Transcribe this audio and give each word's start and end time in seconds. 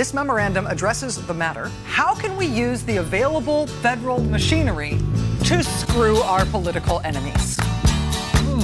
This 0.00 0.14
memorandum 0.14 0.66
addresses 0.66 1.16
the 1.26 1.34
matter 1.34 1.70
how 1.84 2.14
can 2.14 2.34
we 2.34 2.46
use 2.46 2.82
the 2.84 2.96
available 2.96 3.66
federal 3.66 4.18
machinery 4.18 4.98
to 5.44 5.62
screw 5.62 6.16
our 6.20 6.46
political 6.46 7.00
enemies? 7.00 7.58
Hmm. 8.40 8.60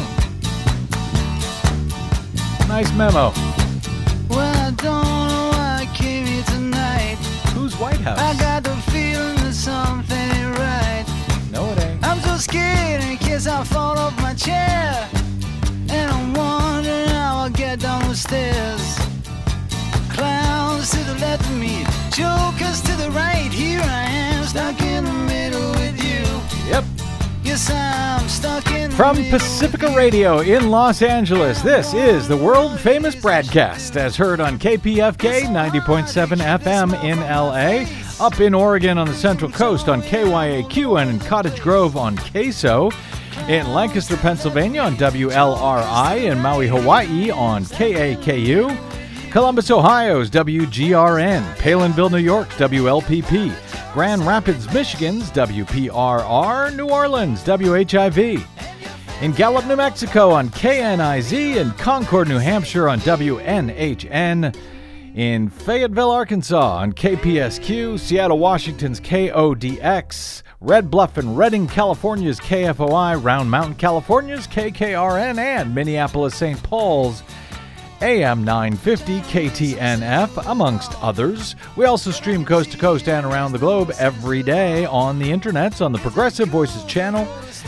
Nice 2.68 2.90
memo. 2.96 3.32
Well, 4.30 4.66
I 4.66 4.70
don't 4.78 5.04
know 5.28 5.50
why 5.52 5.80
I 5.82 5.86
came 5.94 6.24
here 6.24 6.42
tonight. 6.44 7.16
Who's 7.52 7.76
White 7.76 8.00
House? 8.00 8.18
I 8.18 8.34
got 8.40 8.64
the 8.64 8.74
feeling 8.90 9.36
that 9.36 9.52
something 9.52 10.16
ain't 10.16 10.56
right. 10.56 11.04
no, 11.52 11.70
it 11.72 11.80
ain't. 11.80 12.02
I'm 12.02 12.18
so 12.20 12.38
scared 12.38 13.04
in 13.04 13.18
case 13.18 13.46
I 13.46 13.62
fall 13.62 13.98
off 13.98 14.16
my 14.22 14.32
chair. 14.32 15.06
And 15.90 16.10
I'm 16.10 16.32
wondering 16.32 17.08
how 17.08 17.42
I'll 17.42 17.50
get 17.50 17.80
down 17.80 18.08
the 18.08 18.16
stairs. 18.16 19.05
Clowns 20.16 20.90
to 20.90 20.98
the 21.04 21.14
left 21.20 21.44
of 21.44 21.56
me, 21.58 21.84
jokers 22.10 22.80
to 22.82 22.96
the 22.96 23.10
right. 23.10 23.50
Here 23.52 23.82
I 23.82 24.04
am, 24.04 24.44
stuck 24.44 24.80
in 24.80 25.04
the 25.04 25.12
middle 25.12 25.70
with 25.72 26.02
you. 26.02 26.70
Yep. 26.70 26.84
Yes, 27.42 27.70
I'm 27.70 28.26
stuck 28.26 28.70
in 28.70 28.90
From 28.90 29.16
middle 29.16 29.38
Pacifica. 29.38 29.94
Radio 29.94 30.40
in 30.40 30.70
Los 30.70 31.02
Angeles, 31.02 31.60
this 31.60 31.92
is 31.92 32.28
the 32.28 32.36
world 32.36 32.80
famous 32.80 33.14
BradCast 33.14 33.96
as 33.96 34.16
heard 34.16 34.40
on 34.40 34.58
KPFK 34.58 35.42
90.7 35.42 36.58
FM 36.60 37.04
in 37.04 37.18
LA, 37.20 37.86
up 38.24 38.40
in 38.40 38.54
Oregon 38.54 38.96
on 38.96 39.06
the 39.06 39.14
Central 39.14 39.50
Coast 39.50 39.88
on 39.88 40.00
KYAQ 40.00 41.00
and 41.00 41.10
in 41.10 41.18
Cottage 41.18 41.60
Grove 41.60 41.96
on 41.96 42.16
KSO, 42.16 42.90
in 43.48 43.72
Lancaster, 43.72 44.16
Pennsylvania 44.16 44.80
on 44.80 44.96
WLRI, 44.96 46.24
in 46.30 46.38
Maui, 46.40 46.68
Hawaii 46.68 47.30
on 47.30 47.64
KAKU, 47.64 48.95
Columbus, 49.36 49.70
Ohio's 49.70 50.30
WGRN, 50.30 51.42
Palenville, 51.56 52.10
New 52.10 52.16
York, 52.16 52.48
WLPP, 52.52 53.92
Grand 53.92 54.22
Rapids, 54.22 54.72
Michigan's 54.72 55.30
WPRR, 55.32 56.74
New 56.74 56.88
Orleans, 56.88 57.44
WHIV, 57.44 58.42
in 59.20 59.32
Gallup, 59.32 59.66
New 59.66 59.76
Mexico 59.76 60.30
on 60.30 60.48
KNIZ, 60.48 61.56
in 61.56 61.70
Concord, 61.72 62.28
New 62.28 62.38
Hampshire 62.38 62.88
on 62.88 62.98
WNHN, 63.00 64.56
in 65.14 65.50
Fayetteville, 65.50 66.10
Arkansas 66.10 66.78
on 66.78 66.94
KPSQ, 66.94 68.00
Seattle, 68.00 68.38
Washington's 68.38 69.02
KODX, 69.02 70.44
Red 70.62 70.90
Bluff 70.90 71.18
and 71.18 71.36
Redding, 71.36 71.66
California's 71.66 72.40
KFOI, 72.40 73.22
Round 73.22 73.50
Mountain, 73.50 73.74
California's 73.74 74.46
KKRN, 74.46 75.36
and 75.36 75.74
Minneapolis, 75.74 76.34
St. 76.34 76.62
Paul's 76.62 77.22
AM 78.02 78.44
950 78.44 79.20
KTNF, 79.20 80.50
amongst 80.50 80.92
others. 81.02 81.56
We 81.76 81.86
also 81.86 82.10
stream 82.10 82.44
coast 82.44 82.72
to 82.72 82.78
coast 82.78 83.08
and 83.08 83.24
around 83.24 83.52
the 83.52 83.58
globe 83.58 83.92
every 83.98 84.42
day 84.42 84.84
on 84.84 85.18
the 85.18 85.30
internets 85.30 85.84
on 85.84 85.92
the 85.92 85.98
Progressive 85.98 86.48
Voices 86.48 86.84
channel, 86.84 87.24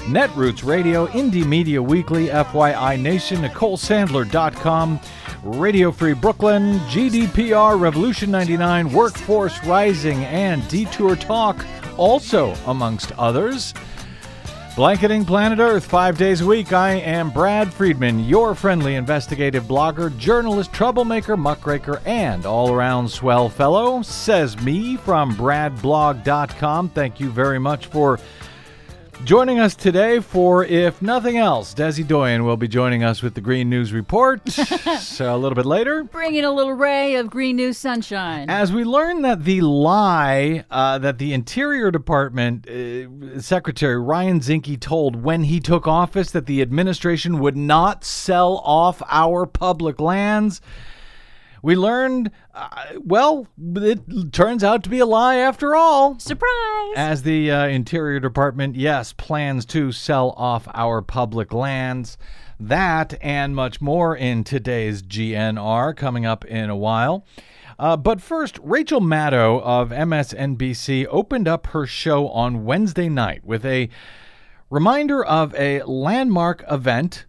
Netroots 0.06 0.65
Radio, 0.65 1.06
Indie 1.09 1.47
Media 1.47 1.83
Weekly, 1.83 2.29
FYI 2.29 3.01
Nation, 3.01 3.39
NicoleSandler.com, 3.39 5.01
Radio 5.43 5.91
Free 5.91 6.15
Brooklyn, 6.15 6.79
GDPR, 6.81 7.81
Revolution 7.81 8.31
99, 8.31 8.93
Workforce 8.93 9.65
Rising, 9.65 10.25
and 10.25 10.67
Detour 10.69 11.17
Talk, 11.17 11.65
also 11.97 12.55
amongst 12.67 13.12
others. 13.12 13.75
Blanketing 14.79 15.25
Planet 15.25 15.59
Earth 15.59 15.84
five 15.84 16.17
days 16.17 16.41
a 16.41 16.47
week. 16.47 16.73
I 16.73 16.91
am 16.93 17.31
Brad 17.31 17.75
Friedman, 17.75 18.21
your 18.21 18.55
friendly 18.55 18.95
investigative 18.95 19.65
blogger, 19.65 20.17
journalist, 20.19 20.73
troublemaker, 20.73 21.37
muckraker, 21.37 22.01
and 22.07 22.47
all 22.47 22.73
around 22.73 23.09
swell 23.11 23.49
fellow. 23.49 24.03
Says 24.03 24.56
me 24.62 24.97
from 24.97 25.34
bradblog.com. 25.34 26.91
Thank 26.91 27.19
you 27.19 27.29
very 27.29 27.59
much 27.59 27.87
for 27.87 28.21
joining 29.24 29.59
us 29.59 29.75
today. 29.75 30.20
For 30.20 30.65
if 30.65 31.03
nothing 31.03 31.37
else, 31.37 31.75
Desi 31.75 32.06
Doyen 32.06 32.44
will 32.44 32.56
be 32.56 32.69
joining 32.69 33.03
us 33.03 33.22
with 33.22 33.34
the 33.34 33.41
Green 33.41 33.69
News 33.69 33.93
Report 33.93 34.48
so 35.00 35.34
a 35.34 35.37
little 35.37 35.56
bit 35.56 35.66
later. 35.66 36.04
Bringing 36.04 36.44
a 36.44 36.53
little 36.53 36.75
ray 36.75 37.16
of 37.16 37.31
green 37.31 37.56
news 37.56 37.78
sunshine. 37.78 38.48
As 38.48 38.72
we 38.72 38.84
learn 38.84 39.22
that 39.22 39.44
the 39.44 39.60
lie 39.60 40.65
uh, 40.70 40.98
that 40.98 41.19
the 41.19 41.32
Interior 41.32 41.91
Department 41.91 42.69
uh, 42.69 43.41
Secretary 43.41 43.98
Ryan 44.00 44.41
Zinke 44.41 44.78
told 44.81 45.22
when 45.22 45.44
he 45.44 45.60
took 45.60 45.87
office 45.87 46.31
that 46.31 46.47
the 46.47 46.62
administration 46.62 47.38
would 47.38 47.56
not 47.56 48.04
sell 48.04 48.59
off 48.59 49.03
our 49.10 49.47
public 49.47 50.00
lands, 50.00 50.60
we 51.62 51.75
learned, 51.75 52.31
uh, 52.58 52.98
well, 53.04 53.46
it 53.76 54.32
turns 54.32 54.64
out 54.64 54.82
to 54.82 54.91
be 54.91 54.98
a 54.98 55.06
lie 55.06 55.36
after 55.36 55.76
all. 55.76 56.19
Surprise! 56.19 56.92
As 56.96 57.22
the 57.22 57.50
uh, 57.50 57.66
Interior 57.66 58.19
Department, 58.19 58.74
yes, 58.74 59.12
plans 59.12 59.64
to 59.66 59.92
sell 59.92 60.30
off 60.36 60.66
our 60.74 61.00
public 61.00 61.52
lands. 61.52 62.19
That 62.58 63.16
and 63.22 63.54
much 63.54 63.80
more 63.80 64.16
in 64.16 64.42
today's 64.42 65.02
GNR 65.02 65.96
coming 65.96 66.26
up 66.26 66.44
in 66.44 66.69
a 66.69 66.76
while. 66.76 67.24
Uh, 67.78 67.96
but 67.96 68.20
first, 68.20 68.58
Rachel 68.60 69.00
Maddow 69.00 69.62
of 69.62 69.90
MSNBC 69.90 71.06
opened 71.08 71.46
up 71.46 71.69
her 71.69 71.86
show 71.86 72.28
on 72.28 72.64
Wednesday 72.64 73.08
night 73.08 73.44
with 73.44 73.64
a 73.64 73.88
reminder 74.69 75.25
of 75.25 75.54
a 75.54 75.84
landmark 75.84 76.64
event 76.69 77.26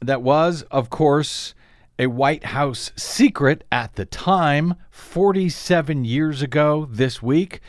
that 0.00 0.22
was, 0.22 0.62
of 0.70 0.88
course, 0.88 1.54
a 1.98 2.06
White 2.08 2.44
House 2.44 2.90
secret 2.96 3.64
at 3.70 3.94
the 3.94 4.04
time, 4.04 4.74
47 4.90 6.04
years 6.04 6.42
ago 6.42 6.88
this 6.90 7.22
week, 7.22 7.60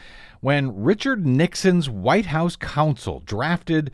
when 0.42 0.84
Richard 0.84 1.26
Nixon's 1.26 1.90
White 1.90 2.28
House 2.28 2.56
counsel 2.56 3.22
drafted 3.26 3.92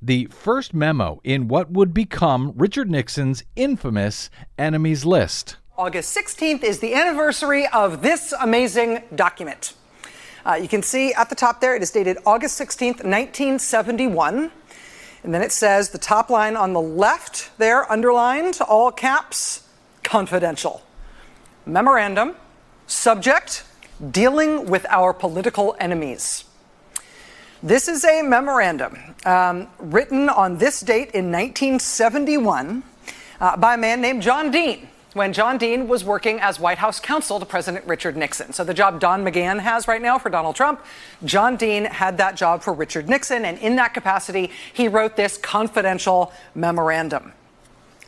the 0.00 0.26
first 0.26 0.74
memo 0.74 1.20
in 1.24 1.48
what 1.48 1.70
would 1.70 1.92
become 1.92 2.52
Richard 2.56 2.90
Nixon's 2.90 3.44
infamous 3.56 4.30
enemies 4.56 5.04
list. 5.04 5.56
August 5.76 6.16
16th 6.16 6.64
is 6.64 6.80
the 6.80 6.94
anniversary 6.94 7.66
of 7.68 8.02
this 8.02 8.32
amazing 8.40 9.02
document. 9.14 9.74
Uh, 10.44 10.54
you 10.54 10.68
can 10.68 10.82
see 10.82 11.12
at 11.14 11.28
the 11.28 11.34
top 11.34 11.60
there, 11.60 11.76
it 11.76 11.82
is 11.82 11.90
dated 11.90 12.18
August 12.26 12.60
16th, 12.60 13.04
1971. 13.04 14.50
And 15.22 15.34
then 15.34 15.42
it 15.42 15.52
says 15.52 15.90
the 15.90 15.98
top 15.98 16.30
line 16.30 16.56
on 16.56 16.72
the 16.72 16.80
left 16.80 17.50
there, 17.58 17.90
underlined, 17.90 18.58
all 18.68 18.90
caps, 18.90 19.67
confidential. 20.08 20.80
Memorandum, 21.66 22.34
subject, 22.86 23.62
dealing 24.10 24.64
with 24.64 24.86
our 24.88 25.12
political 25.12 25.76
enemies. 25.78 26.44
This 27.62 27.88
is 27.88 28.06
a 28.06 28.22
memorandum 28.22 28.96
um, 29.26 29.68
written 29.78 30.30
on 30.30 30.56
this 30.56 30.80
date 30.80 31.10
in 31.10 31.30
1971 31.30 32.82
uh, 33.38 33.56
by 33.58 33.74
a 33.74 33.76
man 33.76 34.00
named 34.00 34.22
John 34.22 34.50
Dean 34.50 34.88
when 35.12 35.34
John 35.34 35.58
Dean 35.58 35.88
was 35.88 36.04
working 36.04 36.40
as 36.40 36.58
White 36.58 36.78
House 36.78 37.00
counsel 37.00 37.38
to 37.38 37.44
President 37.44 37.84
Richard 37.84 38.16
Nixon. 38.16 38.54
So 38.54 38.64
the 38.64 38.72
job 38.72 39.00
Don 39.00 39.22
McGahn 39.22 39.58
has 39.60 39.86
right 39.88 40.00
now 40.00 40.18
for 40.18 40.30
Donald 40.30 40.56
Trump, 40.56 40.82
John 41.24 41.56
Dean 41.56 41.84
had 41.84 42.16
that 42.16 42.34
job 42.34 42.62
for 42.62 42.72
Richard 42.72 43.10
Nixon, 43.10 43.44
and 43.44 43.58
in 43.58 43.76
that 43.76 43.92
capacity, 43.92 44.50
he 44.72 44.88
wrote 44.88 45.16
this 45.16 45.36
confidential 45.36 46.32
memorandum. 46.54 47.32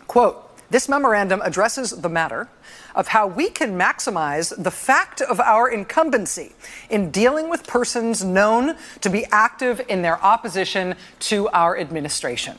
Quote, 0.07 0.50
this 0.71 0.89
memorandum 0.89 1.43
addresses 1.43 1.91
the 1.91 2.09
matter 2.09 2.49
of 2.95 3.09
how 3.09 3.27
we 3.27 3.51
can 3.51 3.79
maximize 3.79 4.55
the 4.63 4.71
fact 4.71 5.21
of 5.21 5.41
our 5.41 5.69
incumbency 5.69 6.53
in 6.89 7.11
dealing 7.11 7.51
with 7.51 7.67
persons 7.67 8.25
known 8.25 8.77
to 9.01 9.11
be 9.11 9.27
active 9.33 9.81
in 9.89 10.03
their 10.03 10.23
opposition 10.25 10.95
to 11.19 11.49
our 11.49 11.79
administration. 11.79 12.57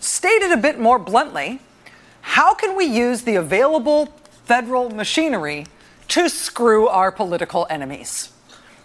Stated 0.00 0.50
a 0.50 0.56
bit 0.56 0.78
more 0.78 0.98
bluntly, 0.98 1.60
how 2.22 2.54
can 2.54 2.76
we 2.76 2.84
use 2.84 3.22
the 3.22 3.36
available 3.36 4.06
federal 4.44 4.90
machinery 4.90 5.66
to 6.08 6.28
screw 6.28 6.88
our 6.88 7.12
political 7.12 7.66
enemies? 7.70 8.32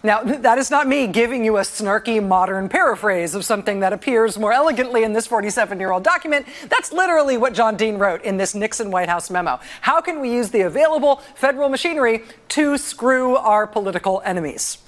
Now, 0.04 0.22
that 0.22 0.58
is 0.58 0.68
not 0.68 0.88
me 0.88 1.06
giving 1.06 1.44
you 1.44 1.58
a 1.58 1.60
snarky 1.60 2.20
modern 2.26 2.68
paraphrase 2.68 3.36
of 3.36 3.44
something 3.44 3.80
that 3.80 3.92
appears 3.92 4.36
more 4.36 4.52
elegantly 4.52 5.04
in 5.04 5.12
this 5.12 5.28
47 5.28 5.78
year 5.78 5.92
old 5.92 6.02
document. 6.02 6.46
That's 6.68 6.92
literally 6.92 7.36
what 7.36 7.54
John 7.54 7.76
Dean 7.76 7.98
wrote 7.98 8.22
in 8.22 8.36
this 8.36 8.52
Nixon 8.52 8.90
White 8.90 9.08
House 9.08 9.30
memo. 9.30 9.60
How 9.82 10.00
can 10.00 10.20
we 10.20 10.32
use 10.32 10.50
the 10.50 10.62
available 10.62 11.16
federal 11.36 11.68
machinery 11.68 12.24
to 12.48 12.78
screw 12.78 13.36
our 13.36 13.64
political 13.66 14.20
enemies? 14.24 14.78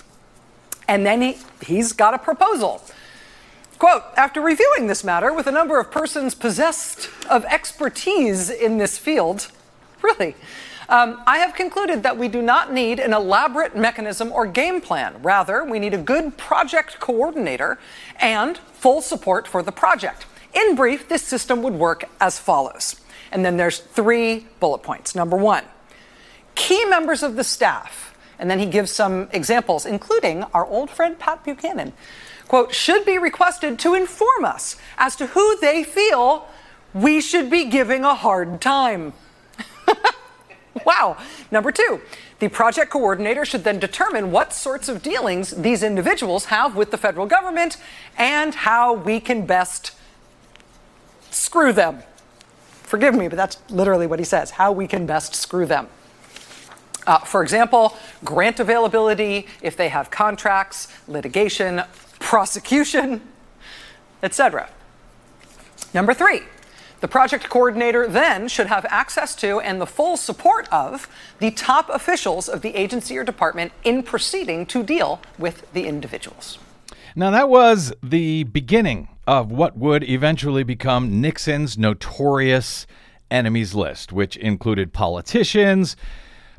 And 0.89 1.07
then 1.07 1.23
he, 1.23 1.39
he's 1.65 1.93
got 1.93 2.15
a 2.15 2.19
proposal. 2.19 2.83
Quote 3.79 4.03
After 4.17 4.41
reviewing 4.41 4.89
this 4.89 5.05
matter 5.05 5.33
with 5.33 5.47
a 5.47 5.53
number 5.53 5.79
of 5.79 5.93
persons 5.93 6.35
possessed 6.35 7.09
of 7.31 7.45
expertise 7.45 8.51
in 8.51 8.79
this 8.79 8.99
field, 8.99 9.49
really, 10.03 10.35
um, 10.89 11.23
I 11.27 11.39
have 11.39 11.55
concluded 11.55 12.03
that 12.03 12.19
we 12.19 12.29
do 12.29 12.43
not 12.43 12.73
need 12.73 13.01
an 13.01 13.13
elaborate 13.13 13.77
mechanism 13.77 14.33
or 14.33 14.47
game 14.47 14.81
plan. 14.81 15.23
Rather, 15.23 15.65
we 15.65 15.79
need 15.79 15.95
a 15.95 15.99
good 15.99 16.37
project 16.37 17.01
coordinator 17.01 17.79
and 18.21 18.59
full 18.59 19.01
support 19.01 19.49
for 19.49 19.63
the 19.63 19.73
project. 19.73 20.27
In 20.55 20.75
brief, 20.75 21.09
this 21.09 21.23
system 21.23 21.63
would 21.63 21.75
work 21.75 22.05
as 22.21 22.39
follows. 22.39 23.01
And 23.33 23.45
then 23.45 23.57
there's 23.57 23.79
three 23.79 24.47
bullet 24.61 24.83
points. 24.83 25.15
Number 25.15 25.37
one, 25.37 25.65
key 26.55 26.85
members 26.85 27.23
of 27.23 27.37
the 27.37 27.45
staff 27.45 28.15
And 28.39 28.51
then 28.51 28.59
he 28.59 28.67
gives 28.67 28.91
some 28.91 29.29
examples, 29.33 29.87
including 29.87 30.43
our 30.55 30.67
old 30.67 30.91
friend 30.91 31.19
Pat 31.19 31.45
Buchanan. 31.45 31.93
Quote, 32.49 32.75
should 32.75 33.05
be 33.07 33.17
requested 33.17 33.79
to 33.81 33.95
inform 33.95 34.45
us 34.45 34.77
as 34.99 35.17
to 35.17 35.29
who 35.29 35.57
they 35.61 35.83
feel 35.85 36.49
we 36.93 37.21
should 37.21 37.51
be 37.51 37.65
giving 37.67 38.05
a 38.05 38.15
hard 38.15 38.61
time. 38.61 39.13
wow. 40.87 41.17
Number 41.51 41.71
two, 41.71 42.01
the 42.39 42.49
project 42.49 42.91
coordinator 42.91 43.45
should 43.45 43.65
then 43.65 43.79
determine 43.79 44.31
what 44.31 44.53
sorts 44.53 44.89
of 44.89 45.03
dealings 45.03 45.51
these 45.51 45.83
individuals 45.83 46.47
have 46.47 46.77
with 46.77 46.91
the 46.91 46.99
federal 46.99 47.27
government 47.27 47.77
and 48.19 48.55
how 48.55 48.95
we 48.95 49.21
can 49.21 49.47
best 49.47 49.93
screw 51.31 51.73
them. 51.73 52.03
Forgive 52.83 53.15
me, 53.15 53.29
but 53.29 53.37
that's 53.37 53.59
literally 53.71 54.07
what 54.07 54.19
he 54.19 54.25
says 54.25 54.53
how 54.53 54.73
we 54.73 54.87
can 54.87 55.07
best 55.07 55.35
screw 55.35 55.67
them. 55.67 55.89
Uh, 57.07 57.19
for 57.19 57.43
example, 57.43 57.97
grant 58.25 58.61
availability, 58.61 59.47
if 59.63 59.77
they 59.77 59.89
have 59.89 60.11
contracts, 60.11 60.89
litigation, 61.07 61.83
prosecution, 62.19 63.21
etc. 64.23 64.71
Number 65.93 66.15
three, 66.15 66.43
the 67.05 67.09
project 67.09 67.51
coordinator 67.51 68.09
then 68.09 68.49
should 68.49 68.69
have 68.69 68.87
access 68.89 69.35
to 69.35 69.61
and 69.61 69.79
the 69.79 69.85
full 69.87 70.17
support 70.17 70.67
of 70.73 71.07
the 71.39 71.51
top 71.51 71.91
officials 71.91 72.49
of 72.49 72.63
the 72.63 72.75
agency 72.75 73.19
or 73.19 73.23
department 73.23 73.73
in 73.83 74.03
proceeding 74.03 74.65
to 74.65 74.83
deal 74.83 75.21
with 75.39 75.71
the 75.75 75.87
individuals. 75.87 76.59
Now, 77.15 77.31
that 77.31 77.51
was 77.51 77.93
the 78.03 78.45
beginning 78.45 79.09
of 79.27 79.53
what 79.53 79.77
would 79.77 80.03
eventually 80.09 80.63
become 80.63 81.21
Nixon's 81.21 81.77
notorious 81.77 82.87
enemies 83.31 83.75
list, 83.75 84.11
which 84.11 84.39
included 84.39 84.95
politicians, 84.95 85.97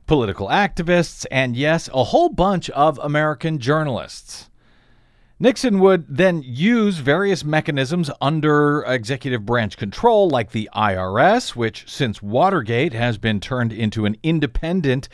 political 0.06 0.50
activists, 0.50 1.26
and 1.32 1.58
yes, 1.58 1.90
a 1.92 2.04
whole 2.04 2.30
bunch 2.30 2.70
of 2.70 3.00
American 3.00 3.58
journalists. 3.58 4.52
Nixon 5.38 5.80
would 5.80 6.06
then 6.08 6.42
use 6.46 7.00
various 7.00 7.44
mechanisms 7.44 8.10
under 8.22 8.84
executive 8.84 9.46
branch 9.46 9.76
control, 9.76 10.30
like 10.30 10.52
the 10.52 10.70
IRS, 10.74 11.58
which 11.58 11.84
since 11.90 12.22
Watergate 12.22 12.94
has 12.94 13.18
been 13.18 13.42
turned 13.42 13.74
into 13.74 14.06
an 14.06 14.16
independent 14.24 15.10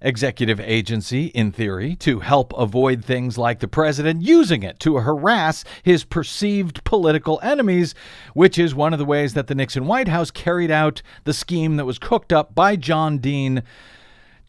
executive 0.00 0.58
agency, 0.58 1.26
in 1.26 1.52
theory, 1.52 1.94
to 1.94 2.18
help 2.18 2.52
avoid 2.54 3.04
things 3.04 3.38
like 3.38 3.60
the 3.60 3.68
president 3.68 4.22
using 4.22 4.64
it 4.64 4.80
to 4.80 4.96
harass 4.96 5.62
his 5.84 6.02
perceived 6.02 6.82
political 6.82 7.38
enemies, 7.40 7.94
which 8.34 8.58
is 8.58 8.74
one 8.74 8.92
of 8.92 8.98
the 8.98 9.04
ways 9.04 9.34
that 9.34 9.46
the 9.46 9.54
Nixon 9.54 9.86
White 9.86 10.08
House 10.08 10.32
carried 10.32 10.72
out 10.72 11.02
the 11.22 11.32
scheme 11.32 11.76
that 11.76 11.86
was 11.86 12.00
cooked 12.00 12.32
up 12.32 12.52
by 12.52 12.74
John 12.74 13.18
Dean 13.18 13.62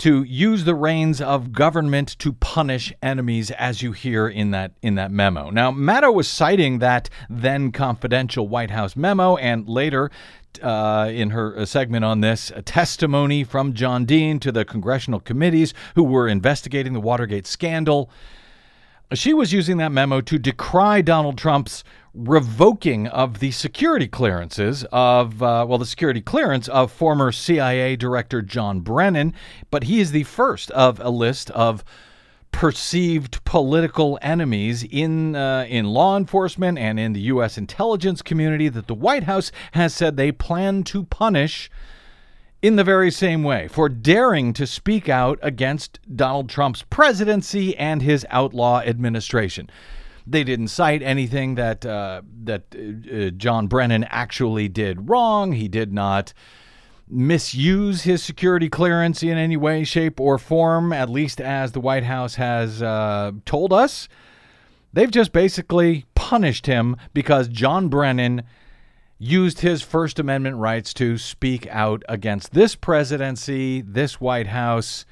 to 0.04 0.22
use 0.24 0.66
the 0.66 0.76
reins 0.76 1.22
of 1.22 1.54
government 1.54 2.20
to 2.20 2.34
punish 2.34 2.92
enemies, 3.02 3.52
as 3.52 3.82
you 3.82 3.94
hear 3.94 4.28
in 4.28 4.52
that 4.52 4.74
in 4.82 4.96
that 4.96 5.12
memo. 5.12 5.50
Now, 5.50 5.72
Maddow 5.72 6.14
was 6.14 6.28
citing 6.28 6.80
that 6.80 7.10
then 7.30 7.72
confidential 7.72 8.50
White 8.50 8.72
House 8.72 8.98
memo, 8.98 9.38
and 9.38 9.68
later. 9.68 10.12
Uh, 10.62 11.10
in 11.12 11.32
her 11.32 11.66
segment 11.66 12.06
on 12.06 12.22
this, 12.22 12.52
a 12.56 12.62
testimony 12.62 13.44
from 13.44 13.74
John 13.74 14.06
Dean 14.06 14.40
to 14.42 14.52
the 14.52 14.64
congressional 14.64 15.20
committees 15.20 15.74
who 15.96 16.04
were 16.04 16.28
investigating 16.28 16.94
the 16.94 17.00
Watergate 17.00 17.48
scandal. 17.48 18.12
She 19.14 19.34
was 19.34 19.52
using 19.52 19.78
that 19.78 19.92
memo 19.92 20.22
to 20.22 20.38
decry 20.38 21.02
Donald 21.02 21.40
Trump's 21.40 21.84
revoking 22.14 23.08
of 23.08 23.40
the 23.40 23.52
security 23.52 24.08
clearances 24.08 24.86
of, 24.92 25.42
uh, 25.42 25.66
well, 25.68 25.80
the 25.80 25.86
security 25.86 26.22
clearance 26.22 26.68
of 26.68 26.92
former 26.92 27.32
CIA 27.32 27.96
Director 27.96 28.42
John 28.42 28.82
Brennan, 28.82 29.34
but 29.72 29.86
he 29.86 30.00
is 30.00 30.12
the 30.12 30.24
first 30.24 30.70
of 30.72 31.00
a 31.00 31.10
list 31.10 31.50
of 31.52 31.84
perceived 32.52 33.44
political 33.46 34.20
enemies 34.22 34.84
in 34.84 35.36
uh, 35.36 35.66
in 35.68 35.86
law 35.86 36.16
enforcement 36.16 36.78
and 36.78 37.00
in 37.00 37.14
the 37.14 37.22
U.S. 37.22 37.58
intelligence 37.58 38.22
community 38.22 38.70
that 38.70 38.86
the 38.86 38.94
White 38.94 39.24
House 39.24 39.52
has 39.72 39.94
said 39.94 40.16
they 40.16 40.32
plan 40.32 40.84
to 40.84 41.04
punish 41.04 41.72
in 42.62 42.76
the 42.76 42.84
very 42.84 43.10
same 43.10 43.44
way 43.44 43.68
for 43.68 43.90
daring 43.90 44.54
to 44.54 44.68
speak 44.68 45.10
out 45.10 45.40
against 45.42 46.00
Donald 46.16 46.48
Trump's 46.48 46.84
presidency 46.90 47.76
and 47.76 48.04
his 48.04 48.26
outlaw 48.30 48.82
administration. 48.82 49.70
They 50.26 50.44
didn't 50.44 50.70
cite 50.70 51.02
anything 51.02 51.56
that 51.56 51.86
uh, 51.86 52.22
that 52.44 52.64
uh, 52.76 53.30
John 53.32 53.68
Brennan 53.68 54.06
actually 54.06 54.70
did 54.70 55.10
wrong. 55.10 55.54
He 55.54 55.68
did 55.68 55.92
not 55.92 56.34
misuse 57.10 58.04
his 58.04 58.24
security 58.24 58.70
clearance 58.70 59.22
in 59.22 59.38
any 59.38 59.58
way, 59.58 59.84
shape, 59.84 60.20
or 60.20 60.38
form, 60.38 60.94
at 60.94 61.10
least 61.10 61.42
as 61.42 61.74
the 61.74 61.82
White 61.82 62.06
House 62.06 62.36
has 62.36 62.82
uh, 62.82 63.32
told 63.46 63.74
us. 63.74 64.08
They've 64.94 65.12
just 65.12 65.32
basically 65.34 66.06
punished 66.16 66.66
him 66.66 66.96
because 67.14 67.48
John 67.48 67.90
Brennan 67.90 68.44
used 69.18 69.62
his 69.62 69.82
First 69.82 70.20
Amendment 70.20 70.58
rights 70.58 70.94
to 70.96 71.18
speak 71.18 71.68
out 71.68 72.04
against 72.08 72.54
this 72.54 72.76
presidency, 72.76 73.82
this 73.82 74.22
White 74.22 74.48
House, 74.48 75.06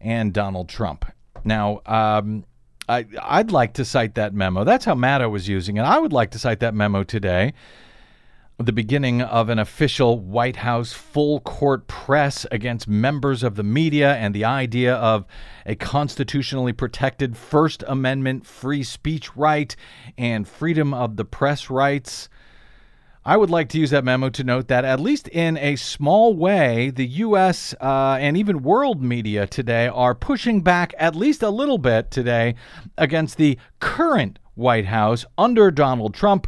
and 0.00 0.32
Donald 0.32 0.68
Trump. 0.68 1.04
Now, 1.44 1.80
um, 1.86 2.44
I, 2.88 3.06
I'd 3.22 3.50
like 3.50 3.74
to 3.74 3.84
cite 3.84 4.14
that 4.16 4.34
memo. 4.34 4.64
That's 4.64 4.84
how 4.84 4.94
Maddow 4.94 5.30
was 5.30 5.48
using 5.48 5.76
it. 5.76 5.82
I 5.82 5.98
would 5.98 6.12
like 6.12 6.30
to 6.32 6.38
cite 6.38 6.60
that 6.60 6.74
memo 6.74 7.02
today. 7.02 7.54
The 8.58 8.72
beginning 8.72 9.20
of 9.20 9.48
an 9.48 9.58
official 9.58 10.20
White 10.20 10.56
House 10.56 10.92
full 10.92 11.40
court 11.40 11.88
press 11.88 12.46
against 12.52 12.86
members 12.86 13.42
of 13.42 13.56
the 13.56 13.64
media 13.64 14.14
and 14.14 14.32
the 14.32 14.44
idea 14.44 14.94
of 14.94 15.26
a 15.66 15.74
constitutionally 15.74 16.72
protected 16.72 17.36
First 17.36 17.82
Amendment 17.88 18.46
free 18.46 18.84
speech 18.84 19.34
right 19.34 19.74
and 20.16 20.46
freedom 20.46 20.94
of 20.94 21.16
the 21.16 21.24
press 21.24 21.68
rights. 21.68 22.28
I 23.26 23.38
would 23.38 23.48
like 23.48 23.70
to 23.70 23.78
use 23.78 23.88
that 23.88 24.04
memo 24.04 24.28
to 24.28 24.44
note 24.44 24.68
that, 24.68 24.84
at 24.84 25.00
least 25.00 25.28
in 25.28 25.56
a 25.56 25.76
small 25.76 26.34
way, 26.34 26.90
the 26.90 27.06
U.S. 27.06 27.74
Uh, 27.80 28.18
and 28.20 28.36
even 28.36 28.62
world 28.62 29.02
media 29.02 29.46
today 29.46 29.88
are 29.88 30.14
pushing 30.14 30.60
back 30.60 30.92
at 30.98 31.16
least 31.16 31.42
a 31.42 31.48
little 31.48 31.78
bit 31.78 32.10
today 32.10 32.54
against 32.98 33.38
the 33.38 33.56
current 33.80 34.38
White 34.56 34.84
House 34.84 35.24
under 35.38 35.70
Donald 35.70 36.12
Trump, 36.12 36.46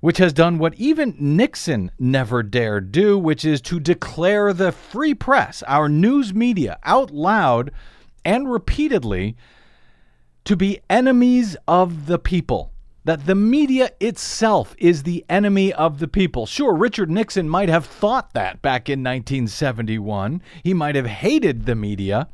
which 0.00 0.18
has 0.18 0.34
done 0.34 0.58
what 0.58 0.74
even 0.74 1.16
Nixon 1.18 1.90
never 1.98 2.42
dared 2.42 2.92
do, 2.92 3.18
which 3.18 3.46
is 3.46 3.62
to 3.62 3.80
declare 3.80 4.52
the 4.52 4.72
free 4.72 5.14
press, 5.14 5.62
our 5.66 5.88
news 5.88 6.34
media, 6.34 6.78
out 6.84 7.10
loud 7.12 7.70
and 8.26 8.52
repeatedly 8.52 9.36
to 10.44 10.54
be 10.54 10.80
enemies 10.90 11.56
of 11.66 12.04
the 12.04 12.18
people 12.18 12.72
that 13.08 13.24
the 13.24 13.34
media 13.34 13.90
itself 14.00 14.74
is 14.76 15.02
the 15.02 15.24
enemy 15.30 15.72
of 15.72 15.98
the 15.98 16.06
people. 16.06 16.44
Sure, 16.44 16.76
Richard 16.76 17.10
Nixon 17.10 17.48
might 17.48 17.70
have 17.70 17.86
thought 17.86 18.34
that 18.34 18.60
back 18.60 18.90
in 18.90 18.98
1971. 18.98 20.42
He 20.62 20.74
might 20.74 20.94
have 20.94 21.06
hated 21.06 21.64
the 21.64 21.74
media. 21.74 22.28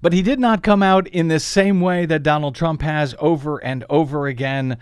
But 0.00 0.12
he 0.12 0.20
did 0.20 0.40
not 0.40 0.64
come 0.64 0.82
out 0.82 1.06
in 1.06 1.28
the 1.28 1.38
same 1.38 1.80
way 1.80 2.06
that 2.06 2.24
Donald 2.24 2.56
Trump 2.56 2.82
has 2.82 3.14
over 3.20 3.58
and 3.58 3.84
over 3.88 4.26
again, 4.26 4.78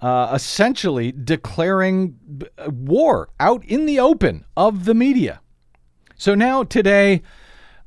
uh, 0.00 0.30
essentially 0.32 1.12
declaring 1.12 2.16
war 2.68 3.28
out 3.38 3.66
in 3.66 3.84
the 3.84 4.00
open 4.00 4.46
of 4.56 4.86
the 4.86 4.94
media. 4.94 5.42
So 6.16 6.34
now, 6.34 6.64
today, 6.64 7.20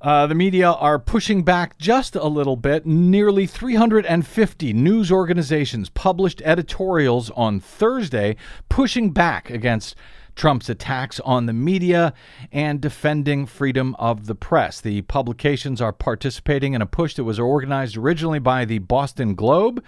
uh, 0.05 0.27
the 0.27 0.35
media 0.35 0.69
are 0.69 0.99
pushing 0.99 1.41
back 1.41 1.79
just 1.79 2.15
a 2.15 2.27
little 2.27 2.55
bit. 2.55 2.85
Nearly 2.85 3.47
350 3.47 4.71
news 4.71 5.11
organizations 5.11 5.89
published 5.89 6.43
editorials 6.43 7.31
on 7.31 7.59
Thursday 7.59 8.35
pushing 8.69 9.09
back 9.09 9.49
against 9.49 9.95
Trump's 10.35 10.69
attacks 10.69 11.19
on 11.21 11.47
the 11.47 11.53
media 11.53 12.13
and 12.51 12.79
defending 12.79 13.47
freedom 13.47 13.95
of 13.97 14.27
the 14.27 14.35
press. 14.35 14.79
The 14.79 15.01
publications 15.01 15.81
are 15.81 15.91
participating 15.91 16.73
in 16.73 16.83
a 16.83 16.85
push 16.85 17.15
that 17.15 17.23
was 17.23 17.39
organized 17.39 17.97
originally 17.97 18.37
by 18.37 18.63
the 18.63 18.77
Boston 18.77 19.33
Globe 19.33 19.83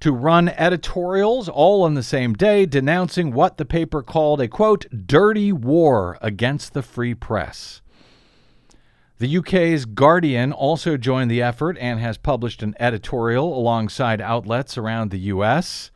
to 0.00 0.12
run 0.12 0.50
editorials 0.50 1.48
all 1.48 1.84
on 1.84 1.94
the 1.94 2.02
same 2.02 2.34
day 2.34 2.66
denouncing 2.66 3.32
what 3.32 3.56
the 3.56 3.64
paper 3.64 4.02
called 4.02 4.42
a 4.42 4.48
quote, 4.48 4.84
dirty 5.06 5.52
war 5.52 6.18
against 6.20 6.74
the 6.74 6.82
free 6.82 7.14
press. 7.14 7.80
The 9.18 9.36
UK's 9.36 9.84
Guardian 9.84 10.52
also 10.52 10.96
joined 10.96 11.30
the 11.30 11.42
effort 11.42 11.76
and 11.78 12.00
has 12.00 12.18
published 12.18 12.62
an 12.62 12.74
editorial 12.80 13.56
alongside 13.56 14.20
outlets 14.20 14.76
around 14.76 15.10
the 15.10 15.18
US. 15.18 15.90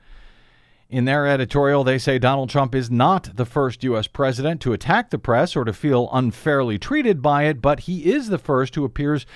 In 0.89 1.05
their 1.05 1.27
editorial, 1.27 1.83
they 1.83 1.99
say 1.99 2.19
Donald 2.19 2.49
Trump 2.49 2.75
is 2.75 2.91
not 2.91 3.35
the 3.35 3.45
first 3.45 3.83
U.S. 3.83 4.07
president 4.07 4.61
to 4.61 4.73
attack 4.73 5.11
the 5.11 5.19
press 5.19 5.57
or 5.57 5.65
to 5.65 5.73
feel 5.73 6.09
unfairly 6.13 6.79
treated 6.79 7.21
by 7.21 7.45
it, 7.45 7.61
but 7.61 7.81
he 7.81 8.13
is 8.13 8.29
the 8.29 8.39
first 8.39 8.77
who 8.77 8.85
appears 8.85 9.27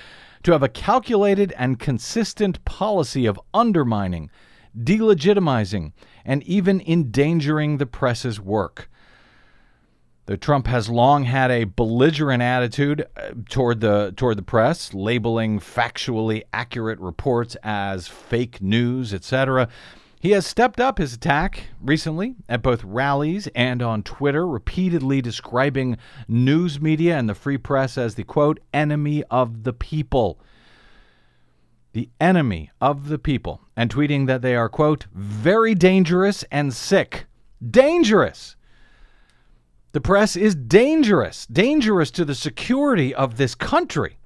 to 0.43 0.53
have 0.53 0.63
a 0.63 0.69
calculated 0.69 1.53
and 1.57 1.77
consistent 1.77 2.63
policy 2.63 3.25
of 3.25 3.39
undermining, 3.53 4.29
delegitimizing, 4.77 5.91
and 6.23 6.41
even 6.43 6.81
endangering 6.87 7.77
the 7.77 7.85
press's 7.85 8.39
work. 8.39 8.89
The 10.27 10.37
Trump 10.37 10.67
has 10.67 10.89
long 10.89 11.23
had 11.23 11.49
a 11.49 11.63
belligerent 11.63 12.43
attitude 12.43 13.07
uh, 13.17 13.31
toward 13.49 13.81
the 13.81 14.13
toward 14.15 14.37
the 14.37 14.43
press, 14.43 14.93
labeling 14.93 15.59
factually 15.59 16.43
accurate 16.53 16.99
reports 16.99 17.57
as 17.63 18.07
fake 18.07 18.61
news, 18.61 19.13
etc. 19.13 19.67
He 20.19 20.31
has 20.31 20.45
stepped 20.45 20.79
up 20.79 20.99
his 20.99 21.13
attack 21.13 21.69
recently 21.81 22.35
at 22.47 22.61
both 22.61 22.83
rallies 22.83 23.47
and 23.55 23.81
on 23.81 24.03
Twitter, 24.03 24.47
repeatedly 24.47 25.19
describing 25.19 25.97
news 26.27 26.79
media 26.79 27.17
and 27.17 27.27
the 27.27 27.33
free 27.33 27.57
press 27.57 27.97
as 27.97 28.13
the 28.13 28.23
quote 28.23 28.59
enemy 28.71 29.23
of 29.31 29.63
the 29.63 29.73
people. 29.73 30.39
The 31.93 32.09
enemy 32.19 32.69
of 32.79 33.09
the 33.09 33.17
people, 33.17 33.61
and 33.75 33.89
tweeting 33.89 34.27
that 34.27 34.43
they 34.43 34.55
are 34.55 34.69
quote 34.69 35.07
very 35.11 35.73
dangerous 35.73 36.45
and 36.51 36.71
sick. 36.71 37.25
Dangerous. 37.67 38.55
The 39.93 40.01
press 40.01 40.35
is 40.35 40.55
dangerous, 40.55 41.45
dangerous 41.47 42.11
to 42.11 42.25
the 42.25 42.35
security 42.35 43.13
of 43.13 43.37
this 43.37 43.55
country. 43.55 44.17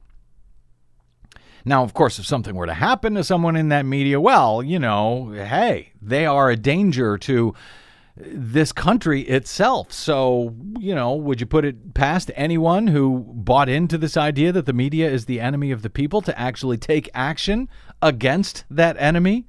Now, 1.67 1.83
of 1.83 1.95
course, 1.95 2.19
if 2.19 2.27
something 2.27 2.53
were 2.53 2.67
to 2.67 2.75
happen 2.75 3.15
to 3.15 3.23
someone 3.23 3.55
in 3.55 3.69
that 3.69 3.87
media, 3.87 4.21
well, 4.21 4.61
you 4.61 4.77
know, 4.77 5.31
hey, 5.31 5.93
they 5.99 6.27
are 6.27 6.51
a 6.51 6.55
danger 6.55 7.17
to 7.17 7.55
this 8.17 8.71
country 8.71 9.21
itself. 9.21 9.91
So, 9.91 10.55
you 10.79 10.93
know, 10.93 11.15
would 11.15 11.41
you 11.41 11.47
put 11.47 11.65
it 11.65 11.95
past 11.95 12.29
anyone 12.35 12.87
who 12.87 13.25
bought 13.27 13.67
into 13.67 13.97
this 13.97 14.15
idea 14.15 14.51
that 14.51 14.67
the 14.67 14.73
media 14.73 15.09
is 15.09 15.25
the 15.25 15.41
enemy 15.41 15.71
of 15.71 15.81
the 15.81 15.89
people 15.89 16.21
to 16.21 16.39
actually 16.39 16.77
take 16.77 17.09
action 17.15 17.67
against 18.01 18.63
that 18.69 18.95
enemy? 18.99 19.47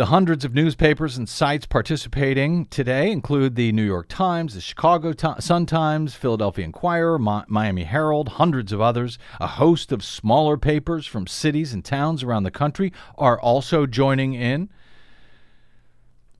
The 0.00 0.06
hundreds 0.06 0.46
of 0.46 0.54
newspapers 0.54 1.18
and 1.18 1.28
sites 1.28 1.66
participating 1.66 2.64
today 2.64 3.12
include 3.12 3.54
the 3.54 3.70
New 3.70 3.84
York 3.84 4.08
Times, 4.08 4.54
the 4.54 4.62
Chicago 4.62 5.12
Sun 5.38 5.66
Times, 5.66 6.14
Philadelphia 6.14 6.64
Inquirer, 6.64 7.18
Miami 7.18 7.84
Herald, 7.84 8.30
hundreds 8.30 8.72
of 8.72 8.80
others. 8.80 9.18
A 9.40 9.46
host 9.46 9.92
of 9.92 10.02
smaller 10.02 10.56
papers 10.56 11.06
from 11.06 11.26
cities 11.26 11.74
and 11.74 11.84
towns 11.84 12.22
around 12.22 12.44
the 12.44 12.50
country 12.50 12.94
are 13.18 13.38
also 13.38 13.84
joining 13.84 14.32
in. 14.32 14.70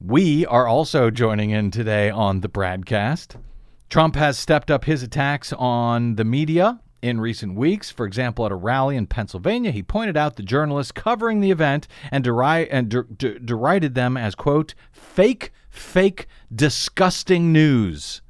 We 0.00 0.46
are 0.46 0.66
also 0.66 1.10
joining 1.10 1.50
in 1.50 1.70
today 1.70 2.08
on 2.08 2.40
the 2.40 2.48
broadcast. 2.48 3.36
Trump 3.90 4.16
has 4.16 4.38
stepped 4.38 4.70
up 4.70 4.86
his 4.86 5.02
attacks 5.02 5.52
on 5.52 6.14
the 6.14 6.24
media 6.24 6.80
in 7.02 7.20
recent 7.20 7.54
weeks. 7.54 7.90
For 7.90 8.06
example, 8.06 8.46
at 8.46 8.52
a 8.52 8.56
rally 8.56 8.96
in 8.96 9.06
Pennsylvania, 9.06 9.70
he 9.70 9.82
pointed 9.82 10.16
out 10.16 10.36
the 10.36 10.42
journalists 10.42 10.92
covering 10.92 11.40
the 11.40 11.50
event 11.50 11.88
and, 12.10 12.24
deri- 12.24 12.70
and 12.70 12.88
der- 12.88 13.02
der- 13.04 13.38
derided 13.38 13.94
them 13.94 14.16
as, 14.16 14.34
quote, 14.34 14.74
fake, 14.92 15.52
fake, 15.68 16.26
disgusting 16.54 17.52
news. 17.52 18.22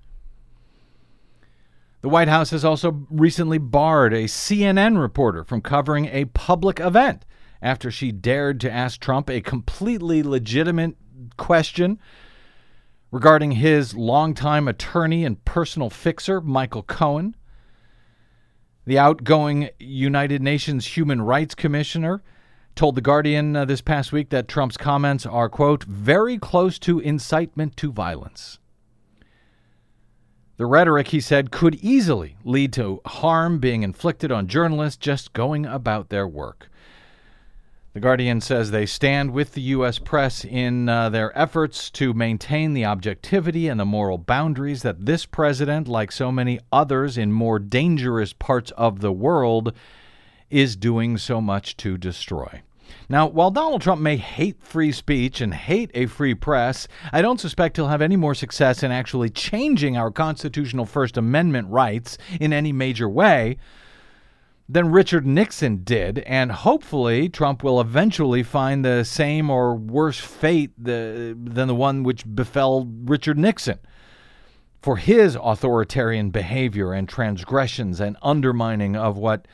The 2.03 2.09
White 2.09 2.29
House 2.29 2.51
has 2.51 2.65
also 2.65 3.07
recently 3.11 3.59
barred 3.59 4.15
a 4.15 4.25
CNN 4.25 4.99
reporter 5.01 5.45
from 5.45 5.61
covering 5.61 6.07
a 6.07 6.25
public 6.27 6.81
event 6.81 7.27
after 7.61 7.91
she 7.91 8.11
dared 8.11 8.59
to 8.61 8.73
ask 8.73 9.01
Trump 9.01 9.29
a 9.29 9.43
completely 9.43 10.23
legitimate 10.23 10.97
question 11.37 11.99
regarding 13.11 13.53
his 13.53 13.95
longtime 13.95 14.67
attorney 14.67 15.25
and 15.25 15.45
personal 15.45 15.91
fixer, 15.91 16.41
Michael 16.41 16.83
Cohen. 16.83 17.35
The 18.91 18.99
outgoing 18.99 19.71
United 19.79 20.43
Nations 20.43 20.85
Human 20.85 21.23
Rights 21.23 21.55
Commissioner 21.55 22.25
told 22.75 22.97
The 22.97 23.01
Guardian 23.01 23.55
uh, 23.55 23.65
this 23.65 23.81
past 23.81 24.11
week 24.11 24.31
that 24.31 24.49
Trump's 24.49 24.77
comments 24.77 25.25
are, 25.25 25.49
quote, 25.49 25.85
very 25.85 26.39
close 26.39 26.77
to 26.81 26.99
incitement 26.99 27.77
to 27.77 27.93
violence. 27.93 28.59
The 30.57 30.67
rhetoric, 30.67 31.07
he 31.07 31.21
said, 31.21 31.53
could 31.53 31.77
easily 31.77 32.37
lead 32.43 32.73
to 32.73 33.01
harm 33.07 33.61
being 33.61 33.85
inflicted 33.85 34.33
on 34.33 34.49
journalists 34.49 34.99
just 34.99 35.35
going 35.35 35.67
about 35.67 36.09
their 36.09 36.27
work. 36.27 36.69
The 37.93 37.99
Guardian 37.99 38.41
says 38.41 38.71
they 38.71 38.87
stand 38.87 39.33
with 39.33 39.55
the 39.55 39.63
U.S. 39.63 39.99
press 39.99 40.45
in 40.45 40.89
uh, 40.89 41.09
their 41.09 41.37
efforts 41.37 41.91
to 41.91 42.15
maintain 42.15 42.73
the 42.73 42.85
objectivity 42.85 43.67
and 43.67 43.81
the 43.81 43.85
moral 43.85 44.17
boundaries 44.17 44.83
that 44.83 45.07
this 45.07 45.27
president, 45.27 45.89
like 45.89 46.13
so 46.13 46.31
many 46.31 46.61
others 46.71 47.19
in 47.19 47.33
more 47.33 47.59
dangerous 47.59 48.33
parts 48.33 48.71
of 48.77 49.01
the 49.01 49.11
world, 49.11 49.75
is 50.51 50.77
doing 50.77 51.19
so 51.19 51.41
much 51.41 51.77
to 51.79 51.99
destroy. 51.99 52.63
Now, 53.09 53.27
while 53.27 53.51
Donald 53.51 53.83
Trump 53.83 54.01
may 54.01 54.19
hate 54.19 54.63
free 54.63 54.93
speech 54.93 55.41
and 55.41 55.53
hate 55.53 55.91
a 55.93 56.07
free 56.07 56.35
press, 56.35 56.87
I 57.13 57.23
don't 57.23 57.41
suspect 57.41 57.77
he'll 57.77 57.89
have 57.89 58.03
any 58.03 58.15
more 58.15 58.37
success 58.37 58.85
in 58.85 58.93
actually 58.93 59.31
changing 59.31 59.97
our 59.97 60.13
constitutional 60.13 60.87
First 60.87 61.17
Amendment 61.17 61.67
rights 61.69 62.19
in 62.41 62.53
any 62.53 62.71
major 62.71 63.09
way 63.09 63.57
than 64.73 64.93
Richard 64.93 65.27
Nixon 65.27 65.83
did, 65.83 66.21
and 66.21 66.53
hopefully 66.53 67.29
Trump 67.29 67.65
will 67.65 67.81
eventually 67.81 68.45
find 68.45 68.85
the 68.85 69.05
same 69.05 69.51
or 69.51 69.75
worse 69.75 70.21
fate 70.21 70.71
the, 70.79 71.37
than 71.43 71.67
the 71.67 71.75
one 71.75 72.05
which 72.05 72.25
befell 72.33 72.87
Richard 73.05 73.37
Nixon 73.37 73.81
for 74.81 74.97
his 74.97 75.37
authoritarian 75.43 76.31
behavior 76.31 76.93
and 76.93 77.09
transgressions 77.09 78.01
and 78.01 78.17
undermining 78.23 78.95
of 78.95 79.19
what 79.19 79.49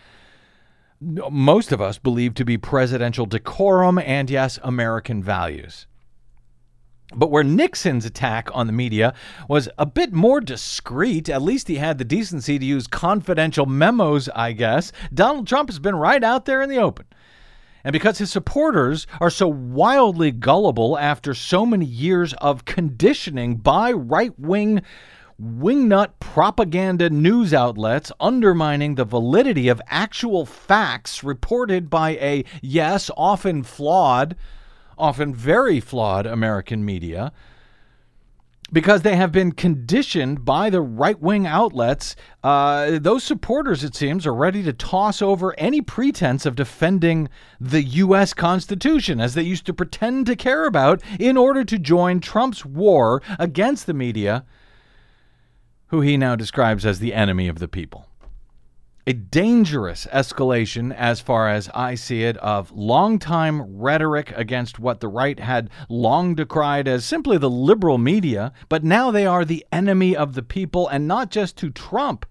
most 1.00 1.73
of 1.73 1.80
us 1.80 1.99
believe 1.99 2.35
to 2.35 2.44
be 2.44 2.58
presidential 2.58 3.25
decorum 3.25 3.99
and, 3.99 4.28
yes, 4.28 4.58
American 4.62 5.23
values. 5.23 5.87
But 7.14 7.30
where 7.30 7.44
Nixon's 7.44 8.04
attack 8.04 8.48
on 8.52 8.66
the 8.66 8.72
media 8.72 9.14
was 9.48 9.68
a 9.78 9.86
bit 9.86 10.12
more 10.12 10.40
discreet, 10.40 11.28
at 11.28 11.40
least 11.40 11.68
he 11.68 11.76
had 11.76 11.98
the 11.98 12.04
decency 12.04 12.58
to 12.58 12.64
use 12.64 12.88
confidential 12.88 13.66
memos, 13.66 14.28
I 14.34 14.52
guess, 14.52 14.90
Donald 15.14 15.46
Trump 15.46 15.68
has 15.68 15.78
been 15.78 15.94
right 15.94 16.22
out 16.22 16.46
there 16.46 16.62
in 16.62 16.68
the 16.68 16.78
open. 16.78 17.06
And 17.84 17.92
because 17.92 18.18
his 18.18 18.32
supporters 18.32 19.06
are 19.20 19.30
so 19.30 19.46
wildly 19.46 20.32
gullible 20.32 20.98
after 20.98 21.32
so 21.34 21.64
many 21.64 21.86
years 21.86 22.32
of 22.34 22.64
conditioning 22.64 23.56
by 23.56 23.92
right 23.92 24.36
wing 24.36 24.82
wingnut 25.40 26.12
propaganda 26.18 27.10
news 27.10 27.54
outlets 27.54 28.10
undermining 28.18 28.94
the 28.94 29.04
validity 29.04 29.68
of 29.68 29.80
actual 29.86 30.46
facts 30.46 31.22
reported 31.22 31.88
by 31.88 32.12
a, 32.16 32.44
yes, 32.62 33.10
often 33.16 33.62
flawed, 33.62 34.34
often 34.98 35.34
very 35.34 35.80
flawed 35.80 36.26
American 36.26 36.84
media 36.84 37.32
because 38.72 39.02
they 39.02 39.14
have 39.14 39.30
been 39.30 39.52
conditioned 39.52 40.44
by 40.44 40.70
the 40.70 40.80
right 40.80 41.20
wing 41.20 41.46
outlets. 41.46 42.16
Uh, 42.42 42.98
those 42.98 43.22
supporters, 43.22 43.84
it 43.84 43.94
seems, 43.94 44.26
are 44.26 44.34
ready 44.34 44.62
to 44.62 44.72
toss 44.72 45.22
over 45.22 45.54
any 45.58 45.80
pretense 45.80 46.44
of 46.44 46.56
defending 46.56 47.28
the 47.60 47.82
U.S. 47.82 48.34
Constitution, 48.34 49.20
as 49.20 49.34
they 49.34 49.42
used 49.42 49.66
to 49.66 49.74
pretend 49.74 50.26
to 50.26 50.36
care 50.36 50.66
about, 50.66 51.00
in 51.20 51.36
order 51.36 51.64
to 51.64 51.78
join 51.78 52.18
Trump's 52.18 52.64
war 52.64 53.22
against 53.38 53.86
the 53.86 53.94
media, 53.94 54.44
who 55.88 56.00
he 56.00 56.16
now 56.16 56.34
describes 56.34 56.84
as 56.84 56.98
the 56.98 57.14
enemy 57.14 57.46
of 57.46 57.60
the 57.60 57.68
people 57.68 58.05
a 59.06 59.12
dangerous 59.12 60.06
escalation, 60.12 60.92
as 60.92 61.20
far 61.20 61.48
as 61.48 61.70
I 61.72 61.94
see 61.94 62.25
it, 62.25 62.36
of 62.38 62.72
long-time 62.72 63.78
rhetoric 63.78 64.32
against 64.34 64.80
what 64.80 65.00
the 65.00 65.08
right 65.08 65.38
had 65.38 65.70
long 65.88 66.34
decried 66.34 66.88
as 66.88 67.04
simply 67.04 67.38
the 67.38 67.48
liberal 67.50 67.98
media, 67.98 68.52
but 68.68 68.82
now 68.82 69.12
they 69.12 69.25
are 69.25 69.44
the 69.44 69.64
enemy 69.70 70.16
of 70.16 70.34
the 70.34 70.42
people, 70.42 70.88
and 70.88 71.06
not 71.06 71.30
just 71.30 71.56
to 71.58 71.70
Trump, 71.70 72.26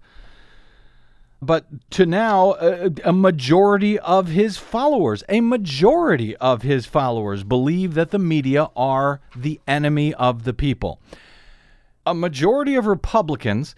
but 1.40 1.66
to 1.90 2.04
now 2.04 2.54
a, 2.60 2.90
a 3.04 3.12
majority 3.12 3.98
of 3.98 4.28
his 4.28 4.58
followers. 4.58 5.22
A 5.28 5.40
majority 5.40 6.36
of 6.36 6.62
his 6.62 6.84
followers 6.84 7.42
believe 7.42 7.94
that 7.94 8.10
the 8.10 8.18
media 8.18 8.68
are 8.76 9.20
the 9.34 9.60
enemy 9.66 10.12
of 10.14 10.44
the 10.44 10.54
people. 10.54 11.00
A 12.04 12.14
majority 12.14 12.74
of 12.74 12.86
Republicans 12.86 13.74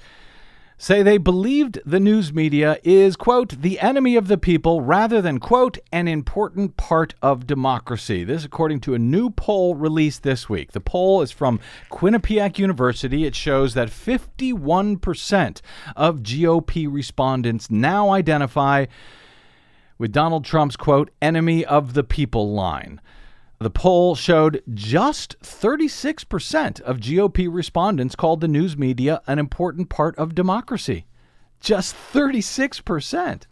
say 0.79 1.03
they 1.03 1.19
believed 1.19 1.81
the 1.85 1.99
news 1.99 2.33
media 2.33 2.79
is, 2.85 3.17
quote, 3.17 3.61
the 3.61 3.81
enemy 3.81 4.15
of 4.15 4.29
the 4.29 4.39
people 4.39 4.81
rather 4.81 5.21
than, 5.21 5.41
quote, 5.41 5.77
an 5.93 6.07
important 6.07 6.77
part 6.77 7.15
of 7.21 7.49
democracy. 7.49 8.23
This, 8.23 8.45
according 8.45 8.81
to 8.81 8.95
a 8.95 8.99
new 8.99 9.29
poll 9.31 9.75
released 9.75 10.23
this 10.23 10.49
week. 10.49 10.71
The 10.73 10.81
poll 10.81 11.21
is 11.21 11.33
from 11.33 11.59
Quinnipiac 11.91 12.59
University. 12.59 13.25
It 13.27 13.35
shows 13.35 13.75
that 13.75 13.89
51% 13.89 15.61
of 15.97 16.21
GOP 16.21 16.87
respondents 16.91 17.71
now 17.71 18.11
identify 18.11 18.87
with 19.99 20.13
Donald 20.13 20.45
Trump's, 20.45 20.77
quote, 20.77 21.11
enemy 21.21 21.65
of 21.65 21.95
the 21.95 22.05
people 22.05 22.53
line. 22.53 23.01
The 23.61 23.71
poll 23.71 24.15
showed 24.15 24.63
just 24.73 25.39
36% 25.41 26.81
of 26.83 26.99
GOP 26.99 27.49
respondents 27.53 28.15
called 28.15 28.41
the 28.41 28.47
news 28.47 28.77
media 28.77 29.21
an 29.27 29.41
important 29.41 29.89
part 29.89 30.17
of 30.17 30.35
democracy. 30.35 31.07
Just 31.61 31.97
36%. 32.13 33.45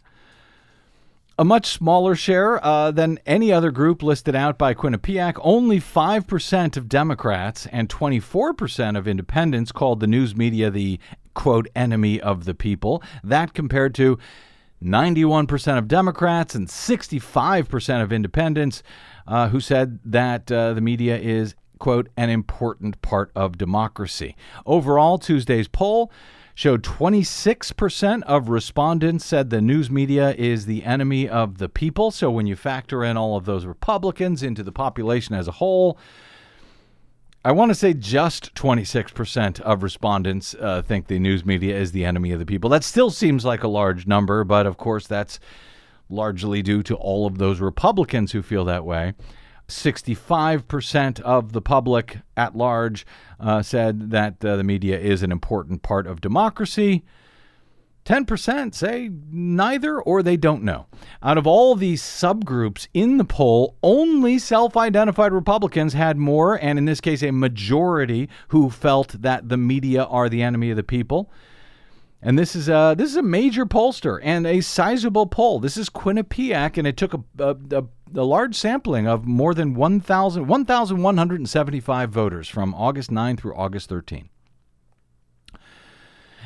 a 1.39 1.43
much 1.43 1.67
smaller 1.67 2.15
share 2.15 2.63
uh, 2.65 2.89
than 2.89 3.19
any 3.25 3.51
other 3.51 3.69
group 3.69 4.01
listed 4.01 4.33
out 4.33 4.57
by 4.57 4.73
Quinnipiac. 4.73 5.35
Only 5.41 5.79
5% 5.79 6.77
of 6.77 6.89
Democrats 6.89 7.67
and 7.67 7.89
24% 7.89 8.97
of 8.97 9.07
independents 9.07 9.71
called 9.71 9.99
the 9.99 10.07
news 10.07 10.35
media 10.35 10.71
the 10.71 10.99
quote 11.35 11.67
enemy 11.75 12.19
of 12.19 12.45
the 12.45 12.55
people. 12.55 13.03
That 13.23 13.53
compared 13.53 13.93
to 13.95 14.17
91% 14.83 15.77
of 15.77 15.87
Democrats 15.87 16.55
and 16.55 16.67
65% 16.67 18.03
of 18.03 18.13
independents 18.13 18.83
uh, 19.27 19.49
who 19.49 19.59
said 19.59 19.99
that 20.05 20.51
uh, 20.51 20.73
the 20.73 20.81
media 20.81 21.17
is, 21.17 21.55
quote, 21.79 22.09
an 22.15 22.29
important 22.29 23.01
part 23.01 23.31
of 23.35 23.57
democracy. 23.57 24.35
Overall, 24.65 25.17
Tuesday's 25.17 25.67
poll 25.67 26.11
showed 26.53 26.81
26% 26.81 28.23
of 28.23 28.49
respondents 28.49 29.23
said 29.23 29.51
the 29.51 29.61
news 29.61 29.91
media 29.91 30.33
is 30.39 30.65
the 30.65 30.83
enemy 30.83 31.29
of 31.29 31.59
the 31.59 31.69
people. 31.69 32.09
So 32.09 32.31
when 32.31 32.47
you 32.47 32.55
factor 32.55 33.03
in 33.03 33.15
all 33.15 33.37
of 33.37 33.45
those 33.45 33.65
Republicans 33.65 34.41
into 34.41 34.63
the 34.63 34.71
population 34.71 35.35
as 35.35 35.47
a 35.47 35.51
whole, 35.51 35.99
I 37.47 37.53
want 37.53 37.71
to 37.71 37.75
say 37.75 37.93
just 37.93 38.53
26% 38.55 39.61
of 39.61 39.81
respondents 39.81 40.53
uh, 40.55 40.81
think 40.81 41.07
the 41.07 41.17
news 41.17 41.45
media 41.45 41.79
is 41.79 41.93
the 41.93 42.03
enemy 42.03 42.33
of 42.33 42.39
the 42.39 42.45
people. 42.45 42.69
That 42.69 42.83
still 42.83 43.09
seems 43.09 43.45
like 43.45 43.63
a 43.63 43.69
large 43.69 44.05
number, 44.05 44.43
but 44.43 44.65
of 44.65 44.75
course, 44.75 45.07
that's 45.07 45.39
largely 46.09 46.61
due 46.61 46.83
to 46.83 46.95
all 46.95 47.25
of 47.25 47.37
those 47.37 47.61
Republicans 47.61 48.33
who 48.33 48.41
feel 48.41 48.65
that 48.65 48.83
way. 48.83 49.13
65% 49.69 51.21
of 51.21 51.53
the 51.53 51.61
public 51.61 52.17
at 52.35 52.57
large 52.57 53.05
uh, 53.39 53.61
said 53.61 54.11
that 54.11 54.43
uh, 54.43 54.57
the 54.57 54.63
media 54.65 54.99
is 54.99 55.23
an 55.23 55.31
important 55.31 55.83
part 55.83 56.05
of 56.05 56.19
democracy. 56.19 57.05
10% 58.07 58.73
say 58.73 59.11
neither 59.29 59.99
or 59.99 60.23
they 60.23 60.37
don't 60.37 60.63
know. 60.63 60.85
Out 61.21 61.37
of 61.37 61.45
all 61.45 61.75
these 61.75 62.01
subgroups 62.01 62.87
in 62.93 63.17
the 63.17 63.25
poll, 63.25 63.75
only 63.83 64.39
self 64.39 64.77
identified 64.77 65.33
Republicans 65.33 65.91
had 65.91 66.17
more, 66.17 66.55
and 66.55 66.79
in 66.79 66.85
this 66.85 67.01
case, 67.01 67.21
a 67.21 67.31
majority 67.31 68.29
who 68.47 68.69
felt 68.69 69.21
that 69.21 69.49
the 69.49 69.57
media 69.57 70.05
are 70.05 70.29
the 70.29 70.41
enemy 70.41 70.69
of 70.69 70.77
the 70.77 70.83
people. 70.83 71.29
And 72.21 72.39
this 72.39 72.55
is 72.55 72.69
a 72.69 72.95
this 72.97 73.09
is 73.09 73.17
a 73.17 73.21
major 73.21 73.65
pollster 73.65 74.21
and 74.23 74.47
a 74.47 74.61
sizable 74.61 75.27
poll. 75.27 75.59
This 75.59 75.75
is 75.75 75.89
Quinnipiac, 75.89 76.77
and 76.77 76.87
it 76.87 76.95
took 76.95 77.13
a, 77.13 77.21
a, 77.37 77.83
a, 78.15 78.23
large 78.23 78.55
sampling 78.55 79.05
of 79.05 79.25
more 79.25 79.53
than 79.53 79.75
1,000 79.75 80.47
1,175 80.47 82.09
voters 82.09 82.47
from 82.47 82.73
August 82.73 83.11
9 83.11 83.35
through 83.35 83.55
August 83.55 83.89
13. 83.89 84.29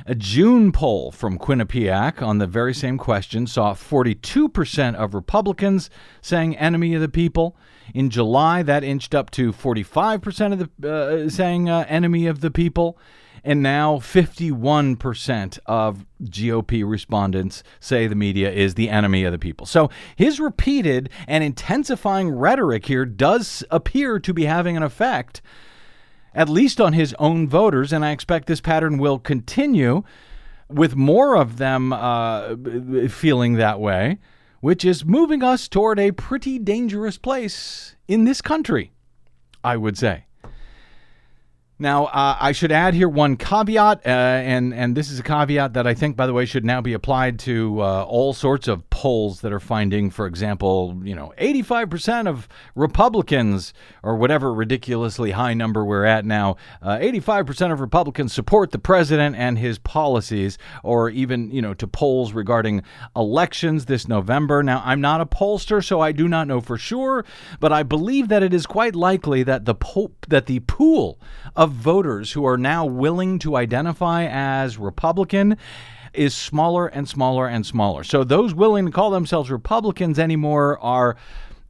A 0.06 0.16
June 0.16 0.72
poll 0.72 1.12
from 1.12 1.38
Quinnipiac 1.38 2.22
on 2.22 2.40
the 2.40 2.48
very 2.48 2.74
same 2.74 2.98
question 2.98 3.46
saw 3.46 3.74
42% 3.74 4.96
of 4.96 5.14
Republicans 5.14 5.90
saying 6.22 6.58
enemy 6.58 6.96
of 6.96 7.02
the 7.02 7.10
people. 7.10 7.56
In 7.94 8.10
July, 8.10 8.64
that 8.64 8.84
inched 8.84 9.14
up 9.14 9.30
to 9.32 9.52
45% 9.52 10.54
of 10.54 10.70
the 10.80 11.26
uh, 11.26 11.30
saying 11.30 11.70
uh, 11.70 11.86
enemy 11.88 12.26
of 12.26 12.42
the 12.42 12.50
people. 12.52 12.98
And 13.44 13.64
now 13.64 13.98
51% 13.98 15.60
of 15.66 16.06
GOP 16.24 16.88
respondents 16.88 17.64
say 17.80 18.06
the 18.06 18.16
media 18.16 18.52
is 18.52 18.76
the 18.76 18.90
enemy 18.90 19.24
of 19.24 19.32
the 19.32 19.40
people. 19.40 19.66
So 19.66 19.90
his 20.16 20.40
repeated 20.40 21.10
and 21.28 21.44
intensifying 21.44 22.30
rhetoric 22.30 22.86
here 22.86 23.06
does 23.06 23.64
appear 23.72 24.20
to 24.20 24.34
be 24.34 24.46
having 24.46 24.78
an 24.78 24.84
effect, 24.84 25.42
at 26.34 26.50
least 26.50 26.80
on 26.80 26.94
his 26.94 27.14
own 27.20 27.48
voters. 27.48 27.92
And 27.92 28.06
I 28.06 28.12
expect 28.12 28.48
this 28.48 28.62
pattern 28.62 28.98
will 28.98 29.20
continue 29.20 30.04
with 30.70 30.96
more 30.96 31.36
of 31.36 31.58
them 31.58 31.94
uh, 31.94 32.56
feeling 33.10 33.56
that 33.56 33.80
way, 33.80 34.20
which 34.62 34.86
is 34.86 35.06
moving 35.06 35.44
us 35.44 35.68
toward 35.68 36.00
a 36.00 36.12
pretty 36.12 36.60
dangerous 36.60 37.18
place 37.18 37.96
in 38.08 38.24
this 38.24 38.42
country, 38.42 38.92
I 39.64 39.78
would 39.78 39.98
say. 39.98 40.26
Now, 41.82 42.06
uh, 42.06 42.38
I 42.40 42.52
should 42.52 42.72
add 42.72 42.94
here 42.94 43.10
one 43.10 43.38
caveat, 43.38 44.06
uh, 44.06 44.10
and 44.10 44.72
and 44.72 44.96
this 44.96 45.10
is 45.10 45.20
a 45.20 45.24
caveat 45.24 45.74
that 45.74 45.88
I 45.88 45.96
think, 45.96 46.16
by 46.16 46.28
the 46.28 46.34
way, 46.34 46.46
should 46.46 46.64
now 46.64 46.80
be 46.80 46.94
applied 46.94 47.40
to 47.40 47.82
uh, 47.82 48.04
all 48.04 48.34
sorts 48.34 48.68
of 48.68 48.88
polls 49.02 49.42
that 49.42 49.52
are 49.52 49.60
finding, 49.60 50.12
for 50.12 50.28
example, 50.28 50.96
you 51.04 51.16
know, 51.16 51.34
85% 51.42 52.28
of 52.28 52.48
Republicans, 52.76 53.74
or 54.04 54.16
whatever 54.16 54.54
ridiculously 54.54 55.32
high 55.32 55.56
number 55.56 55.84
we're 55.84 56.06
at 56.06 56.24
now, 56.24 56.56
85% 56.84 57.72
uh, 57.72 57.74
of 57.74 57.82
Republicans 57.82 58.32
support 58.32 58.70
the 58.70 58.78
president 58.78 59.36
and 59.36 59.58
his 59.58 59.80
policies, 59.80 60.60
or 60.84 61.10
even, 61.10 61.50
you 61.50 61.64
know, 61.64 61.74
to 61.74 61.88
polls 61.88 62.34
regarding 62.34 62.84
elections 63.16 63.88
this 63.88 64.08
November. 64.08 64.62
Now, 64.62 64.84
I'm 64.86 65.02
not 65.02 65.20
a 65.20 65.26
pollster, 65.26 65.84
so 65.84 66.00
I 66.00 66.12
do 66.12 66.28
not 66.28 66.48
know 66.48 66.62
for 66.62 66.78
sure, 66.78 67.26
but 67.60 67.74
I 67.74 67.82
believe 67.82 68.28
that 68.28 68.44
it 68.44 68.54
is 68.54 68.68
quite 68.68 68.96
likely 68.96 69.42
that 69.42 69.66
the 69.66 69.74
po- 69.74 70.12
that 70.28 70.46
the 70.46 70.60
pool 70.60 71.20
of 71.56 71.72
voters 71.72 72.34
who 72.34 72.46
are 72.46 72.56
now 72.56 72.86
willing 72.86 73.40
to 73.40 73.56
identify 73.56 74.26
as 74.26 74.78
Republican 74.78 75.58
is 76.14 76.34
smaller 76.36 76.88
and 76.88 77.08
smaller 77.08 77.48
and 77.48 77.66
smaller. 77.66 78.04
So 78.04 78.24
those 78.24 78.54
willing 78.54 78.86
to 78.86 78.92
call 78.92 79.12
themselves 79.12 79.50
Republicans 79.50 80.20
anymore 80.20 80.80
are 80.80 81.16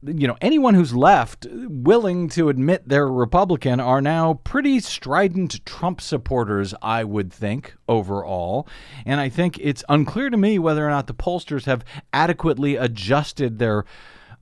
you 0.04 0.26
know, 0.26 0.36
anyone 0.40 0.74
who's 0.74 0.94
left 0.94 1.46
willing 1.50 2.28
to 2.30 2.48
admit 2.48 2.82
they're 2.88 3.06
Republican 3.06 3.78
are 3.78 4.00
now 4.00 4.34
pretty 4.42 4.80
strident 4.80 5.64
Trump 5.64 6.00
supporters, 6.00 6.74
I 6.82 7.04
would 7.04 7.32
think, 7.32 7.74
overall. 7.88 8.66
And 9.06 9.20
I 9.20 9.28
think 9.28 9.58
it's 9.60 9.84
unclear 9.88 10.28
to 10.30 10.36
me 10.36 10.58
whether 10.58 10.84
or 10.84 10.90
not 10.90 11.06
the 11.06 11.14
pollsters 11.14 11.66
have 11.66 11.84
adequately 12.12 12.76
adjusted 12.76 13.58
their 13.58 13.84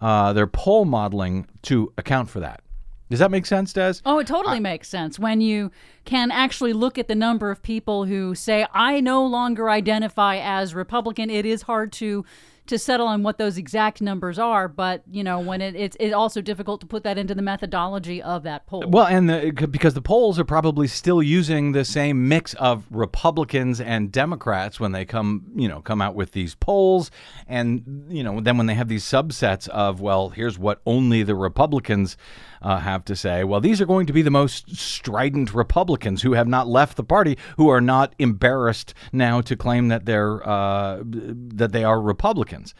uh, 0.00 0.32
their 0.32 0.46
poll 0.46 0.86
modeling 0.86 1.46
to 1.60 1.92
account 1.98 2.30
for 2.30 2.40
that. 2.40 2.62
Does 3.10 3.18
that 3.18 3.30
make 3.32 3.44
sense, 3.44 3.72
Des? 3.72 3.94
Oh, 4.06 4.20
it 4.20 4.28
totally 4.28 4.58
I, 4.58 4.60
makes 4.60 4.88
sense 4.88 5.18
when 5.18 5.40
you 5.40 5.72
can 6.04 6.30
actually 6.30 6.72
look 6.72 6.96
at 6.96 7.08
the 7.08 7.14
number 7.16 7.50
of 7.50 7.60
people 7.60 8.04
who 8.04 8.36
say, 8.36 8.66
I 8.72 9.00
no 9.00 9.26
longer 9.26 9.68
identify 9.68 10.36
as 10.36 10.74
Republican. 10.74 11.28
It 11.28 11.44
is 11.44 11.62
hard 11.62 11.92
to 11.94 12.24
to 12.70 12.78
settle 12.78 13.08
on 13.08 13.24
what 13.24 13.36
those 13.36 13.58
exact 13.58 14.00
numbers 14.00 14.38
are. 14.38 14.68
But 14.68 15.02
you 15.10 15.24
know, 15.24 15.40
when 15.40 15.60
it, 15.60 15.74
it's 15.74 15.96
it's 15.98 16.14
also 16.14 16.40
difficult 16.40 16.80
to 16.82 16.86
put 16.86 17.02
that 17.02 17.18
into 17.18 17.34
the 17.34 17.42
methodology 17.42 18.22
of 18.22 18.44
that 18.44 18.66
poll. 18.66 18.84
Well, 18.86 19.06
and 19.06 19.28
the, 19.28 19.66
because 19.70 19.94
the 19.94 20.02
polls 20.02 20.38
are 20.38 20.44
probably 20.44 20.86
still 20.86 21.20
using 21.20 21.72
the 21.72 21.84
same 21.84 22.28
mix 22.28 22.54
of 22.54 22.86
Republicans 22.90 23.80
and 23.80 24.12
Democrats 24.12 24.78
when 24.78 24.92
they 24.92 25.04
come 25.04 25.50
you 25.56 25.68
know 25.68 25.80
come 25.80 26.00
out 26.00 26.14
with 26.14 26.30
these 26.30 26.54
polls, 26.54 27.10
and 27.48 28.06
you 28.08 28.22
know 28.22 28.40
then 28.40 28.56
when 28.56 28.66
they 28.66 28.74
have 28.74 28.88
these 28.88 29.04
subsets 29.04 29.68
of 29.68 30.00
well, 30.00 30.30
here's 30.30 30.58
what 30.58 30.80
only 30.86 31.22
the 31.24 31.34
Republicans. 31.34 32.16
Uh, 32.62 32.78
have 32.78 33.06
to 33.06 33.16
say, 33.16 33.42
well, 33.42 33.58
these 33.58 33.80
are 33.80 33.86
going 33.86 34.04
to 34.04 34.12
be 34.12 34.20
the 34.20 34.30
most 34.30 34.76
strident 34.76 35.54
Republicans 35.54 36.20
who 36.20 36.34
have 36.34 36.46
not 36.46 36.68
left 36.68 36.98
the 36.98 37.02
party, 37.02 37.38
who 37.56 37.70
are 37.70 37.80
not 37.80 38.14
embarrassed 38.18 38.92
now 39.12 39.40
to 39.40 39.56
claim 39.56 39.88
that 39.88 40.04
they're 40.04 40.46
uh, 40.46 41.00
that 41.02 41.72
they 41.72 41.84
are 41.84 42.02
Republicans. 42.02 42.74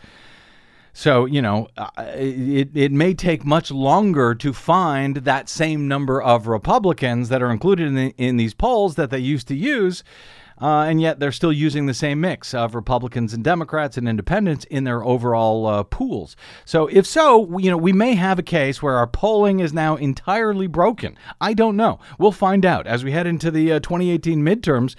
So, 0.92 1.24
you 1.24 1.40
know, 1.40 1.68
uh, 1.76 1.88
it, 2.14 2.70
it 2.74 2.92
may 2.92 3.14
take 3.14 3.44
much 3.44 3.70
longer 3.70 4.34
to 4.34 4.52
find 4.52 5.16
that 5.16 5.48
same 5.48 5.88
number 5.88 6.20
of 6.20 6.46
Republicans 6.46 7.28
that 7.28 7.42
are 7.42 7.50
included 7.50 7.86
in, 7.86 7.94
the, 7.94 8.14
in 8.18 8.36
these 8.36 8.54
polls 8.54 8.96
that 8.96 9.10
they 9.10 9.18
used 9.18 9.48
to 9.48 9.54
use. 9.54 10.02
Uh, 10.60 10.82
and 10.82 11.00
yet 11.00 11.18
they're 11.18 11.32
still 11.32 11.52
using 11.52 11.86
the 11.86 11.94
same 11.94 12.20
mix 12.20 12.52
of 12.52 12.74
Republicans 12.74 13.32
and 13.32 13.42
Democrats 13.42 13.96
and 13.96 14.08
independents 14.08 14.64
in 14.66 14.84
their 14.84 15.02
overall 15.02 15.66
uh, 15.66 15.82
pools. 15.82 16.36
So, 16.64 16.86
if 16.88 17.06
so, 17.06 17.58
you 17.58 17.70
know, 17.70 17.76
we 17.76 17.92
may 17.92 18.14
have 18.14 18.38
a 18.38 18.42
case 18.42 18.82
where 18.82 18.96
our 18.96 19.06
polling 19.06 19.60
is 19.60 19.72
now 19.72 19.96
entirely 19.96 20.66
broken. 20.66 21.16
I 21.40 21.54
don't 21.54 21.76
know. 21.76 21.98
We'll 22.18 22.32
find 22.32 22.66
out 22.66 22.86
as 22.86 23.04
we 23.04 23.12
head 23.12 23.26
into 23.26 23.50
the 23.50 23.72
uh, 23.72 23.80
2018 23.80 24.42
midterms. 24.42 24.94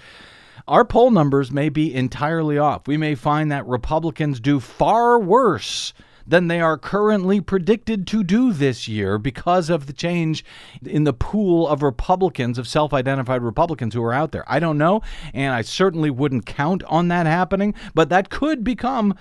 Our 0.68 0.84
poll 0.84 1.10
numbers 1.10 1.50
may 1.50 1.68
be 1.68 1.92
entirely 1.92 2.56
off. 2.56 2.86
We 2.86 2.96
may 2.96 3.14
find 3.14 3.50
that 3.50 3.66
Republicans 3.66 4.38
do 4.38 4.60
far 4.60 5.18
worse 5.18 5.92
than 6.32 6.48
they 6.48 6.62
are 6.62 6.78
currently 6.78 7.42
predicted 7.42 8.06
to 8.06 8.24
do 8.24 8.54
this 8.54 8.88
year 8.88 9.18
because 9.18 9.68
of 9.68 9.84
the 9.84 9.92
change 9.92 10.42
in 10.82 11.04
the 11.04 11.12
pool 11.12 11.68
of 11.68 11.82
Republicans, 11.82 12.56
of 12.56 12.66
self 12.66 12.94
identified 12.94 13.42
Republicans 13.42 13.92
who 13.92 14.02
are 14.02 14.14
out 14.14 14.32
there. 14.32 14.50
I 14.50 14.58
don't 14.58 14.78
know, 14.78 15.02
and 15.34 15.52
I 15.52 15.60
certainly 15.60 16.08
wouldn't 16.08 16.46
count 16.46 16.82
on 16.84 17.08
that 17.08 17.26
happening, 17.26 17.74
but 17.94 18.08
that 18.08 18.30
could 18.30 18.64
become 18.64 19.14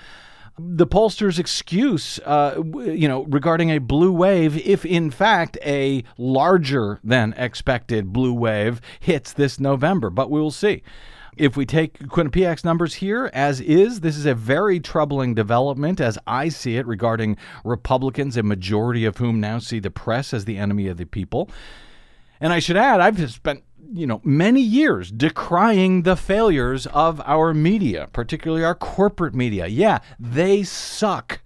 the 0.58 0.88
pollsters' 0.88 1.38
excuse, 1.38 2.18
uh, 2.20 2.64
you 2.76 3.10
know, 3.10 3.24
regarding 3.24 3.72
a 3.72 3.80
blue 3.80 4.14
wave, 4.14 4.58
if 4.66 4.86
in 4.86 5.12
fact 5.12 5.58
a 5.66 6.06
larger 6.18 7.02
than 7.04 7.34
expected 7.36 8.14
blue 8.14 8.34
wave 8.34 8.80
hits 9.02 9.34
this 9.34 9.60
November. 9.60 10.10
But 10.10 10.32
we 10.32 10.40
will 10.40 10.50
see. 10.50 10.82
If 11.38 11.56
we 11.56 11.66
take 11.66 11.98
Quinnipiac's 12.00 12.66
numbers 12.66 12.96
here 12.96 13.30
as 13.34 13.62
is, 13.62 14.02
this 14.02 14.18
is 14.18 14.26
a 14.26 14.36
very 14.36 14.80
troubling 14.80 15.34
development 15.34 16.02
as 16.02 16.18
I 16.28 16.50
see 16.50 16.78
it 16.78 16.86
regarding 16.86 17.38
Republicans, 17.64 18.36
a 18.36 18.44
majority 18.44 19.06
of 19.06 19.18
whom 19.18 19.40
now 19.40 19.60
see 19.60 19.80
the 19.80 19.92
press 19.92 20.34
as 20.34 20.46
the 20.46 20.58
enemy 20.58 20.88
of 20.88 20.98
the 20.98 21.06
people. 21.06 21.50
And 22.42 22.52
I 22.52 22.60
should 22.60 22.78
add, 22.78 23.00
I've 23.00 23.32
spent 23.32 23.64
you 23.94 24.08
know 24.08 24.22
many 24.24 24.62
years 24.62 25.12
decrying 25.12 26.04
the 26.04 26.16
failures 26.16 26.88
of 26.88 27.22
our 27.26 27.54
media, 27.54 28.08
particularly 28.14 28.64
our 28.64 28.76
corporate 28.76 29.36
media. 29.36 29.68
Yeah, 29.68 30.00
they 30.20 30.64
suck. 30.64 31.42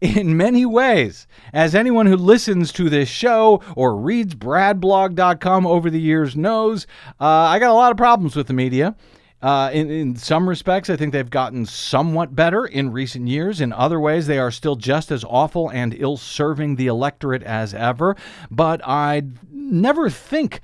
In 0.00 0.36
many 0.36 0.66
ways. 0.66 1.26
As 1.52 1.74
anyone 1.74 2.06
who 2.06 2.16
listens 2.16 2.72
to 2.72 2.88
this 2.90 3.08
show 3.08 3.62
or 3.74 3.96
reads 3.96 4.34
bradblog.com 4.34 5.66
over 5.66 5.90
the 5.90 6.00
years 6.00 6.36
knows, 6.36 6.86
uh, 7.20 7.24
I 7.24 7.58
got 7.58 7.70
a 7.70 7.74
lot 7.74 7.90
of 7.90 7.96
problems 7.96 8.36
with 8.36 8.46
the 8.46 8.52
media. 8.52 8.94
Uh, 9.42 9.70
in, 9.72 9.90
in 9.90 10.16
some 10.16 10.48
respects, 10.48 10.88
I 10.88 10.96
think 10.96 11.12
they've 11.12 11.28
gotten 11.28 11.66
somewhat 11.66 12.34
better 12.34 12.64
in 12.64 12.90
recent 12.90 13.28
years. 13.28 13.60
In 13.60 13.72
other 13.72 14.00
ways, 14.00 14.26
they 14.26 14.38
are 14.38 14.50
still 14.50 14.76
just 14.76 15.10
as 15.10 15.24
awful 15.24 15.68
and 15.70 15.94
ill 15.94 16.16
serving 16.16 16.76
the 16.76 16.86
electorate 16.86 17.42
as 17.42 17.74
ever. 17.74 18.16
But 18.50 18.86
I'd 18.86 19.38
never 19.52 20.08
think 20.08 20.62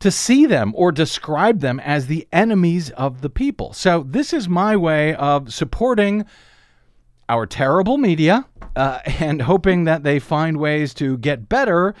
to 0.00 0.10
see 0.10 0.46
them 0.46 0.72
or 0.76 0.90
describe 0.90 1.60
them 1.60 1.78
as 1.78 2.08
the 2.08 2.26
enemies 2.32 2.90
of 2.90 3.20
the 3.20 3.30
people. 3.30 3.72
So, 3.72 4.04
this 4.06 4.32
is 4.32 4.48
my 4.48 4.76
way 4.76 5.14
of 5.14 5.54
supporting 5.54 6.26
our 7.32 7.46
terrible 7.46 7.96
media 7.96 8.46
uh, 8.76 9.00
and 9.20 9.40
hoping 9.42 9.84
that 9.84 10.02
they 10.02 10.18
find 10.18 10.58
ways 10.58 10.92
to 10.92 11.16
get 11.18 11.48
better 11.48 11.94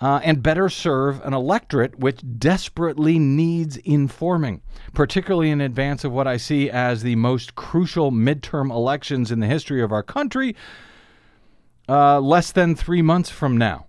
uh, 0.00 0.20
and 0.24 0.42
better 0.42 0.68
serve 0.68 1.20
an 1.24 1.34
electorate 1.34 1.98
which 1.98 2.20
desperately 2.38 3.18
needs 3.18 3.76
informing, 3.76 4.62
particularly 4.94 5.50
in 5.50 5.60
advance 5.60 6.04
of 6.04 6.10
what 6.10 6.26
I 6.26 6.38
see 6.38 6.70
as 6.70 7.02
the 7.02 7.14
most 7.16 7.54
crucial 7.54 8.10
midterm 8.10 8.70
elections 8.70 9.30
in 9.30 9.40
the 9.40 9.46
history 9.46 9.82
of 9.82 9.92
our 9.92 10.02
country, 10.02 10.56
uh, 11.88 12.18
less 12.18 12.50
than 12.50 12.74
three 12.74 13.02
months 13.02 13.30
from 13.30 13.56
now. 13.56 13.86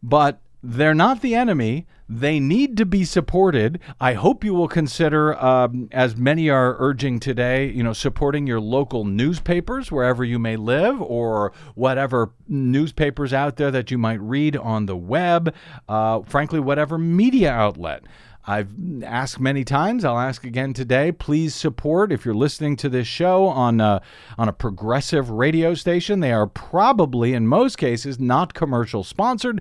But 0.00 0.40
they're 0.62 0.94
not 0.94 1.22
the 1.22 1.34
enemy. 1.34 1.86
They 2.08 2.40
need 2.40 2.76
to 2.78 2.86
be 2.86 3.04
supported. 3.04 3.80
I 4.00 4.14
hope 4.14 4.42
you 4.42 4.54
will 4.54 4.68
consider, 4.68 5.38
um, 5.44 5.88
as 5.92 6.16
many 6.16 6.48
are 6.48 6.74
urging 6.78 7.20
today, 7.20 7.70
you 7.70 7.82
know, 7.82 7.92
supporting 7.92 8.46
your 8.46 8.60
local 8.60 9.04
newspapers 9.04 9.92
wherever 9.92 10.24
you 10.24 10.38
may 10.38 10.56
live, 10.56 11.02
or 11.02 11.52
whatever 11.74 12.32
newspapers 12.48 13.32
out 13.34 13.56
there 13.56 13.70
that 13.70 13.90
you 13.90 13.98
might 13.98 14.20
read 14.20 14.56
on 14.56 14.86
the 14.86 14.96
web. 14.96 15.54
Uh, 15.88 16.20
frankly, 16.22 16.60
whatever 16.60 16.96
media 16.96 17.52
outlet. 17.52 18.04
I've 18.46 18.70
asked 19.04 19.38
many 19.38 19.62
times. 19.62 20.06
I'll 20.06 20.18
ask 20.18 20.42
again 20.44 20.72
today. 20.72 21.12
Please 21.12 21.54
support 21.54 22.10
if 22.10 22.24
you're 22.24 22.34
listening 22.34 22.76
to 22.76 22.88
this 22.88 23.06
show 23.06 23.44
on 23.44 23.78
a, 23.82 24.00
on 24.38 24.48
a 24.48 24.54
progressive 24.54 25.28
radio 25.28 25.74
station. 25.74 26.20
They 26.20 26.32
are 26.32 26.46
probably, 26.46 27.34
in 27.34 27.46
most 27.46 27.76
cases, 27.76 28.18
not 28.18 28.54
commercial 28.54 29.04
sponsored 29.04 29.60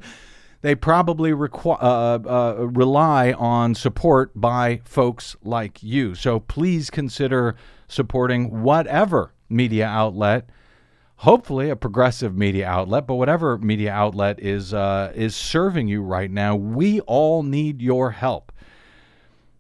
they 0.62 0.76
probably 0.76 1.32
requ- 1.32 1.78
uh, 1.82 2.28
uh, 2.30 2.68
rely 2.68 3.32
on 3.34 3.76
support 3.76 4.32
by 4.40 4.82
folks 4.84 5.36
like 5.44 5.82
you. 5.84 6.16
So 6.16 6.40
please 6.40 6.90
consider 6.90 7.56
supporting 7.88 8.64
whatever 8.64 9.34
media 9.50 9.86
outlet, 9.86 10.50
hopefully 11.18 11.70
a 11.70 11.76
progressive 11.76 12.36
media 12.36 12.68
outlet, 12.68 13.08
but 13.08 13.16
whatever 13.16 13.58
media 13.58 13.92
outlet 13.92 14.40
is 14.40 14.74
uh, 14.74 15.12
is 15.16 15.36
serving 15.36 15.88
you 15.88 16.02
right 16.02 16.30
now. 16.32 16.56
We 16.56 17.00
all 17.02 17.44
need 17.44 17.82
your 17.82 18.12
help. 18.12 18.52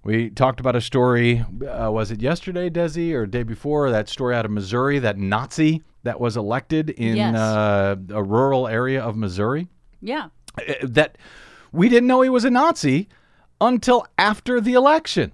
We 0.03 0.29
talked 0.29 0.59
about 0.61 0.75
a 0.75 0.81
story. 0.81 1.39
Uh, 1.67 1.91
was 1.91 2.11
it 2.11 2.21
yesterday, 2.21 2.69
Desi, 2.69 3.13
or 3.13 3.25
day 3.25 3.43
before? 3.43 3.91
That 3.91 4.07
story 4.07 4.35
out 4.35 4.45
of 4.45 4.51
Missouri, 4.51 4.99
that 4.99 5.17
Nazi 5.17 5.83
that 6.03 6.19
was 6.21 6.37
elected 6.37 6.89
in 6.91 7.17
Yes. 7.17 7.35
uh, 7.35 7.95
a 8.11 8.23
rural 8.23 8.67
area 8.67 9.01
of 9.03 9.17
Missouri 9.17 9.67
Yeah. 10.01 10.27
Uh, 10.57 10.73
that 10.83 11.17
we 11.71 11.89
didn't 11.89 12.07
know 12.07 12.21
he 12.21 12.29
was 12.29 12.45
a 12.45 12.49
Nazi 12.49 13.07
until 13.59 14.05
after 14.17 14.61
the 14.61 14.73
election. 14.73 15.31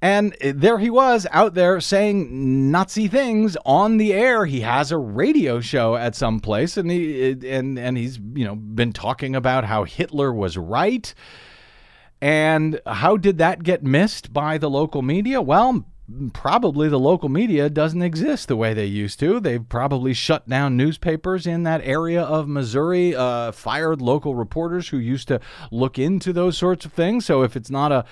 And 0.00 0.36
there 0.42 0.80
he 0.80 0.90
was 0.90 1.28
out 1.30 1.54
there 1.54 1.80
saying 1.80 2.72
Nazi 2.72 3.06
things 3.06 3.56
on 3.64 3.98
the 3.98 4.12
air. 4.12 4.46
He 4.46 4.62
has 4.62 4.90
a 4.90 4.98
radio 4.98 5.60
show 5.60 5.94
at 5.94 6.16
some 6.16 6.40
place, 6.40 6.76
and 6.76 6.90
he 6.90 7.30
and 7.48 7.78
and 7.78 7.96
he's 7.96 8.18
you 8.18 8.44
know 8.44 8.56
been 8.56 8.92
talking 8.92 9.36
about 9.36 9.64
how 9.64 9.84
Hitler 9.84 10.32
was 10.32 10.56
right. 10.56 11.14
And 12.20 12.80
how 12.84 13.16
did 13.16 13.38
that 13.38 13.62
get 13.62 13.84
missed 13.84 14.32
by 14.32 14.58
the 14.58 14.68
local 14.68 15.02
media? 15.02 15.40
Well, 15.40 15.84
probably 16.32 16.88
the 16.88 16.98
local 16.98 17.28
media 17.28 17.70
doesn't 17.70 18.02
exist 18.02 18.48
the 18.48 18.56
way 18.56 18.74
they 18.74 18.86
used 18.86 19.20
to. 19.20 19.40
They've 19.40 19.66
probably 19.66 20.12
shut 20.12 20.48
down 20.48 20.76
newspapers 20.76 21.46
in 21.46 21.62
that 21.62 21.80
area 21.84 22.22
of 22.22 22.48
Missouri, 22.48 23.14
uh, 23.14 23.52
fired 23.52 24.02
local 24.02 24.34
reporters 24.34 24.88
who 24.88 24.98
used 24.98 25.28
to 25.28 25.40
look 25.70 25.98
into 25.98 26.32
those 26.32 26.58
sorts 26.58 26.84
of 26.84 26.92
things. 26.92 27.24
So 27.24 27.42
if 27.42 27.56
it's 27.56 27.70
not 27.70 27.92
a 27.92 28.04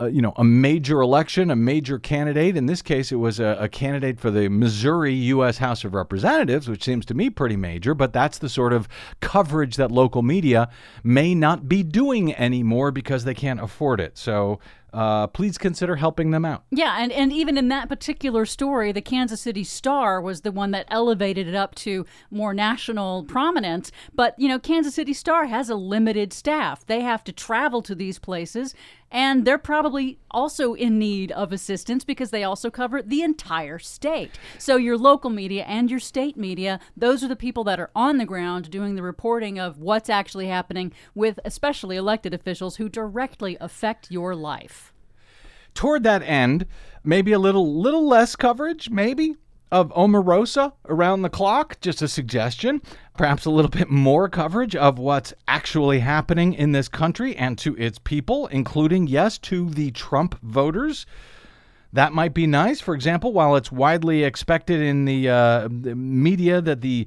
uh, 0.00 0.06
you 0.06 0.22
know, 0.22 0.32
a 0.36 0.44
major 0.44 1.00
election, 1.00 1.50
a 1.50 1.56
major 1.56 1.98
candidate. 1.98 2.56
In 2.56 2.66
this 2.66 2.82
case, 2.82 3.10
it 3.10 3.16
was 3.16 3.40
a, 3.40 3.56
a 3.60 3.68
candidate 3.68 4.20
for 4.20 4.30
the 4.30 4.48
Missouri 4.48 5.12
U.S. 5.14 5.58
House 5.58 5.84
of 5.84 5.94
Representatives, 5.94 6.68
which 6.68 6.84
seems 6.84 7.04
to 7.06 7.14
me 7.14 7.30
pretty 7.30 7.56
major, 7.56 7.94
but 7.94 8.12
that's 8.12 8.38
the 8.38 8.48
sort 8.48 8.72
of 8.72 8.88
coverage 9.20 9.76
that 9.76 9.90
local 9.90 10.22
media 10.22 10.70
may 11.02 11.34
not 11.34 11.68
be 11.68 11.82
doing 11.82 12.34
anymore 12.36 12.92
because 12.92 13.24
they 13.24 13.34
can't 13.34 13.60
afford 13.60 14.00
it. 14.00 14.16
So 14.16 14.60
uh, 14.92 15.26
please 15.26 15.58
consider 15.58 15.96
helping 15.96 16.30
them 16.30 16.44
out. 16.44 16.64
Yeah, 16.70 16.96
and, 16.98 17.12
and 17.12 17.32
even 17.32 17.58
in 17.58 17.68
that 17.68 17.88
particular 17.88 18.46
story, 18.46 18.92
the 18.92 19.02
Kansas 19.02 19.40
City 19.40 19.64
Star 19.64 20.20
was 20.20 20.40
the 20.40 20.52
one 20.52 20.70
that 20.70 20.86
elevated 20.88 21.46
it 21.46 21.54
up 21.54 21.74
to 21.76 22.06
more 22.30 22.54
national 22.54 23.24
prominence. 23.24 23.92
But, 24.14 24.34
you 24.38 24.48
know, 24.48 24.58
Kansas 24.58 24.94
City 24.94 25.12
Star 25.12 25.46
has 25.46 25.68
a 25.68 25.74
limited 25.74 26.32
staff. 26.32 26.86
They 26.86 27.00
have 27.00 27.22
to 27.24 27.32
travel 27.32 27.82
to 27.82 27.94
these 27.94 28.18
places, 28.18 28.74
and 29.10 29.44
they're 29.44 29.58
probably 29.58 30.18
also 30.30 30.74
in 30.74 30.98
need 30.98 31.32
of 31.32 31.52
assistance 31.52 32.04
because 32.04 32.30
they 32.30 32.44
also 32.44 32.70
cover 32.70 33.02
the 33.02 33.22
entire 33.22 33.78
state. 33.78 34.38
So, 34.58 34.76
your 34.76 34.98
local 34.98 35.30
media 35.30 35.64
and 35.64 35.90
your 35.90 36.00
state 36.00 36.36
media, 36.36 36.80
those 36.96 37.24
are 37.24 37.28
the 37.28 37.36
people 37.36 37.64
that 37.64 37.80
are 37.80 37.90
on 37.94 38.18
the 38.18 38.26
ground 38.26 38.70
doing 38.70 38.94
the 38.94 39.02
reporting 39.02 39.58
of 39.58 39.78
what's 39.78 40.10
actually 40.10 40.48
happening 40.48 40.92
with 41.14 41.40
especially 41.44 41.96
elected 41.96 42.34
officials 42.34 42.76
who 42.76 42.88
directly 42.88 43.56
affect 43.60 44.10
your 44.10 44.34
life. 44.34 44.77
Toward 45.78 46.02
that 46.02 46.24
end, 46.24 46.66
maybe 47.04 47.30
a 47.30 47.38
little 47.38 47.80
little 47.80 48.04
less 48.04 48.34
coverage, 48.34 48.90
maybe 48.90 49.36
of 49.70 49.92
Omarosa 49.92 50.72
around 50.88 51.22
the 51.22 51.30
clock. 51.30 51.80
Just 51.80 52.02
a 52.02 52.08
suggestion. 52.08 52.82
Perhaps 53.16 53.44
a 53.44 53.50
little 53.50 53.70
bit 53.80 53.88
more 53.88 54.28
coverage 54.28 54.74
of 54.74 54.98
what's 54.98 55.32
actually 55.46 56.00
happening 56.00 56.52
in 56.52 56.72
this 56.72 56.88
country 56.88 57.36
and 57.36 57.56
to 57.58 57.76
its 57.76 58.00
people, 58.00 58.48
including 58.48 59.06
yes 59.06 59.38
to 59.38 59.70
the 59.70 59.92
Trump 59.92 60.36
voters. 60.42 61.06
That 61.92 62.12
might 62.12 62.34
be 62.34 62.46
nice. 62.46 62.80
For 62.80 62.94
example, 62.94 63.32
while 63.32 63.56
it's 63.56 63.72
widely 63.72 64.22
expected 64.22 64.80
in 64.80 65.06
the, 65.06 65.28
uh, 65.28 65.68
the 65.70 65.94
media 65.94 66.60
that 66.60 66.82
the 66.82 67.06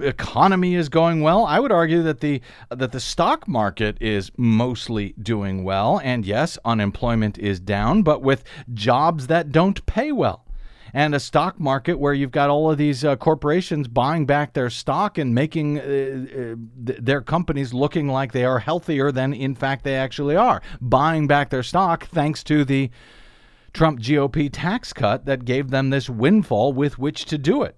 economy 0.00 0.76
is 0.76 0.88
going 0.88 1.22
well, 1.22 1.44
I 1.44 1.58
would 1.58 1.72
argue 1.72 2.02
that 2.04 2.20
the 2.20 2.40
that 2.70 2.92
the 2.92 3.00
stock 3.00 3.48
market 3.48 3.96
is 4.00 4.30
mostly 4.36 5.14
doing 5.20 5.64
well. 5.64 6.00
And 6.04 6.24
yes, 6.24 6.56
unemployment 6.64 7.38
is 7.38 7.58
down, 7.58 8.02
but 8.02 8.22
with 8.22 8.44
jobs 8.72 9.26
that 9.26 9.50
don't 9.50 9.84
pay 9.86 10.12
well 10.12 10.46
and 10.94 11.14
a 11.14 11.20
stock 11.20 11.60
market 11.60 11.98
where 11.98 12.14
you've 12.14 12.30
got 12.30 12.48
all 12.48 12.70
of 12.70 12.78
these 12.78 13.04
uh, 13.04 13.16
corporations 13.16 13.86
buying 13.86 14.24
back 14.24 14.54
their 14.54 14.70
stock 14.70 15.18
and 15.18 15.34
making 15.34 15.78
uh, 15.78 15.82
uh, 15.82 16.56
th- 16.86 16.98
their 17.00 17.20
companies 17.20 17.74
looking 17.74 18.08
like 18.08 18.32
they 18.32 18.44
are 18.44 18.58
healthier 18.58 19.12
than 19.12 19.34
in 19.34 19.54
fact 19.54 19.84
they 19.84 19.96
actually 19.96 20.36
are. 20.36 20.62
Buying 20.80 21.26
back 21.26 21.50
their 21.50 21.62
stock 21.62 22.06
thanks 22.06 22.42
to 22.44 22.64
the 22.64 22.90
Trump 23.76 24.00
GOP 24.00 24.48
tax 24.50 24.94
cut 24.94 25.26
that 25.26 25.44
gave 25.44 25.70
them 25.70 25.90
this 25.90 26.08
windfall 26.08 26.72
with 26.72 26.98
which 26.98 27.26
to 27.26 27.36
do 27.36 27.62
it. 27.62 27.76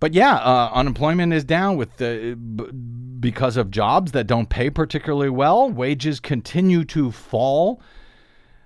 But 0.00 0.14
yeah, 0.14 0.36
uh, 0.36 0.70
unemployment 0.72 1.34
is 1.34 1.44
down 1.44 1.76
with 1.76 1.98
the, 1.98 2.34
b- 2.34 2.72
because 3.20 3.58
of 3.58 3.70
jobs 3.70 4.12
that 4.12 4.26
don't 4.26 4.48
pay 4.48 4.70
particularly 4.70 5.28
well. 5.28 5.70
Wages 5.70 6.18
continue 6.18 6.84
to 6.86 7.12
fall 7.12 7.80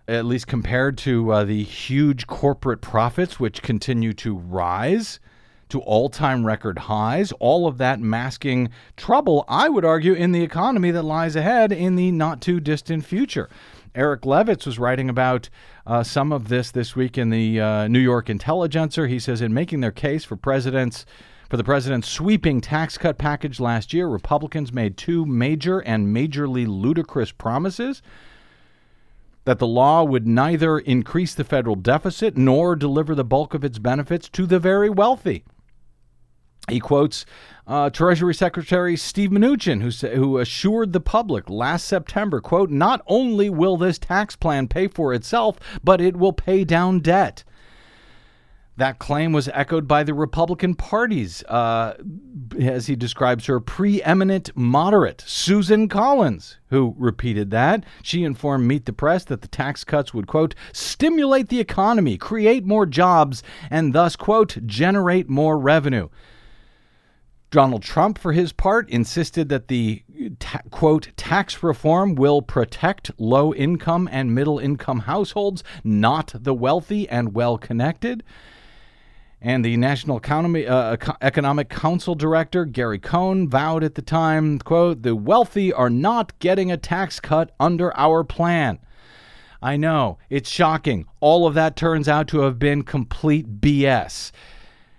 at 0.09 0.25
least 0.25 0.47
compared 0.47 0.97
to 0.99 1.33
uh, 1.33 1.45
the 1.45 1.65
huge 1.65 2.29
corporate 2.29 2.81
profits, 2.81 3.41
which 3.41 3.61
continue 3.61 4.13
to 4.13 4.37
rise 4.37 5.19
to 5.69 5.81
all 5.81 6.09
time 6.09 6.47
record 6.47 6.79
highs. 6.79 7.33
All 7.33 7.67
of 7.67 7.79
that 7.79 7.99
masking 7.99 8.71
trouble, 8.97 9.45
I 9.49 9.69
would 9.69 9.85
argue, 9.85 10.13
in 10.13 10.31
the 10.31 10.45
economy 10.45 10.93
that 10.93 11.03
lies 11.03 11.35
ahead 11.35 11.73
in 11.73 11.97
the 11.97 12.13
not 12.13 12.41
too 12.41 12.61
distant 12.61 13.05
future. 13.05 13.51
Eric 13.97 14.23
Levitz 14.23 14.67
was 14.67 14.79
writing 14.79 15.09
about 15.09 15.49
uh, 15.87 16.03
some 16.03 16.31
of 16.31 16.49
this 16.49 16.71
this 16.71 16.95
week 16.95 17.17
in 17.17 17.31
the 17.31 17.59
uh, 17.61 17.89
New 17.89 17.99
York 17.99 18.29
Intelligencer. 18.29 19.07
He 19.07 19.19
says, 19.19 19.41
in 19.41 19.55
making 19.55 19.81
their 19.81 19.91
case 19.91 20.25
for 20.25 20.37
presidents. 20.37 21.07
For 21.49 21.57
the 21.57 21.65
president's 21.65 22.09
sweeping 22.09 22.61
tax 22.61 22.99
cut 22.99 23.19
package 23.19 23.61
last 23.61 23.95
year, 23.95 24.09
Republicans 24.09 24.73
made 24.73 24.97
two 24.97 25.25
major 25.25 25.79
and 25.79 26.09
majorly 26.09 26.67
ludicrous 26.67 27.31
promises 27.31 28.03
that 29.45 29.61
the 29.61 29.67
law 29.67 30.03
would 30.03 30.27
neither 30.27 30.81
increase 30.81 31.35
the 31.35 31.45
federal 31.45 31.77
deficit 31.77 32.37
nor 32.37 32.75
deliver 32.75 33.15
the 33.15 33.25
bulk 33.25 33.55
of 33.55 33.65
its 33.65 33.79
benefits 33.79 34.29
to 34.31 34.45
the 34.45 34.59
very 34.59 34.91
wealthy. 34.91 35.45
He 36.69 36.81
quotes 36.81 37.25
uh, 37.67 37.91
Treasury 37.91 38.35
Secretary 38.35 38.97
Steve 38.97 39.31
Mnuchin, 39.31 39.83
who, 39.83 39.91
sa- 39.91 40.09
who 40.09 40.39
assured 40.39 40.93
the 40.93 41.01
public 41.01 41.49
last 41.49 41.87
September, 41.87 42.41
quote, 42.41 42.71
not 42.71 43.03
only 43.07 43.51
will 43.51 43.77
this 43.77 43.99
tax 43.99 44.37
plan 44.37 44.67
pay 44.69 44.89
for 44.89 45.15
itself, 45.15 45.59
but 45.83 46.01
it 46.01 46.17
will 46.17 46.33
pay 46.33 46.65
down 46.65 47.01
debt. 47.01 47.45
That 48.79 48.99
claim 48.99 49.33
was 49.33 49.49
echoed 49.55 49.89
by 49.89 50.05
the 50.05 50.13
Republican 50.13 50.75
Party's, 50.75 51.43
uh, 51.45 51.97
as 52.61 52.87
he 52.87 52.95
describes 52.95 53.47
her, 53.47 53.59
preeminent 53.59 54.51
moderate, 54.55 55.25
Susan 55.27 55.89
Collins, 55.89 56.59
who 56.69 56.95
repeated 56.99 57.51
that. 57.53 57.85
She 58.03 58.23
informed 58.23 58.69
Meet 58.69 58.85
the 58.85 58.93
Press 58.93 59.25
that 59.25 59.41
the 59.41 59.49
tax 59.49 59.83
cuts 59.83 60.13
would, 60.13 60.27
quote, 60.27 60.55
stimulate 60.75 61.49
the 61.49 61.61
economy, 61.61 62.19
create 62.19 62.67
more 62.67 62.85
jobs, 62.85 63.43
and 63.71 63.95
thus, 63.95 64.15
quote, 64.15 64.59
generate 64.67 65.31
more 65.31 65.59
revenue. 65.59 66.11
Donald 67.57 67.83
Trump, 67.83 68.19
for 68.19 68.33
his 68.33 68.53
part, 68.53 68.87
insisted 68.91 69.49
that 69.49 69.69
the 69.69 70.03
ta- 70.39 70.61
quote 70.71 71.09
tax 71.17 71.63
reform 71.63 72.15
will 72.15 72.43
protect 72.43 73.11
low 73.17 73.55
income 73.55 74.07
and 74.13 74.35
middle 74.35 74.59
income 74.59 74.99
households, 74.99 75.65
not 75.83 76.35
the 76.35 76.53
wealthy 76.53 77.09
and 77.09 77.35
well 77.35 77.57
connected. 77.57 78.23
And 79.41 79.65
the 79.65 79.79
National 79.79 80.19
Economy, 80.19 80.67
uh, 80.67 80.99
Economic 81.23 81.71
Council 81.71 82.15
Director, 82.15 82.67
Gary 82.67 82.99
Cohn, 82.99 83.49
vowed 83.49 83.83
at 83.83 83.95
the 83.95 84.03
time, 84.03 84.59
quote, 84.59 85.01
the 85.01 85.17
wealthy 85.17 85.73
are 85.73 85.89
not 85.89 86.39
getting 86.41 86.71
a 86.71 86.77
tax 86.77 87.21
cut 87.21 87.55
under 87.59 87.97
our 87.97 88.23
plan. 88.23 88.81
I 89.63 89.79
know, 89.79 90.19
it's 90.29 90.51
shocking. 90.51 91.07
All 91.21 91.47
of 91.47 91.55
that 91.55 91.75
turns 91.75 92.07
out 92.07 92.29
to 92.29 92.41
have 92.41 92.59
been 92.59 92.83
complete 92.83 93.63
BS. 93.63 94.31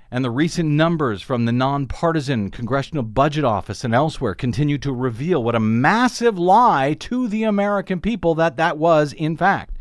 And 0.09 0.23
the 0.23 0.31
recent 0.31 0.69
numbers 0.69 1.21
from 1.21 1.43
the 1.43 1.51
nonpartisan 1.51 2.49
Congressional 2.49 3.03
Budget 3.03 3.43
Office 3.43 3.83
and 3.83 3.93
elsewhere 3.93 4.33
continue 4.33 4.77
to 4.77 4.93
reveal 4.93 5.43
what 5.43 5.55
a 5.55 5.59
massive 5.59 6.39
lie 6.39 6.95
to 6.99 7.27
the 7.27 7.43
American 7.43 7.99
people 7.99 8.33
that 8.35 8.55
that 8.55 8.77
was, 8.77 9.11
in 9.11 9.35
fact. 9.35 9.77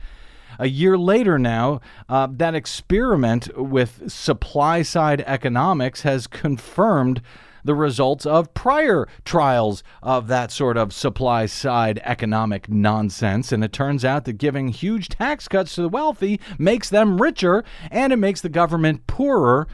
A 0.59 0.67
year 0.67 0.99
later 0.99 1.39
now, 1.39 1.81
uh, 2.09 2.27
that 2.33 2.55
experiment 2.55 3.57
with 3.57 4.11
supply 4.11 4.83
side 4.83 5.23
economics 5.27 6.03
has 6.03 6.27
confirmed 6.27 7.21
the 7.63 7.75
results 7.75 8.25
of 8.25 8.55
prior 8.55 9.07
trials 9.25 9.83
of 10.03 10.29
that 10.29 10.51
sort 10.51 10.77
of 10.77 10.93
supply 10.93 11.47
side 11.47 12.01
economic 12.05 12.69
nonsense. 12.69 13.53
And 13.53 13.63
it 13.63 13.73
turns 13.73 14.05
out 14.05 14.25
that 14.25 14.35
giving 14.35 14.69
huge 14.69 15.09
tax 15.09 15.47
cuts 15.47 15.75
to 15.75 15.83
the 15.83 15.89
wealthy 15.89 16.41
makes 16.59 16.89
them 16.91 17.21
richer 17.21 17.65
and 17.91 18.13
it 18.13 18.17
makes 18.17 18.41
the 18.41 18.49
government 18.49 19.07
poorer. 19.07 19.69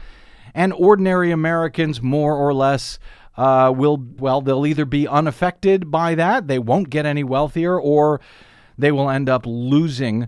And 0.55 0.73
ordinary 0.73 1.31
Americans, 1.31 2.01
more 2.01 2.35
or 2.35 2.53
less, 2.53 2.99
uh, 3.37 3.73
will, 3.75 3.97
well, 4.17 4.41
they'll 4.41 4.65
either 4.65 4.85
be 4.85 5.07
unaffected 5.07 5.89
by 5.89 6.15
that, 6.15 6.47
they 6.47 6.59
won't 6.59 6.89
get 6.89 7.05
any 7.05 7.23
wealthier, 7.23 7.79
or 7.79 8.21
they 8.77 8.91
will 8.91 9.09
end 9.09 9.29
up 9.29 9.45
losing 9.45 10.27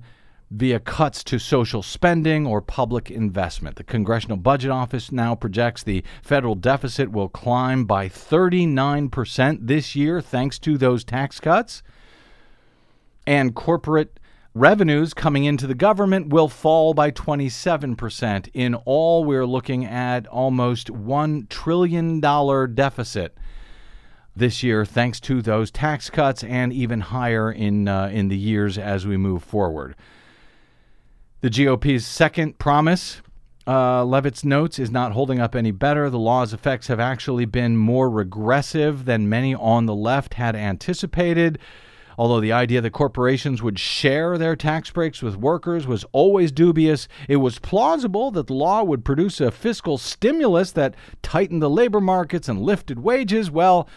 via 0.52 0.80
cuts 0.80 1.24
to 1.24 1.40
social 1.40 1.82
spending 1.82 2.46
or 2.46 2.62
public 2.62 3.10
investment. 3.10 3.76
The 3.76 3.84
Congressional 3.84 4.38
Budget 4.38 4.72
Office 4.72 5.12
now 5.12 5.36
projects 5.36 5.84
the 5.84 6.04
federal 6.22 6.56
deficit 6.56 7.12
will 7.12 7.30
climb 7.30 7.86
by 7.86 8.08
39% 8.08 9.68
this 9.68 9.96
year 9.96 10.22
thanks 10.22 10.60
to 10.60 10.78
those 10.78 11.04
tax 11.04 11.40
cuts. 11.40 11.84
And 13.28 13.56
corporate 13.56 14.20
revenues 14.56 15.13
coming 15.13 15.44
into 15.44 15.68
the 15.68 15.76
government 15.76 16.30
will 16.30 16.48
fall 16.48 16.96
by 16.96 17.12
27%. 17.12 18.50
In 18.54 18.74
all, 18.74 19.26
we're 19.26 19.46
looking 19.46 19.86
at 19.86 20.26
almost 20.28 20.88
$1 20.88 21.50
trillion 21.50 22.22
deficit 22.74 23.38
this 24.36 24.63
year, 24.63 24.86
thanks 24.86 25.20
to 25.22 25.41
those 25.41 25.70
tax 25.72 26.10
cuts, 26.10 26.44
and 26.44 26.74
even 26.74 27.02
higher 27.02 27.52
in 27.52 27.88
uh, 27.88 28.10
in 28.12 28.28
the 28.28 28.38
years 28.38 28.78
as 28.78 29.06
we 29.08 29.15
move 29.15 29.44
forward. 29.44 29.96
The 31.39 31.50
GOP's 31.50 32.06
second 32.06 32.58
promise, 32.58 33.22
uh, 33.65 34.04
Levitz 34.04 34.44
notes, 34.44 34.78
is 34.78 34.91
not 34.91 35.13
holding 35.13 35.39
up 35.39 35.56
any 35.56 35.72
better. 35.72 36.10
The 36.10 36.20
law's 36.20 36.54
effects 36.54 36.88
have 36.88 37.00
actually 37.00 37.46
been 37.46 37.78
more 37.78 38.10
regressive 38.10 39.06
than 39.06 39.30
many 39.30 39.56
on 39.56 39.86
the 39.86 39.96
left 39.96 40.34
had 40.34 40.56
anticipated. 40.56 41.58
Although 42.17 42.39
the 42.39 42.51
idea 42.51 42.82
that 42.82 42.91
corporations 42.91 43.62
would 43.62 43.78
share 43.78 44.38
their 44.38 44.56
tax 44.56 44.89
breaks 44.89 45.21
with 45.21 45.36
workers 45.36 45.86
was 45.86 46.06
always 46.12 46.51
dubious, 46.51 47.08
it 47.28 47.38
was 47.38 47.60
plausible 47.60 48.32
that 48.32 48.47
the 48.47 48.54
law 48.54 48.84
would 48.84 49.04
produce 49.04 49.41
a 49.41 49.51
fiscal 49.51 49.97
stimulus 49.97 50.71
that 50.71 50.95
tightened 51.21 51.62
the 51.62 51.69
labor 51.69 52.01
markets 52.01 52.47
and 52.47 52.62
lifted 52.62 52.99
wages. 52.99 53.51
Well, 53.51 53.89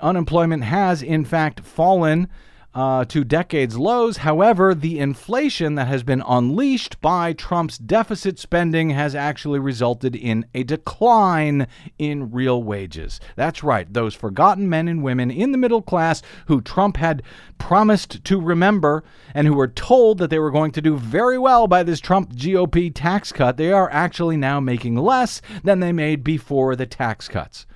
unemployment 0.00 0.64
has, 0.64 1.02
in 1.02 1.24
fact, 1.24 1.60
fallen 1.60 2.28
uh, 2.74 3.04
to 3.04 3.22
decades 3.22 3.78
lows. 3.78 4.18
However, 4.18 4.74
the 4.74 4.98
inflation 4.98 5.76
that 5.76 5.86
has 5.86 6.02
been 6.02 6.22
unleashed 6.26 7.00
by 7.00 7.32
Trump's 7.32 7.78
deficit 7.78 8.38
spending 8.38 8.90
has 8.90 9.14
actually 9.14 9.60
resulted 9.60 10.16
in 10.16 10.44
a 10.54 10.64
decline 10.64 11.68
in 11.98 12.32
real 12.32 12.62
wages. 12.62 13.20
That's 13.36 13.62
right, 13.62 13.92
those 13.92 14.14
forgotten 14.14 14.68
men 14.68 14.88
and 14.88 15.02
women 15.02 15.30
in 15.30 15.52
the 15.52 15.58
middle 15.58 15.82
class 15.82 16.20
who 16.46 16.60
Trump 16.60 16.96
had 16.96 17.22
promised 17.58 18.24
to 18.24 18.40
remember 18.40 19.04
and 19.34 19.46
who 19.46 19.54
were 19.54 19.68
told 19.68 20.18
that 20.18 20.30
they 20.30 20.38
were 20.38 20.50
going 20.50 20.72
to 20.72 20.82
do 20.82 20.96
very 20.96 21.38
well 21.38 21.66
by 21.66 21.82
this 21.82 22.00
Trump 22.00 22.34
GOP 22.34 22.90
tax 22.92 23.30
cut, 23.30 23.56
they 23.56 23.72
are 23.72 23.90
actually 23.90 24.36
now 24.36 24.58
making 24.58 24.96
less 24.96 25.40
than 25.62 25.80
they 25.80 25.92
made 25.92 26.24
before 26.24 26.74
the 26.74 26.86
tax 26.86 27.28
cuts. 27.28 27.66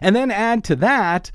And 0.00 0.14
then 0.14 0.30
add 0.30 0.64
to 0.64 0.76
that, 0.76 1.30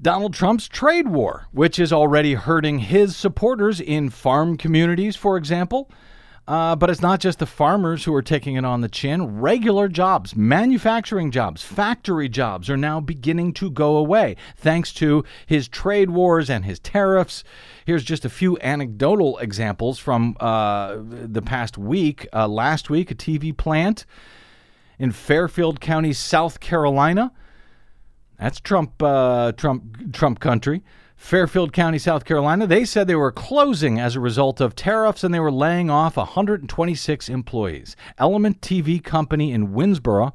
Donald 0.00 0.34
Trump's 0.34 0.68
trade 0.68 1.08
war, 1.08 1.46
which 1.52 1.78
is 1.78 1.92
already 1.92 2.34
hurting 2.34 2.80
his 2.80 3.16
supporters 3.16 3.80
in 3.80 4.10
farm 4.10 4.56
communities, 4.56 5.16
for 5.16 5.36
example. 5.36 5.90
Uh, 6.46 6.76
but 6.76 6.90
it's 6.90 7.00
not 7.00 7.20
just 7.20 7.38
the 7.38 7.46
farmers 7.46 8.04
who 8.04 8.14
are 8.14 8.20
taking 8.20 8.56
it 8.56 8.66
on 8.66 8.82
the 8.82 8.88
chin. 8.88 9.40
Regular 9.40 9.88
jobs, 9.88 10.36
manufacturing 10.36 11.30
jobs, 11.30 11.62
factory 11.62 12.28
jobs 12.28 12.68
are 12.68 12.76
now 12.76 13.00
beginning 13.00 13.54
to 13.54 13.70
go 13.70 13.96
away 13.96 14.36
thanks 14.54 14.92
to 14.92 15.24
his 15.46 15.68
trade 15.68 16.10
wars 16.10 16.50
and 16.50 16.66
his 16.66 16.78
tariffs. 16.78 17.44
Here's 17.86 18.04
just 18.04 18.26
a 18.26 18.28
few 18.28 18.58
anecdotal 18.58 19.38
examples 19.38 19.98
from 19.98 20.36
uh, 20.38 20.96
the 20.98 21.42
past 21.42 21.78
week. 21.78 22.26
Uh, 22.30 22.46
last 22.46 22.90
week, 22.90 23.10
a 23.10 23.14
TV 23.14 23.56
plant 23.56 24.04
in 24.98 25.12
Fairfield 25.12 25.80
County, 25.80 26.12
South 26.12 26.60
Carolina 26.60 27.32
that's 28.38 28.60
Trump, 28.60 29.02
uh, 29.02 29.52
Trump, 29.52 30.12
Trump 30.12 30.40
country. 30.40 30.82
Fairfield 31.16 31.72
County, 31.72 31.98
South 31.98 32.24
Carolina. 32.24 32.66
They 32.66 32.84
said 32.84 33.06
they 33.06 33.14
were 33.14 33.32
closing 33.32 33.98
as 33.98 34.14
a 34.14 34.20
result 34.20 34.60
of 34.60 34.76
tariffs 34.76 35.24
and 35.24 35.32
they 35.32 35.40
were 35.40 35.50
laying 35.50 35.88
off 35.88 36.16
126 36.16 37.28
employees. 37.28 37.96
Element 38.18 38.60
TV 38.60 39.02
Company 39.02 39.52
in 39.52 39.68
Winnsboro 39.68 40.32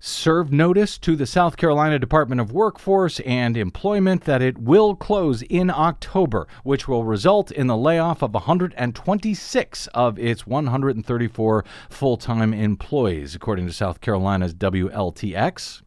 served 0.00 0.52
notice 0.52 0.96
to 0.98 1.16
the 1.16 1.26
South 1.26 1.56
Carolina 1.56 1.98
Department 1.98 2.40
of 2.40 2.52
Workforce 2.52 3.20
and 3.20 3.56
Employment 3.56 4.24
that 4.24 4.42
it 4.42 4.58
will 4.58 4.94
close 4.94 5.42
in 5.42 5.70
October, 5.70 6.46
which 6.62 6.88
will 6.88 7.04
result 7.04 7.50
in 7.50 7.66
the 7.66 7.76
layoff 7.76 8.22
of 8.22 8.34
126 8.34 9.86
of 9.88 10.18
its 10.18 10.46
134 10.46 11.64
full 11.90 12.16
time 12.16 12.54
employees, 12.54 13.34
according 13.34 13.66
to 13.66 13.72
South 13.72 14.00
Carolina's 14.00 14.54
WLTX. 14.54 15.82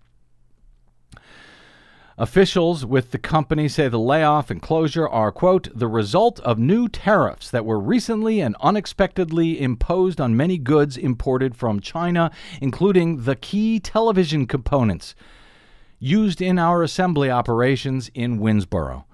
Officials 2.21 2.86
with 2.86 3.10
the 3.10 3.17
company 3.17 3.67
say 3.67 3.88
the 3.88 3.97
layoff 3.97 4.51
and 4.51 4.62
closure 4.62 5.10
are, 5.10 5.31
quote, 5.31 5.69
the 5.73 5.88
result 5.88 6.39
of 6.41 6.60
new 6.60 6.88
tariffs 6.88 7.49
that 7.49 7.65
were 7.65 7.79
recently 7.79 8.39
and 8.41 8.55
unexpectedly 8.62 9.60
imposed 9.60 10.21
on 10.21 10.38
many 10.38 10.60
goods 10.60 10.97
imported 10.97 11.55
from 11.55 11.79
China, 11.79 12.29
including 12.62 13.23
the 13.23 13.36
key 13.36 13.79
television 13.79 14.45
components 14.45 15.15
used 15.97 16.43
in 16.43 16.60
our 16.60 16.84
assembly 16.84 17.31
operations 17.31 18.12
in 18.13 18.38
Winnsboro. 18.38 19.05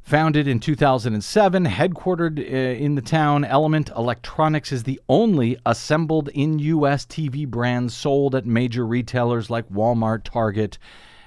Founded 0.00 0.48
in 0.48 0.58
2007, 0.58 1.66
headquartered 1.66 2.40
uh, 2.40 2.42
in 2.82 2.96
the 2.96 3.00
town, 3.00 3.44
Element 3.44 3.90
Electronics 3.96 4.72
is 4.72 4.82
the 4.82 5.00
only 5.08 5.56
assembled 5.64 6.30
in 6.30 6.58
U.S. 6.58 7.06
TV 7.06 7.46
brand 7.46 7.92
sold 7.92 8.34
at 8.34 8.44
major 8.44 8.84
retailers 8.84 9.50
like 9.50 9.68
Walmart, 9.70 10.24
Target, 10.24 10.78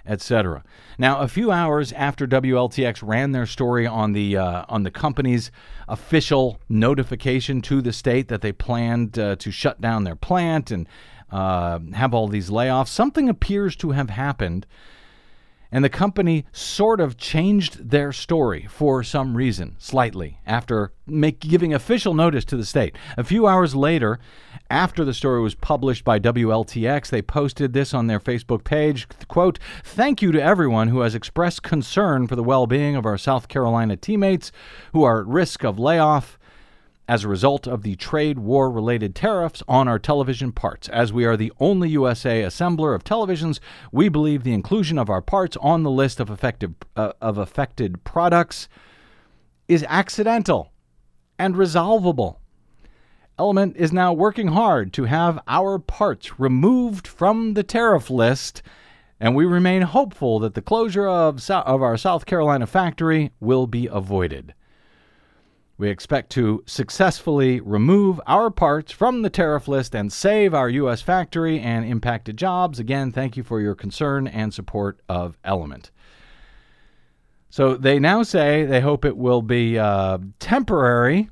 etc. 0.07 0.63
Now, 0.97 1.19
a 1.19 1.27
few 1.27 1.51
hours 1.51 1.91
after 1.93 2.27
WLTX 2.27 3.01
ran 3.01 3.31
their 3.31 3.45
story 3.45 3.85
on 3.87 4.13
the 4.13 4.37
uh, 4.37 4.65
on 4.69 4.83
the 4.83 4.91
company's 4.91 5.51
official 5.87 6.59
notification 6.69 7.61
to 7.63 7.81
the 7.81 7.93
state 7.93 8.27
that 8.27 8.41
they 8.41 8.51
planned 8.51 9.17
uh, 9.19 9.35
to 9.37 9.51
shut 9.51 9.81
down 9.81 10.03
their 10.03 10.15
plant 10.15 10.71
and 10.71 10.87
uh, 11.31 11.79
have 11.93 12.13
all 12.13 12.27
these 12.27 12.49
layoffs, 12.49 12.87
something 12.87 13.29
appears 13.29 13.75
to 13.75 13.91
have 13.91 14.09
happened 14.09 14.65
and 15.71 15.83
the 15.83 15.89
company 15.89 16.45
sort 16.53 17.01
of 17.01 17.17
changed 17.17 17.89
their 17.89 18.13
story 18.13 18.65
for 18.69 19.03
some 19.03 19.35
reason, 19.35 19.75
slightly, 19.77 20.39
after 20.45 20.93
make, 21.05 21.39
giving 21.41 21.73
official 21.73 22.13
notice 22.13 22.45
to 22.45 22.55
the 22.55 22.65
state. 22.65 22.95
A 23.17 23.25
few 23.25 23.45
hours 23.45 23.75
later, 23.75 24.19
after 24.69 25.05
the 25.05 25.13
story 25.13 25.41
was 25.41 25.55
published 25.55 26.03
by 26.03 26.19
WLTX, 26.19 27.09
they 27.09 27.21
posted 27.21 27.73
this 27.73 27.93
on 27.93 28.07
their 28.07 28.19
Facebook 28.19 28.63
page, 28.63 29.07
quote, 29.27 29.59
"Thank 29.83 30.21
you 30.21 30.31
to 30.31 30.41
everyone 30.41 30.87
who 30.87 31.01
has 31.01 31.15
expressed 31.15 31.63
concern 31.63 32.27
for 32.27 32.35
the 32.35 32.43
well-being 32.43 32.95
of 32.95 33.05
our 33.05 33.17
South 33.17 33.47
Carolina 33.47 33.95
teammates 33.95 34.51
who 34.93 35.03
are 35.03 35.21
at 35.21 35.27
risk 35.27 35.63
of 35.63 35.79
layoff." 35.79 36.37
as 37.07 37.23
a 37.23 37.27
result 37.27 37.67
of 37.67 37.83
the 37.83 37.95
trade 37.95 38.39
war 38.39 38.69
related 38.71 39.13
tariffs 39.13 39.61
on 39.67 39.87
our 39.87 39.99
television 39.99 40.51
parts. 40.51 40.89
As 40.89 41.13
we 41.13 41.25
are 41.25 41.37
the 41.37 41.53
only 41.59 41.89
USA 41.89 42.41
assembler 42.41 42.95
of 42.95 43.03
televisions, 43.03 43.59
we 43.91 44.09
believe 44.09 44.43
the 44.43 44.53
inclusion 44.53 44.97
of 44.97 45.09
our 45.09 45.21
parts 45.21 45.55
on 45.61 45.83
the 45.83 45.91
list 45.91 46.19
of 46.19 46.29
effective 46.29 46.73
uh, 46.95 47.13
of 47.21 47.37
affected 47.37 48.03
products 48.03 48.67
is 49.67 49.85
accidental 49.87 50.71
and 51.37 51.57
resolvable. 51.57 52.39
Element 53.37 53.75
is 53.75 53.91
now 53.91 54.13
working 54.13 54.47
hard 54.47 54.93
to 54.93 55.03
have 55.03 55.39
our 55.47 55.77
parts 55.77 56.39
removed 56.39 57.05
from 57.05 57.53
the 57.53 57.63
tariff 57.63 58.09
list, 58.09 58.61
and 59.19 59.35
we 59.35 59.45
remain 59.45 59.81
hopeful 59.81 60.39
that 60.39 60.53
the 60.53 60.61
closure 60.61 61.07
of, 61.07 61.41
so- 61.41 61.59
of 61.59 61.81
our 61.81 61.97
South 61.97 62.25
Carolina 62.25 62.65
factory 62.65 63.31
will 63.41 63.67
be 63.67 63.87
avoided. 63.87 64.53
We 65.77 65.89
expect 65.89 66.29
to 66.31 66.63
successfully 66.65 67.59
remove 67.59 68.21
our 68.25 68.49
parts 68.49 68.93
from 68.93 69.21
the 69.21 69.29
tariff 69.29 69.67
list 69.67 69.93
and 69.93 70.13
save 70.13 70.53
our 70.53 70.69
U.S. 70.69 71.01
factory 71.01 71.59
and 71.59 71.83
impacted 71.83 72.37
jobs. 72.37 72.79
Again, 72.79 73.11
thank 73.11 73.35
you 73.35 73.43
for 73.43 73.59
your 73.59 73.75
concern 73.75 74.27
and 74.27 74.53
support 74.53 75.01
of 75.09 75.37
Element. 75.43 75.91
So 77.49 77.75
they 77.75 77.99
now 77.99 78.23
say 78.23 78.63
they 78.65 78.79
hope 78.79 79.03
it 79.03 79.17
will 79.17 79.41
be 79.41 79.77
uh, 79.77 80.19
temporary, 80.39 81.29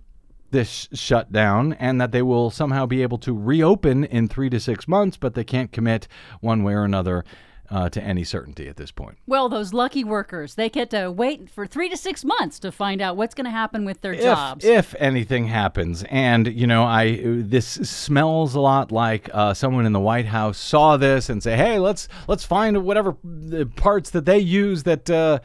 this 0.54 0.88
shutdown, 0.94 1.74
and 1.74 2.00
that 2.00 2.14
they 2.14 2.22
will 2.22 2.50
somehow 2.50 2.86
be 2.86 3.02
able 3.02 3.18
to 3.18 3.38
reopen 3.38 4.06
in 4.06 4.30
three 4.30 4.50
to 4.50 4.60
six 4.60 4.88
months, 4.88 5.18
but 5.18 5.34
they 5.34 5.44
can't 5.44 5.74
commit 5.74 6.08
one 6.40 6.64
way 6.64 6.74
or 6.74 6.86
another 6.86 7.26
uh, 7.70 7.90
to 7.90 8.02
any 8.02 8.24
certainty 8.24 8.68
at 8.68 8.78
this 8.78 8.92
point. 8.92 9.18
Well, 9.26 9.50
those 9.50 9.74
lucky 9.74 10.04
workers, 10.04 10.56
they 10.56 10.70
get 10.70 10.92
to 10.92 11.10
wait 11.12 11.50
for 11.50 11.66
three 11.66 11.90
to 11.90 11.98
six 11.98 12.24
months 12.24 12.60
to 12.60 12.72
find 12.72 13.02
out 13.02 13.18
what's 13.18 13.34
going 13.34 13.46
to 13.46 13.52
happen 13.52 13.84
with 13.84 14.02
their 14.02 14.14
if, 14.14 14.22
jobs. 14.22 14.64
if 14.64 14.94
anything 15.00 15.48
happens. 15.48 16.04
And 16.10 16.48
you 16.48 16.68
know, 16.68 16.84
I 16.84 17.20
this 17.24 17.66
smells 17.68 18.54
a 18.54 18.60
lot 18.60 18.92
like 18.92 19.30
uh, 19.34 19.54
someone 19.54 19.86
in 19.86 19.92
the 19.92 20.00
White 20.00 20.28
House 20.28 20.58
saw 20.58 20.98
this 20.98 21.30
and 21.30 21.42
say, 21.42 21.58
"Hey, 21.58 21.80
let's 21.80 22.08
let's 22.28 22.46
find 22.46 22.84
whatever 22.84 23.18
the 23.24 23.66
parts 23.66 24.12
that 24.12 24.26
they 24.26 24.40
use 24.40 24.84
that." 24.84 25.10
Uh, 25.10 25.40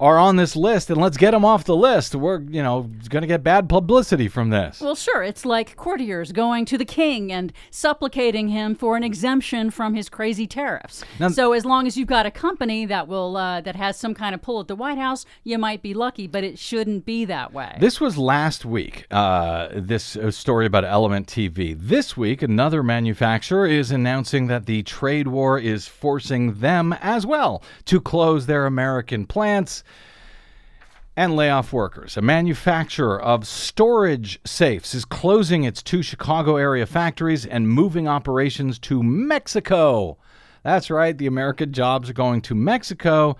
are 0.00 0.18
on 0.18 0.34
this 0.36 0.56
list 0.56 0.90
and 0.90 1.00
let's 1.00 1.16
get 1.16 1.30
them 1.30 1.44
off 1.44 1.64
the 1.64 1.76
list. 1.76 2.14
We're, 2.16 2.40
you 2.40 2.62
know, 2.62 2.90
going 3.08 3.22
to 3.22 3.28
get 3.28 3.44
bad 3.44 3.68
publicity 3.68 4.26
from 4.26 4.50
this. 4.50 4.80
Well, 4.80 4.96
sure. 4.96 5.22
It's 5.22 5.44
like 5.44 5.76
courtiers 5.76 6.32
going 6.32 6.64
to 6.66 6.76
the 6.78 6.84
king 6.84 7.30
and 7.30 7.52
supplicating 7.70 8.48
him 8.48 8.74
for 8.74 8.96
an 8.96 9.04
exemption 9.04 9.70
from 9.70 9.94
his 9.94 10.08
crazy 10.08 10.46
tariffs. 10.48 11.04
Now- 11.20 11.28
so 11.28 11.52
as 11.52 11.64
long 11.64 11.86
as 11.86 11.96
you've 11.96 12.08
got 12.08 12.26
a 12.26 12.30
company 12.30 12.86
that 12.86 13.06
will 13.06 13.36
uh, 13.36 13.60
that 13.60 13.76
has 13.76 13.96
some 13.96 14.14
kind 14.14 14.34
of 14.34 14.42
pull 14.42 14.60
at 14.60 14.66
the 14.68 14.74
White 14.74 14.98
House, 14.98 15.24
you 15.44 15.58
might 15.58 15.80
be 15.80 15.94
lucky, 15.94 16.26
but 16.26 16.42
it 16.42 16.58
shouldn't 16.58 17.04
be 17.04 17.24
that 17.26 17.52
way. 17.52 17.76
This 17.78 18.00
was 18.00 18.18
last 18.18 18.64
week, 18.64 19.06
uh, 19.12 19.68
this 19.74 20.16
uh, 20.16 20.30
story 20.30 20.66
about 20.66 20.84
Element 20.84 21.28
TV. 21.28 21.76
This 21.78 22.16
week, 22.16 22.42
another 22.42 22.82
manufacturer 22.82 23.66
is 23.66 23.92
announcing 23.92 24.48
that 24.48 24.66
the 24.66 24.82
trade 24.82 25.28
war 25.28 25.58
is 25.58 25.86
forcing 25.86 26.54
them 26.54 26.92
as 27.00 27.24
well 27.24 27.62
to 27.84 28.00
close 28.00 28.46
their 28.46 28.66
American 28.66 29.26
plants 29.26 29.83
and 31.16 31.36
lay 31.36 31.48
off 31.48 31.72
workers. 31.72 32.16
A 32.16 32.22
manufacturer 32.22 33.20
of 33.20 33.46
storage 33.46 34.40
safes 34.44 34.94
is 34.94 35.04
closing 35.04 35.64
its 35.64 35.82
two 35.82 36.02
Chicago 36.02 36.56
area 36.56 36.86
factories 36.86 37.46
and 37.46 37.68
moving 37.68 38.08
operations 38.08 38.78
to 38.80 39.02
Mexico. 39.02 40.18
That's 40.62 40.90
right, 40.90 41.16
the 41.16 41.26
American 41.26 41.72
jobs 41.72 42.10
are 42.10 42.14
going 42.14 42.40
to 42.42 42.54
Mexico 42.54 43.36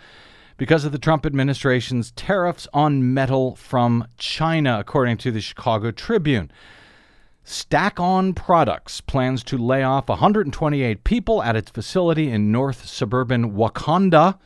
because 0.56 0.84
of 0.84 0.92
the 0.92 0.98
Trump 0.98 1.26
administration's 1.26 2.12
tariffs 2.12 2.68
on 2.72 3.12
metal 3.12 3.56
from 3.56 4.06
China, 4.18 4.78
according 4.78 5.16
to 5.18 5.32
the 5.32 5.40
Chicago 5.40 5.90
Tribune. 5.90 6.52
Stack 7.42 7.98
On 7.98 8.32
Products 8.32 9.00
plans 9.00 9.42
to 9.44 9.58
lay 9.58 9.82
off 9.82 10.08
128 10.08 11.04
people 11.04 11.42
at 11.42 11.56
its 11.56 11.70
facility 11.70 12.30
in 12.30 12.52
north 12.52 12.86
suburban 12.86 13.54
Wauconda. 13.54 14.38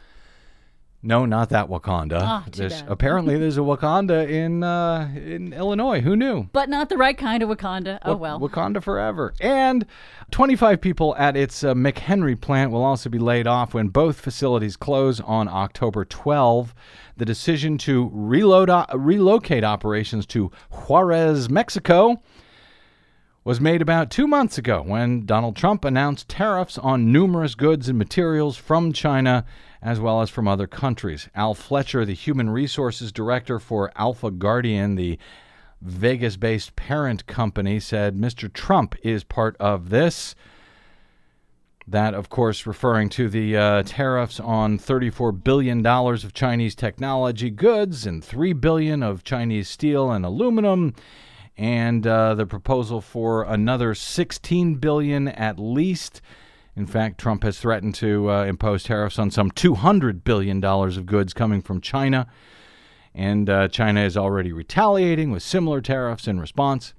No, 1.00 1.24
not 1.26 1.50
that 1.50 1.68
Wakanda. 1.68 2.18
Ah, 2.20 2.44
there's, 2.50 2.82
bad. 2.82 2.90
apparently, 2.90 3.38
there's 3.38 3.56
a 3.56 3.60
Wakanda 3.60 4.28
in 4.28 4.64
uh, 4.64 5.08
in 5.14 5.52
Illinois. 5.52 6.00
Who 6.00 6.16
knew? 6.16 6.48
but 6.52 6.68
not 6.68 6.88
the 6.88 6.96
right 6.96 7.16
kind 7.16 7.42
of 7.42 7.48
Wakanda. 7.48 7.98
Oh 8.04 8.16
well. 8.16 8.40
Wakanda 8.40 8.82
forever. 8.82 9.32
And 9.40 9.86
25 10.32 10.80
people 10.80 11.14
at 11.16 11.36
its 11.36 11.62
uh, 11.62 11.72
McHenry 11.74 12.38
plant 12.40 12.72
will 12.72 12.82
also 12.84 13.08
be 13.08 13.18
laid 13.18 13.46
off 13.46 13.74
when 13.74 13.88
both 13.88 14.20
facilities 14.20 14.76
close 14.76 15.20
on 15.20 15.46
October 15.48 16.04
12. 16.04 16.74
The 17.16 17.24
decision 17.24 17.78
to 17.78 18.10
reload 18.12 18.68
o- 18.68 18.86
relocate 18.94 19.64
operations 19.64 20.26
to 20.26 20.50
Juarez, 20.70 21.48
Mexico, 21.48 22.20
was 23.44 23.60
made 23.60 23.80
about 23.80 24.10
two 24.10 24.26
months 24.26 24.58
ago 24.58 24.82
when 24.84 25.24
Donald 25.24 25.56
Trump 25.56 25.84
announced 25.84 26.28
tariffs 26.28 26.76
on 26.76 27.10
numerous 27.12 27.54
goods 27.54 27.88
and 27.88 27.96
materials 27.98 28.56
from 28.56 28.92
China 28.92 29.44
as 29.82 30.00
well 30.00 30.20
as 30.20 30.30
from 30.30 30.48
other 30.48 30.66
countries. 30.66 31.28
Al 31.34 31.54
Fletcher, 31.54 32.04
the 32.04 32.14
human 32.14 32.50
resources 32.50 33.12
director 33.12 33.58
for 33.58 33.92
Alpha 33.96 34.30
Guardian, 34.30 34.96
the 34.96 35.18
Vegas 35.80 36.36
based 36.36 36.74
parent 36.76 37.26
company, 37.26 37.78
said 37.78 38.16
Mr. 38.16 38.52
Trump 38.52 38.96
is 39.02 39.22
part 39.22 39.56
of 39.58 39.90
this. 39.90 40.34
That, 41.86 42.12
of 42.12 42.28
course, 42.28 42.66
referring 42.66 43.08
to 43.10 43.30
the 43.30 43.56
uh, 43.56 43.82
tariffs 43.86 44.38
on 44.40 44.78
$34 44.78 45.42
billion 45.42 45.86
of 45.86 46.34
Chinese 46.34 46.74
technology 46.74 47.48
goods 47.48 48.04
and 48.04 48.22
3 48.22 48.52
billion 48.52 49.02
of 49.02 49.24
Chinese 49.24 49.70
steel 49.70 50.10
and 50.10 50.26
aluminum, 50.26 50.94
and 51.56 52.06
uh, 52.06 52.34
the 52.34 52.44
proposal 52.44 53.00
for 53.00 53.44
another 53.44 53.94
16 53.94 54.74
billion 54.74 55.28
at 55.28 55.58
least. 55.58 56.20
In 56.78 56.86
fact, 56.86 57.18
Trump 57.18 57.42
has 57.42 57.58
threatened 57.58 57.96
to 57.96 58.30
uh, 58.30 58.44
impose 58.44 58.84
tariffs 58.84 59.18
on 59.18 59.32
some 59.32 59.50
$200 59.50 60.22
billion 60.22 60.62
of 60.62 61.06
goods 61.06 61.34
coming 61.34 61.60
from 61.60 61.80
China. 61.80 62.28
And 63.12 63.50
uh, 63.50 63.66
China 63.66 64.00
is 64.02 64.16
already 64.16 64.52
retaliating 64.52 65.32
with 65.32 65.42
similar 65.42 65.80
tariffs 65.80 66.28
in 66.28 66.38
response. 66.38 66.94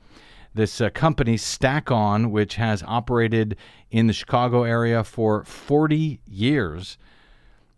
This 0.53 0.81
uh, 0.81 0.89
company, 0.89 1.37
Stack 1.37 1.91
On, 1.91 2.29
which 2.29 2.55
has 2.55 2.83
operated 2.85 3.55
in 3.89 4.07
the 4.07 4.11
Chicago 4.11 4.63
area 4.63 5.01
for 5.01 5.45
40 5.45 6.19
years, 6.27 6.97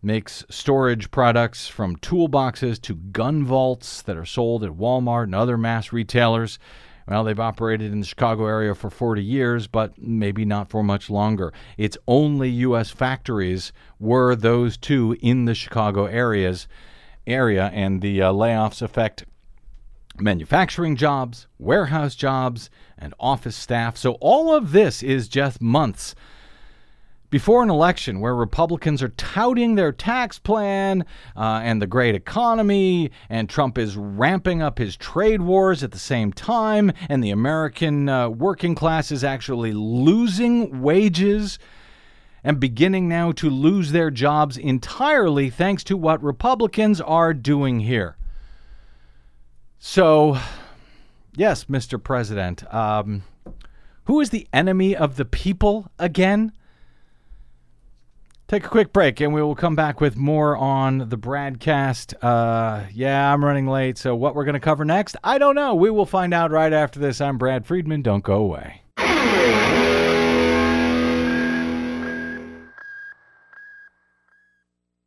makes 0.01 0.43
storage 0.49 1.11
products 1.11 1.67
from 1.67 1.97
toolboxes 1.97 2.81
to 2.81 2.95
gun 2.95 3.45
vaults 3.45 4.01
that 4.01 4.17
are 4.17 4.25
sold 4.25 4.63
at 4.63 4.71
Walmart 4.71 5.25
and 5.25 5.35
other 5.35 5.55
mass 5.55 5.93
retailers. 5.93 6.57
Well, 7.07 7.23
they've 7.23 7.39
operated 7.39 7.91
in 7.91 7.99
the 7.99 8.05
Chicago 8.05 8.45
area 8.45 8.75
for 8.75 8.89
40 8.89 9.23
years, 9.23 9.67
but 9.67 10.01
maybe 10.01 10.45
not 10.45 10.69
for 10.69 10.83
much 10.83 11.09
longer. 11.09 11.51
Its 11.77 11.97
only 12.07 12.49
U.S. 12.49 12.89
factories 12.89 13.73
were 13.99 14.35
those 14.35 14.77
two 14.77 15.17
in 15.21 15.45
the 15.45 15.55
Chicago 15.55 16.05
areas 16.05 16.67
area, 17.25 17.69
and 17.73 18.01
the 18.01 18.21
uh, 18.21 18.31
layoffs 18.31 18.81
affect 18.81 19.25
manufacturing 20.19 20.95
jobs, 20.95 21.47
warehouse 21.57 22.15
jobs, 22.15 22.69
and 22.97 23.13
office 23.19 23.55
staff. 23.55 23.97
So 23.97 24.13
all 24.21 24.53
of 24.53 24.71
this 24.71 25.01
is 25.01 25.27
just 25.27 25.61
months 25.61 26.15
before 27.31 27.63
an 27.63 27.69
election 27.69 28.19
where 28.19 28.35
Republicans 28.35 29.01
are 29.01 29.09
touting 29.09 29.73
their 29.75 29.91
tax 29.91 30.37
plan 30.37 31.03
uh, 31.35 31.61
and 31.63 31.81
the 31.81 31.87
great 31.87 32.13
economy, 32.13 33.09
and 33.29 33.49
Trump 33.49 33.77
is 33.77 33.97
ramping 33.97 34.61
up 34.61 34.77
his 34.77 34.95
trade 34.95 35.41
wars 35.41 35.81
at 35.81 35.91
the 35.91 35.97
same 35.97 36.31
time, 36.31 36.91
and 37.09 37.23
the 37.23 37.31
American 37.31 38.07
uh, 38.07 38.29
working 38.29 38.75
class 38.75 39.11
is 39.11 39.23
actually 39.23 39.71
losing 39.71 40.81
wages 40.81 41.57
and 42.43 42.59
beginning 42.59 43.07
now 43.07 43.31
to 43.31 43.49
lose 43.49 43.91
their 43.91 44.11
jobs 44.11 44.57
entirely 44.57 45.49
thanks 45.49 45.83
to 45.85 45.95
what 45.95 46.21
Republicans 46.21 46.99
are 46.99 47.33
doing 47.33 47.79
here. 47.79 48.17
So, 49.79 50.37
yes, 51.35 51.65
Mr. 51.65 52.01
President, 52.01 52.71
um, 52.73 53.23
who 54.05 54.19
is 54.19 54.31
the 54.31 54.47
enemy 54.51 54.95
of 54.95 55.15
the 55.15 55.25
people 55.25 55.89
again? 55.97 56.51
Take 58.51 58.65
a 58.65 58.67
quick 58.67 58.91
break 58.91 59.21
and 59.21 59.33
we 59.33 59.41
will 59.41 59.55
come 59.55 59.77
back 59.77 60.01
with 60.01 60.17
more 60.17 60.57
on 60.57 61.07
the 61.07 61.17
BradCast. 61.17 62.15
Uh, 62.21 62.83
yeah, 62.93 63.31
I'm 63.31 63.45
running 63.45 63.65
late, 63.65 63.97
so 63.97 64.13
what 64.13 64.35
we're 64.35 64.43
going 64.43 64.55
to 64.55 64.59
cover 64.59 64.83
next, 64.83 65.15
I 65.23 65.37
don't 65.37 65.55
know. 65.55 65.73
We 65.73 65.89
will 65.89 66.05
find 66.05 66.33
out 66.33 66.51
right 66.51 66.73
after 66.73 66.99
this. 66.99 67.21
I'm 67.21 67.37
Brad 67.37 67.65
Friedman. 67.65 68.01
Don't 68.01 68.25
go 68.25 68.33
away. 68.33 68.81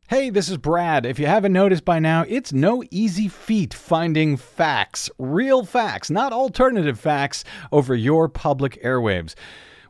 Hey, 0.07 0.31
this 0.31 0.49
is 0.49 0.57
Brad. 0.57 1.05
If 1.05 1.19
you 1.19 1.27
haven't 1.27 1.53
noticed 1.53 1.85
by 1.85 1.99
now, 1.99 2.25
it's 2.27 2.51
no 2.51 2.83
easy 2.89 3.27
feat 3.27 3.75
finding 3.75 4.37
facts, 4.37 5.07
real 5.19 5.63
facts, 5.63 6.09
not 6.09 6.33
alternative 6.33 6.99
facts, 6.99 7.43
over 7.71 7.93
your 7.93 8.27
public 8.27 8.81
airwaves. 8.81 9.35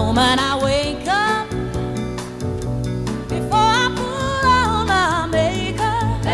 The 0.00 0.06
moment 0.06 0.40
I 0.40 0.64
wake 0.64 1.06
up, 1.06 1.50
before 3.28 3.52
I 3.52 3.92
put 3.94 4.46
on 4.48 4.86
my 4.86 5.26
makeup, 5.26 6.24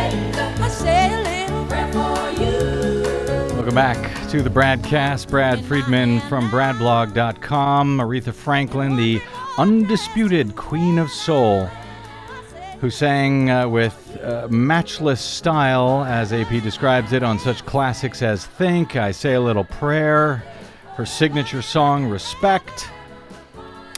I 0.60 0.68
say 0.68 1.12
a 1.12 1.22
little 1.24 1.66
prayer 1.66 1.92
for 1.92 2.30
you. 2.40 3.56
Welcome 3.56 3.74
back 3.74 4.28
to 4.30 4.40
the 4.40 4.50
BradCast. 4.50 5.28
Brad 5.28 5.64
Friedman 5.64 6.20
from 6.20 6.48
bradblog.com. 6.48 7.98
Aretha 7.98 8.32
Franklin, 8.32 8.94
the 8.94 9.20
undisputed 9.58 10.54
queen 10.54 10.96
of 10.98 11.10
soul, 11.10 11.66
who 12.80 12.88
sang 12.88 13.50
uh, 13.50 13.68
with 13.68 14.16
uh, 14.22 14.46
matchless 14.48 15.20
style, 15.20 16.04
as 16.04 16.32
AP 16.32 16.62
describes 16.62 17.12
it, 17.12 17.24
on 17.24 17.36
such 17.40 17.66
classics 17.66 18.22
as 18.22 18.46
Think, 18.46 18.94
I 18.94 19.10
Say 19.10 19.34
a 19.34 19.40
Little 19.40 19.64
Prayer, 19.64 20.44
her 20.94 21.04
signature 21.04 21.62
song, 21.62 22.04
Respect, 22.06 22.90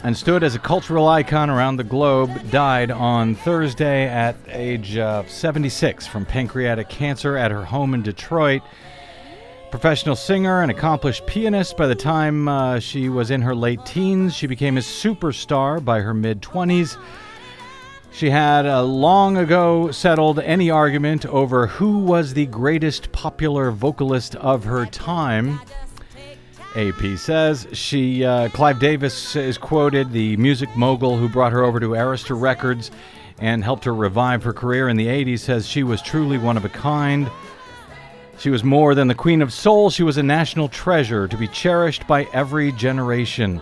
and 0.05 0.17
stood 0.17 0.45
as 0.45 0.55
a 0.55 0.59
cultural 0.59 1.09
icon 1.09 1.51
around 1.51 1.77
the 1.77 1.85
globe, 1.85 2.51
died 2.51 2.91
on 2.91 3.35
Thursday 3.35 4.07
at 4.07 4.37
age 4.49 4.97
uh, 4.97 5.25
76 5.27 6.07
from 6.07 6.25
pancreatic 6.25 6.89
cancer 6.89 7.37
at 7.37 7.51
her 7.51 7.65
home 7.65 7.95
in 7.95 8.03
Detroit. 8.03 8.63
Professional 9.71 10.17
singer 10.17 10.63
and 10.63 10.71
accomplished 10.71 11.27
pianist, 11.27 11.77
by 11.77 11.87
the 11.87 11.95
time 11.95 12.49
uh, 12.49 12.79
she 12.79 13.09
was 13.09 13.31
in 13.31 13.43
her 13.43 13.55
late 13.55 13.85
teens, 13.85 14.35
she 14.35 14.47
became 14.47 14.79
a 14.79 14.81
superstar 14.81 15.85
by 15.85 16.01
her 16.01 16.15
mid 16.15 16.41
20s. 16.41 16.97
She 18.11 18.31
had 18.31 18.67
uh, 18.67 18.83
long 18.83 19.37
ago 19.37 19.91
settled 19.91 20.41
any 20.41 20.71
argument 20.71 21.27
over 21.27 21.67
who 21.67 21.99
was 21.99 22.33
the 22.35 22.47
greatest 22.47 23.13
popular 23.13 23.71
vocalist 23.71 24.35
of 24.37 24.65
her 24.65 24.87
time. 24.87 25.61
AP 26.77 27.17
says 27.17 27.67
she, 27.73 28.25
uh, 28.25 28.49
Clive 28.51 28.79
Davis 28.79 29.35
is 29.37 29.57
quoted, 29.57 30.13
the 30.13 30.37
music 30.37 30.69
mogul 30.77 31.17
who 31.17 31.29
brought 31.29 31.53
her 31.53 31.63
over 31.63 31.81
to 31.81 31.91
Arista 31.91 32.39
Records 32.39 32.91
and 33.39 33.65
helped 33.65 33.85
her 33.85 33.95
revive 33.95 34.43
her 34.43 34.53
career 34.53 34.89
in 34.89 34.97
the 34.97 35.07
80s, 35.07 35.41
says 35.41 35.67
she 35.67 35.83
was 35.83 36.03
truly 36.03 36.39
one 36.39 36.57
of 36.57 36.65
a 36.65 36.69
kind. 36.69 37.31
She 38.39 38.51
was 38.51 38.63
more 38.63 38.95
than 38.95 39.09
the 39.09 39.15
Queen 39.15 39.43
of 39.43 39.53
Soul, 39.53 39.91
she 39.91 40.03
was 40.03 40.19
a 40.19 40.23
national 40.23 40.69
treasure 40.69 41.27
to 41.27 41.37
be 41.37 41.49
cherished 41.49 42.07
by 42.07 42.29
every 42.33 42.73
generation. 42.73 43.61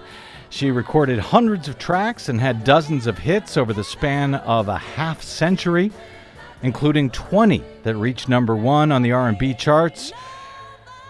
She 0.51 0.71
recorded 0.71 1.19
hundreds 1.19 1.69
of 1.69 1.79
tracks 1.79 2.29
and 2.29 2.41
had 2.41 2.65
dozens 2.65 3.07
of 3.07 3.19
hits 3.19 3.57
over 3.57 3.73
the 3.73 3.85
span 3.85 4.35
of 4.35 4.69
a 4.69 4.79
half 4.79 5.23
century, 5.23 5.93
including 6.63 7.11
20 7.11 7.63
that 7.85 7.97
reached 7.97 8.29
number 8.29 8.57
1 8.57 8.91
on 8.91 9.03
the 9.03 9.13
R&B 9.13 9.55
charts. 9.55 10.13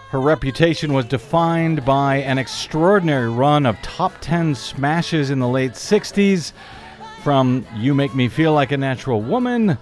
Her 0.09 0.21
reputation 0.21 0.93
was 0.93 1.03
defined 1.03 1.83
by 1.83 2.17
an 2.17 2.37
extraordinary 2.37 3.29
run 3.29 3.65
of 3.65 3.81
top 3.81 4.13
10 4.21 4.55
smashes 4.55 5.29
in 5.31 5.39
the 5.39 5.47
late 5.49 5.73
60s, 5.73 6.53
from 7.23 7.67
You 7.75 7.93
Make 7.93 8.15
Me 8.15 8.29
Feel 8.29 8.53
Like 8.53 8.71
a 8.71 8.77
Natural 8.77 9.21
Woman 9.21 9.77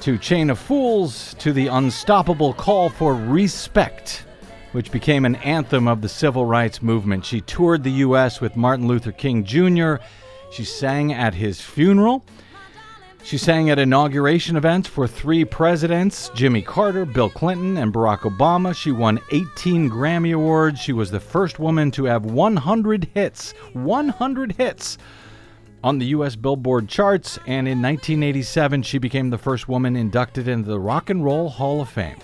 to 0.00 0.16
Chain 0.16 0.48
of 0.48 0.58
Fools 0.58 1.34
to 1.40 1.52
the 1.52 1.66
unstoppable 1.66 2.54
call 2.54 2.88
for 2.88 3.14
respect, 3.14 4.24
which 4.72 4.90
became 4.90 5.26
an 5.26 5.36
anthem 5.36 5.86
of 5.88 6.00
the 6.00 6.08
civil 6.08 6.46
rights 6.46 6.80
movement. 6.80 7.26
She 7.26 7.42
toured 7.42 7.84
the 7.84 7.90
U.S. 7.90 8.40
with 8.40 8.56
Martin 8.56 8.88
Luther 8.88 9.12
King 9.12 9.44
Jr., 9.44 9.96
she 10.50 10.64
sang 10.64 11.12
at 11.12 11.34
his 11.34 11.60
funeral. 11.60 12.24
She 13.26 13.38
sang 13.38 13.70
at 13.70 13.80
inauguration 13.80 14.54
events 14.54 14.88
for 14.88 15.08
three 15.08 15.44
presidents 15.44 16.30
Jimmy 16.32 16.62
Carter, 16.62 17.04
Bill 17.04 17.28
Clinton, 17.28 17.76
and 17.76 17.92
Barack 17.92 18.20
Obama. 18.20 18.72
She 18.72 18.92
won 18.92 19.18
18 19.32 19.90
Grammy 19.90 20.32
Awards. 20.32 20.78
She 20.78 20.92
was 20.92 21.10
the 21.10 21.18
first 21.18 21.58
woman 21.58 21.90
to 21.90 22.04
have 22.04 22.24
100 22.24 23.08
hits. 23.14 23.50
100 23.72 24.52
hits 24.52 24.96
on 25.82 25.98
the 25.98 26.06
U.S. 26.06 26.36
Billboard 26.36 26.88
charts, 26.88 27.36
and 27.48 27.66
in 27.66 27.82
1987, 27.82 28.84
she 28.84 28.98
became 28.98 29.30
the 29.30 29.38
first 29.38 29.68
woman 29.68 29.96
inducted 29.96 30.46
into 30.46 30.70
the 30.70 30.78
Rock 30.78 31.10
and 31.10 31.24
Roll 31.24 31.48
Hall 31.48 31.80
of 31.80 31.88
Fame. 31.88 32.18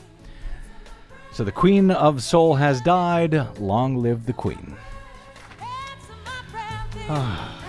So 1.33 1.43
the 1.43 1.51
Queen 1.51 1.91
of 1.91 2.23
Soul 2.23 2.55
has 2.55 2.81
died. 2.81 3.59
Long 3.59 3.97
live 3.97 4.27
the 4.27 4.33
Queen. 4.33 4.77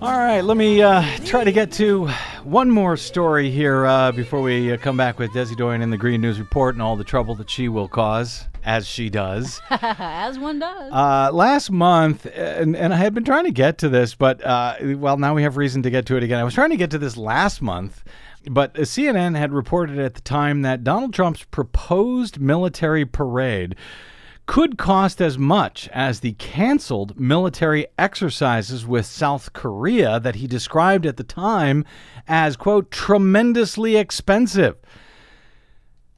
All 0.00 0.16
right, 0.16 0.42
let 0.42 0.56
me 0.56 0.80
uh, 0.80 1.02
try 1.24 1.42
to 1.42 1.50
get 1.50 1.72
to 1.72 2.06
one 2.44 2.70
more 2.70 2.96
story 2.96 3.50
here 3.50 3.84
uh, 3.84 4.12
before 4.12 4.40
we 4.40 4.72
uh, 4.72 4.76
come 4.76 4.96
back 4.96 5.18
with 5.18 5.32
Desi 5.32 5.56
Doyen 5.56 5.82
in 5.82 5.90
the 5.90 5.96
Green 5.96 6.20
News 6.20 6.38
Report 6.38 6.76
and 6.76 6.80
all 6.80 6.94
the 6.94 7.02
trouble 7.02 7.34
that 7.34 7.50
she 7.50 7.68
will 7.68 7.88
cause, 7.88 8.46
as 8.62 8.86
she 8.86 9.10
does. 9.10 9.60
As 9.70 10.38
one 10.38 10.60
does. 10.60 10.92
Uh, 10.92 11.30
last 11.32 11.72
month, 11.72 12.26
and, 12.32 12.76
and 12.76 12.94
I 12.94 12.96
had 12.96 13.12
been 13.12 13.24
trying 13.24 13.46
to 13.46 13.50
get 13.50 13.78
to 13.78 13.88
this, 13.88 14.14
but 14.14 14.40
uh, 14.44 14.76
well, 14.80 15.16
now 15.16 15.34
we 15.34 15.42
have 15.42 15.56
reason 15.56 15.82
to 15.82 15.90
get 15.90 16.06
to 16.06 16.16
it 16.16 16.22
again. 16.22 16.38
I 16.38 16.44
was 16.44 16.54
trying 16.54 16.70
to 16.70 16.76
get 16.76 16.92
to 16.92 16.98
this 16.98 17.16
last 17.16 17.60
month, 17.60 18.04
but 18.48 18.74
CNN 18.74 19.36
had 19.36 19.52
reported 19.52 19.98
at 19.98 20.14
the 20.14 20.20
time 20.20 20.62
that 20.62 20.84
Donald 20.84 21.12
Trump's 21.12 21.42
proposed 21.42 22.38
military 22.38 23.04
parade 23.04 23.74
could 24.48 24.78
cost 24.78 25.20
as 25.20 25.36
much 25.36 25.90
as 25.92 26.20
the 26.20 26.32
canceled 26.32 27.20
military 27.20 27.86
exercises 27.98 28.86
with 28.86 29.04
South 29.04 29.52
Korea 29.52 30.18
that 30.18 30.36
he 30.36 30.46
described 30.46 31.04
at 31.04 31.18
the 31.18 31.22
time 31.22 31.84
as, 32.26 32.56
quote, 32.56 32.90
tremendously 32.90 33.96
expensive. 33.96 34.76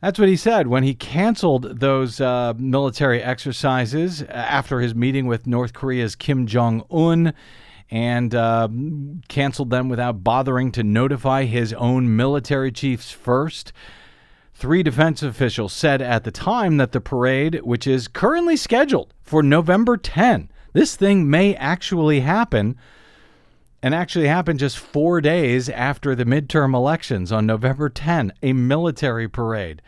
That's 0.00 0.16
what 0.16 0.28
he 0.28 0.36
said 0.36 0.68
when 0.68 0.84
he 0.84 0.94
canceled 0.94 1.80
those 1.80 2.20
uh, 2.20 2.54
military 2.56 3.20
exercises 3.20 4.22
after 4.22 4.78
his 4.78 4.94
meeting 4.94 5.26
with 5.26 5.48
North 5.48 5.72
Korea's 5.72 6.14
Kim 6.14 6.46
Jong 6.46 6.84
un 6.88 7.34
and 7.90 8.32
uh, 8.32 8.68
canceled 9.28 9.70
them 9.70 9.88
without 9.88 10.22
bothering 10.22 10.70
to 10.72 10.84
notify 10.84 11.46
his 11.46 11.72
own 11.72 12.14
military 12.14 12.70
chiefs 12.70 13.10
first. 13.10 13.72
Three 14.60 14.82
defense 14.82 15.22
officials 15.22 15.72
said 15.72 16.02
at 16.02 16.24
the 16.24 16.30
time 16.30 16.76
that 16.76 16.92
the 16.92 17.00
parade, 17.00 17.62
which 17.62 17.86
is 17.86 18.08
currently 18.08 18.58
scheduled 18.58 19.14
for 19.22 19.42
November 19.42 19.96
10, 19.96 20.50
this 20.74 20.96
thing 20.96 21.30
may 21.30 21.54
actually 21.54 22.20
happen 22.20 22.76
and 23.82 23.94
actually 23.94 24.26
happened 24.26 24.58
just 24.58 24.76
four 24.76 25.22
days 25.22 25.70
after 25.70 26.14
the 26.14 26.26
midterm 26.26 26.74
elections 26.74 27.32
on 27.32 27.46
November 27.46 27.88
10, 27.88 28.34
a 28.42 28.52
military 28.52 29.26
parade 29.30 29.80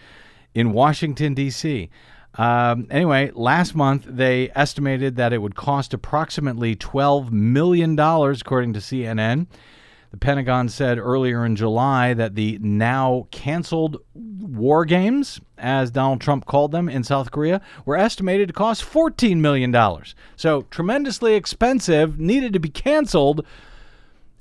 in 0.54 0.72
Washington, 0.72 1.34
D.C. 1.34 1.90
Um, 2.36 2.86
anyway, 2.90 3.30
last 3.34 3.74
month 3.74 4.06
they 4.08 4.50
estimated 4.54 5.16
that 5.16 5.34
it 5.34 5.42
would 5.42 5.54
cost 5.54 5.92
approximately 5.92 6.76
$12 6.76 7.30
million, 7.30 7.92
according 7.92 8.72
to 8.72 8.80
CNN. 8.80 9.48
The 10.12 10.18
Pentagon 10.18 10.68
said 10.68 10.98
earlier 10.98 11.44
in 11.44 11.56
July 11.56 12.12
that 12.12 12.34
the 12.34 12.58
now 12.60 13.28
canceled 13.30 13.96
war 14.14 14.84
games, 14.84 15.40
as 15.56 15.90
Donald 15.90 16.20
Trump 16.20 16.44
called 16.44 16.70
them 16.70 16.86
in 16.86 17.02
South 17.02 17.30
Korea, 17.30 17.62
were 17.86 17.96
estimated 17.96 18.48
to 18.48 18.54
cost 18.54 18.84
$14 18.84 19.38
million. 19.38 19.74
So 20.36 20.62
tremendously 20.70 21.34
expensive, 21.34 22.20
needed 22.20 22.52
to 22.52 22.60
be 22.60 22.68
canceled 22.68 23.46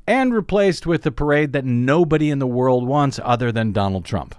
and 0.05 0.33
replaced 0.33 0.85
with 0.85 1.03
the 1.03 1.11
parade 1.11 1.53
that 1.53 1.63
nobody 1.63 2.29
in 2.29 2.39
the 2.39 2.47
world 2.47 2.85
wants 2.85 3.17
other 3.23 3.49
than 3.49 3.71
Donald 3.71 4.03
Trump. 4.03 4.35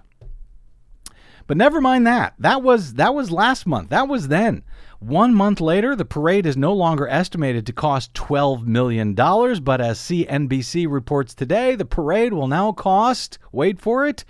But 1.46 1.56
never 1.56 1.80
mind 1.80 2.06
that. 2.06 2.34
That 2.38 2.62
was 2.62 2.94
that 2.94 3.14
was 3.14 3.30
last 3.30 3.66
month. 3.66 3.88
That 3.88 4.06
was 4.06 4.28
then. 4.28 4.64
One 5.02 5.34
month 5.34 5.60
later, 5.60 5.96
the 5.96 6.04
parade 6.04 6.46
is 6.46 6.56
no 6.56 6.72
longer 6.72 7.08
estimated 7.08 7.66
to 7.66 7.72
cost 7.72 8.14
$12 8.14 8.66
million, 8.66 9.14
but 9.14 9.80
as 9.80 9.98
CNBC 9.98 10.88
reports 10.88 11.34
today, 11.34 11.74
the 11.74 11.84
parade 11.84 12.32
will 12.32 12.46
now 12.46 12.70
cost, 12.70 13.40
wait 13.50 13.80
for 13.80 14.06
it, 14.06 14.24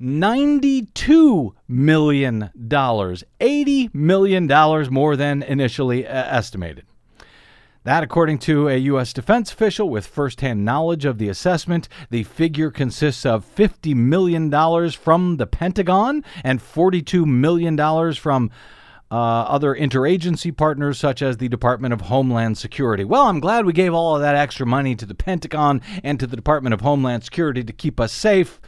$92 0.00 1.52
million. 1.68 2.50
$80 2.56 3.94
million 3.94 4.92
more 4.92 5.14
than 5.14 5.44
initially 5.44 6.04
uh, 6.04 6.10
estimated. 6.10 6.84
That, 7.84 8.02
according 8.02 8.38
to 8.40 8.68
a 8.68 8.78
U.S. 8.78 9.12
defense 9.12 9.52
official 9.52 9.88
with 9.88 10.08
firsthand 10.08 10.64
knowledge 10.64 11.04
of 11.04 11.18
the 11.18 11.28
assessment, 11.28 11.88
the 12.10 12.24
figure 12.24 12.72
consists 12.72 13.24
of 13.24 13.46
$50 13.54 13.94
million 13.94 14.50
from 14.90 15.36
the 15.36 15.46
Pentagon 15.46 16.24
and 16.42 16.58
$42 16.58 17.24
million 17.24 18.12
from 18.14 18.50
uh, 19.10 19.14
other 19.14 19.74
interagency 19.74 20.56
partners 20.56 20.98
such 20.98 21.22
as 21.22 21.36
the 21.36 21.48
Department 21.48 21.94
of 21.94 22.02
Homeland 22.02 22.58
Security. 22.58 23.04
Well, 23.04 23.26
I'm 23.26 23.40
glad 23.40 23.64
we 23.64 23.72
gave 23.72 23.94
all 23.94 24.16
of 24.16 24.22
that 24.22 24.34
extra 24.34 24.66
money 24.66 24.96
to 24.96 25.06
the 25.06 25.14
Pentagon 25.14 25.80
and 26.02 26.18
to 26.20 26.26
the 26.26 26.36
Department 26.36 26.74
of 26.74 26.80
Homeland 26.80 27.24
Security 27.24 27.62
to 27.62 27.72
keep 27.72 28.00
us 28.00 28.12
safe 28.12 28.60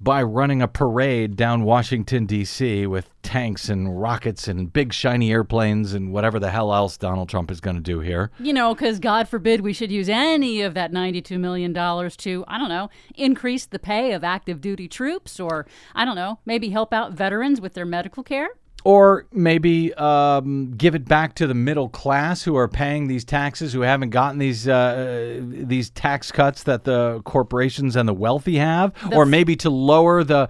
by 0.00 0.22
running 0.22 0.60
a 0.60 0.68
parade 0.68 1.36
down 1.36 1.64
Washington, 1.64 2.26
D.C. 2.26 2.86
with 2.86 3.08
tanks 3.22 3.68
and 3.68 4.00
rockets 4.00 4.46
and 4.46 4.72
big 4.72 4.92
shiny 4.92 5.32
airplanes 5.32 5.94
and 5.94 6.12
whatever 6.12 6.38
the 6.38 6.50
hell 6.50 6.74
else 6.74 6.96
Donald 6.96 7.28
Trump 7.28 7.50
is 7.50 7.60
going 7.60 7.76
to 7.76 7.82
do 7.82 8.00
here. 8.00 8.30
You 8.38 8.52
know, 8.52 8.74
because 8.74 8.98
God 8.98 9.26
forbid 9.28 9.62
we 9.62 9.72
should 9.72 9.90
use 9.90 10.08
any 10.08 10.60
of 10.60 10.74
that 10.74 10.92
$92 10.92 11.38
million 11.40 11.72
to, 11.72 12.44
I 12.46 12.58
don't 12.58 12.68
know, 12.68 12.90
increase 13.14 13.64
the 13.64 13.78
pay 13.78 14.12
of 14.12 14.22
active 14.22 14.60
duty 14.60 14.86
troops 14.86 15.40
or, 15.40 15.66
I 15.94 16.04
don't 16.04 16.16
know, 16.16 16.40
maybe 16.44 16.68
help 16.70 16.92
out 16.92 17.12
veterans 17.12 17.60
with 17.60 17.72
their 17.72 17.86
medical 17.86 18.22
care. 18.22 18.50
Or 18.86 19.26
maybe 19.32 19.92
um, 19.94 20.74
give 20.76 20.94
it 20.94 21.06
back 21.06 21.34
to 21.36 21.48
the 21.48 21.54
middle 21.54 21.88
class 21.88 22.44
who 22.44 22.54
are 22.54 22.68
paying 22.68 23.08
these 23.08 23.24
taxes, 23.24 23.72
who 23.72 23.80
haven't 23.80 24.10
gotten 24.10 24.38
these 24.38 24.68
uh, 24.68 25.40
these 25.42 25.90
tax 25.90 26.30
cuts 26.30 26.62
that 26.62 26.84
the 26.84 27.20
corporations 27.24 27.96
and 27.96 28.08
the 28.08 28.14
wealthy 28.14 28.58
have. 28.58 28.92
or 29.12 29.26
maybe 29.26 29.56
to 29.56 29.70
lower 29.70 30.22
the 30.22 30.48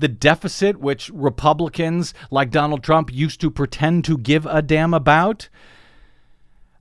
the 0.00 0.08
deficit, 0.08 0.80
which 0.80 1.08
Republicans 1.10 2.14
like 2.32 2.50
Donald 2.50 2.82
Trump 2.82 3.14
used 3.14 3.40
to 3.42 3.50
pretend 3.50 4.04
to 4.06 4.18
give 4.18 4.44
a 4.46 4.60
damn 4.60 4.92
about. 4.92 5.48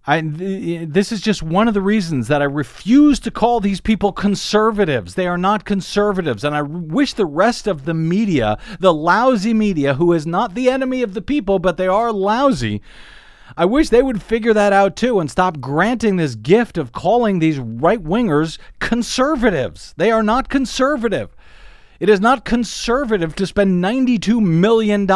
I, 0.09 0.21
th- 0.21 0.87
this 0.89 1.11
is 1.11 1.19
just 1.19 1.43
one 1.43 1.67
of 1.67 1.73
the 1.73 1.81
reasons 1.81 2.29
that 2.29 2.41
I 2.41 2.45
refuse 2.45 3.19
to 3.19 3.31
call 3.31 3.59
these 3.59 3.81
people 3.81 4.13
conservatives. 4.13 5.15
They 5.15 5.27
are 5.27 5.37
not 5.37 5.65
conservatives. 5.65 6.45
And 6.45 6.55
I 6.55 6.61
wish 6.61 7.13
the 7.13 7.25
rest 7.25 7.67
of 7.67 7.83
the 7.83 7.93
media, 7.93 8.57
the 8.79 8.93
lousy 8.93 9.53
media, 9.53 9.95
who 9.95 10.13
is 10.13 10.25
not 10.25 10.55
the 10.55 10.69
enemy 10.69 11.01
of 11.01 11.13
the 11.13 11.21
people, 11.21 11.59
but 11.59 11.75
they 11.75 11.87
are 11.87 12.13
lousy, 12.13 12.81
I 13.55 13.65
wish 13.65 13.89
they 13.89 14.01
would 14.01 14.21
figure 14.21 14.53
that 14.53 14.73
out 14.73 14.95
too 14.95 15.19
and 15.19 15.31
stop 15.31 15.59
granting 15.59 16.15
this 16.17 16.35
gift 16.35 16.77
of 16.77 16.91
calling 16.91 17.39
these 17.39 17.59
right 17.59 18.03
wingers 18.03 18.57
conservatives. 18.79 19.93
They 19.97 20.11
are 20.11 20.23
not 20.23 20.49
conservative. 20.49 21.35
It 21.99 22.09
is 22.09 22.19
not 22.19 22.45
conservative 22.45 23.35
to 23.35 23.47
spend 23.47 23.83
$92 23.83 24.41
million 24.41 25.07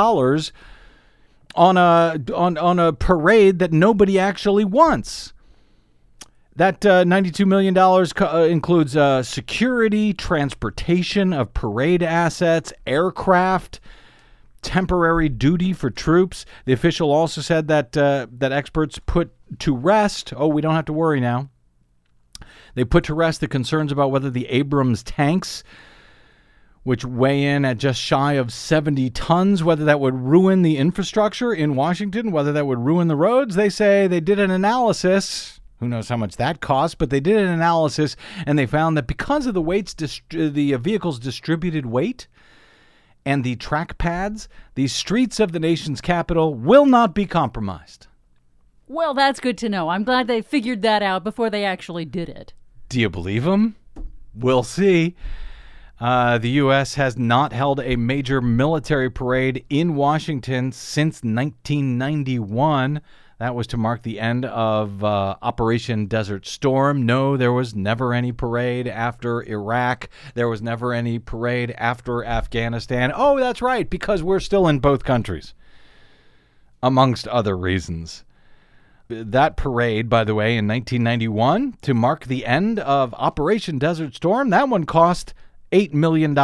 on 1.55 1.77
a 1.77 2.19
on 2.33 2.57
on 2.57 2.79
a 2.79 2.93
parade 2.93 3.59
that 3.59 3.71
nobody 3.71 4.19
actually 4.19 4.65
wants. 4.65 5.33
That 6.53 6.85
uh, 6.85 7.05
$92 7.05 7.47
million 7.47 7.73
co- 7.73 8.41
uh, 8.41 8.45
includes 8.45 8.95
uh, 8.97 9.23
security, 9.23 10.13
transportation 10.13 11.31
of 11.31 11.53
parade 11.53 12.03
assets, 12.03 12.73
aircraft, 12.85 13.79
temporary 14.61 15.29
duty 15.29 15.71
for 15.71 15.89
troops. 15.89 16.45
The 16.65 16.73
official 16.73 17.09
also 17.09 17.39
said 17.39 17.69
that 17.69 17.95
uh, 17.95 18.27
that 18.31 18.51
experts 18.51 18.99
put 18.99 19.31
to 19.59 19.75
rest. 19.75 20.33
Oh, 20.35 20.47
we 20.47 20.61
don't 20.61 20.75
have 20.75 20.85
to 20.85 20.93
worry 20.93 21.21
now. 21.21 21.49
They 22.75 22.83
put 22.83 23.05
to 23.05 23.13
rest 23.13 23.41
the 23.41 23.47
concerns 23.47 23.91
about 23.91 24.11
whether 24.11 24.29
the 24.29 24.47
Abrams 24.47 25.03
tanks 25.03 25.63
which 26.83 27.05
weigh 27.05 27.43
in 27.43 27.63
at 27.63 27.77
just 27.77 28.01
shy 28.01 28.33
of 28.33 28.51
70 28.51 29.09
tons, 29.11 29.63
whether 29.63 29.85
that 29.85 29.99
would 29.99 30.15
ruin 30.15 30.61
the 30.61 30.77
infrastructure 30.77 31.53
in 31.53 31.75
Washington, 31.75 32.31
whether 32.31 32.51
that 32.51 32.65
would 32.65 32.79
ruin 32.79 33.07
the 33.07 33.15
roads. 33.15 33.55
They 33.55 33.69
say 33.69 34.07
they 34.07 34.19
did 34.19 34.39
an 34.39 34.51
analysis. 34.51 35.59
Who 35.79 35.87
knows 35.87 36.09
how 36.09 36.17
much 36.17 36.37
that 36.37 36.61
cost, 36.61 36.97
but 36.97 37.09
they 37.09 37.19
did 37.19 37.37
an 37.37 37.47
analysis 37.47 38.15
and 38.45 38.57
they 38.57 38.65
found 38.65 38.97
that 38.97 39.07
because 39.07 39.45
of 39.45 39.53
the 39.53 39.61
weights, 39.61 39.93
dist- 39.93 40.21
uh, 40.33 40.49
the 40.49 40.73
uh, 40.73 40.77
vehicle's 40.77 41.19
distributed 41.19 41.85
weight 41.85 42.27
and 43.25 43.43
the 43.43 43.55
track 43.55 43.97
pads, 43.97 44.47
the 44.75 44.87
streets 44.87 45.39
of 45.39 45.51
the 45.51 45.59
nation's 45.59 46.01
capital 46.01 46.53
will 46.53 46.85
not 46.85 47.13
be 47.13 47.25
compromised. 47.25 48.07
Well, 48.87 49.13
that's 49.13 49.39
good 49.39 49.57
to 49.59 49.69
know. 49.69 49.89
I'm 49.89 50.03
glad 50.03 50.27
they 50.27 50.41
figured 50.41 50.81
that 50.81 51.01
out 51.01 51.23
before 51.23 51.49
they 51.49 51.63
actually 51.63 52.05
did 52.05 52.29
it. 52.29 52.53
Do 52.89 52.99
you 52.99 53.09
believe 53.09 53.43
them? 53.43 53.75
We'll 54.35 54.63
see. 54.63 55.15
Uh, 56.01 56.39
the 56.39 56.49
U.S. 56.49 56.95
has 56.95 57.15
not 57.15 57.53
held 57.53 57.79
a 57.79 57.95
major 57.95 58.41
military 58.41 59.11
parade 59.11 59.63
in 59.69 59.93
Washington 59.93 60.71
since 60.71 61.17
1991. 61.17 63.01
That 63.37 63.53
was 63.53 63.67
to 63.67 63.77
mark 63.77 64.01
the 64.01 64.19
end 64.19 64.45
of 64.45 65.03
uh, 65.03 65.35
Operation 65.43 66.07
Desert 66.07 66.47
Storm. 66.47 67.05
No, 67.05 67.37
there 67.37 67.53
was 67.53 67.75
never 67.75 68.15
any 68.15 68.31
parade 68.31 68.87
after 68.87 69.43
Iraq. 69.43 70.09
There 70.33 70.49
was 70.49 70.59
never 70.59 70.91
any 70.91 71.19
parade 71.19 71.69
after 71.77 72.25
Afghanistan. 72.25 73.11
Oh, 73.13 73.39
that's 73.39 73.61
right, 73.61 73.87
because 73.87 74.23
we're 74.23 74.39
still 74.39 74.67
in 74.67 74.79
both 74.79 75.03
countries, 75.03 75.53
amongst 76.81 77.27
other 77.27 77.55
reasons. 77.55 78.23
That 79.07 79.55
parade, 79.55 80.09
by 80.09 80.23
the 80.23 80.33
way, 80.33 80.57
in 80.57 80.67
1991, 80.67 81.75
to 81.83 81.93
mark 81.93 82.25
the 82.25 82.47
end 82.47 82.79
of 82.79 83.13
Operation 83.13 83.77
Desert 83.77 84.15
Storm, 84.15 84.49
that 84.49 84.67
one 84.67 84.85
cost 84.85 85.35
$8 85.71 85.93
million, 85.93 86.37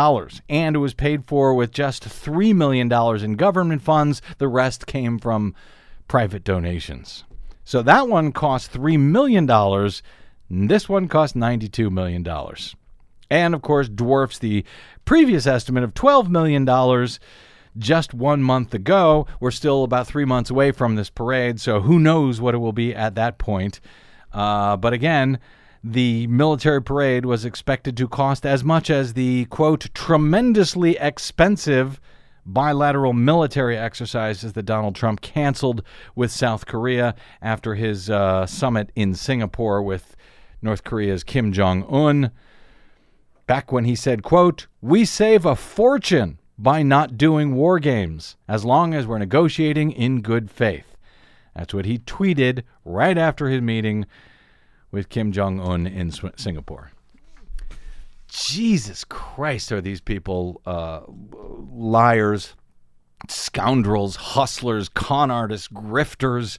and 0.50 0.76
it 0.76 0.80
was 0.80 0.94
paid 0.94 1.26
for 1.26 1.54
with 1.54 1.72
just 1.72 2.04
$3 2.04 2.56
million 2.56 2.92
in 3.24 3.36
government 3.36 3.82
funds. 3.82 4.22
The 4.38 4.48
rest 4.48 4.88
came 4.88 5.20
from 5.20 5.54
private 6.08 6.44
donations. 6.44 7.24
So 7.64 7.82
that 7.82 8.08
one 8.08 8.32
cost 8.32 8.72
$3 8.72 9.00
million. 9.00 9.46
This 10.50 10.88
one 10.88 11.08
cost 11.08 11.36
$92 11.36 11.92
million. 11.92 12.26
And 13.30 13.54
of 13.54 13.62
course, 13.62 13.90
dwarfs 13.90 14.40
the 14.40 14.64
previous 15.04 15.46
estimate 15.46 15.84
of 15.84 15.94
$12 15.94 16.30
million 16.30 16.66
just 17.78 18.14
one 18.14 18.42
month 18.42 18.74
ago. 18.74 19.28
We're 19.40 19.52
still 19.52 19.84
about 19.84 20.08
three 20.08 20.26
months 20.26 20.50
away 20.50 20.72
from 20.72 20.96
this 20.96 21.10
parade, 21.10 21.60
so 21.60 21.82
who 21.82 22.00
knows 22.00 22.40
what 22.40 22.56
it 22.56 22.60
will 22.60 22.74
be 22.74 22.96
at 22.96 23.16
that 23.16 23.38
point. 23.38 23.82
Uh, 24.32 24.78
but 24.78 24.94
again, 24.94 25.40
the 25.84 26.28
military 26.28 26.82
parade 26.82 27.26
was 27.26 27.46
expected 27.46 27.96
to 27.98 28.08
cost 28.08 28.46
as 28.46 28.64
much 28.64 28.90
as 28.90 29.14
the 29.14 29.46
quote 29.46 29.94
tremendously 29.94 30.98
expensive 30.98 32.00
bilateral 32.46 33.14
military 33.14 33.78
exercises 33.78 34.54
that 34.54 34.64
Donald 34.64 34.96
Trump 34.96 35.22
canceled 35.22 35.84
with 36.16 36.32
South 36.32 36.66
Korea 36.66 37.14
after 37.42 37.76
his 37.76 38.10
uh, 38.10 38.46
summit 38.46 38.92
in 38.96 39.14
Singapore 39.14 39.82
with 39.82 40.16
North 40.62 40.84
Korea's 40.84 41.24
Kim 41.24 41.52
Jong 41.52 41.84
Un. 41.84 42.32
Back 43.46 43.72
when 43.72 43.86
he 43.86 43.96
said, 43.96 44.24
quote, 44.24 44.68
we 44.82 45.06
save 45.06 45.46
a 45.46 45.56
fortune 45.56 46.40
by 46.58 46.82
not 46.84 47.18
doing 47.18 47.56
war 47.56 47.80
games 47.80 48.36
as 48.48 48.66
long 48.66 48.94
as 48.94 49.06
we're 49.06 49.20
negotiating 49.20 49.92
in 49.92 50.22
good 50.22 50.50
faith. 50.50 50.98
That's 51.56 51.74
what 51.74 51.86
he 51.86 52.00
tweeted 52.00 52.64
right 52.84 53.18
after 53.18 53.50
his 53.50 53.62
meeting 53.62 54.06
with 54.92 55.10
Kim 55.10 55.32
Jong 55.32 55.60
Un 55.60 55.86
in 55.88 56.12
Singapore. 56.38 56.92
Jesus 58.28 59.04
Christ, 59.04 59.72
are 59.72 59.82
these 59.82 60.02
people 60.02 60.62
uh, 60.66 61.02
liars, 61.72 62.56
scoundrels, 63.30 64.16
hustlers, 64.18 64.90
con 64.90 65.32
artists, 65.32 65.68
grifters? 65.70 66.58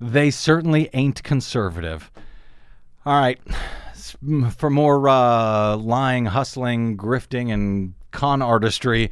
They 0.00 0.30
certainly 0.30 0.90
ain't 0.92 1.22
conservative. 1.22 2.10
All 3.06 3.18
right, 3.18 3.40
for 4.56 4.70
more 4.70 5.08
uh, 5.08 5.76
lying, 5.76 6.26
hustling, 6.26 6.96
grifting, 6.96 7.52
and 7.52 7.94
con 8.10 8.42
artistry, 8.42 9.10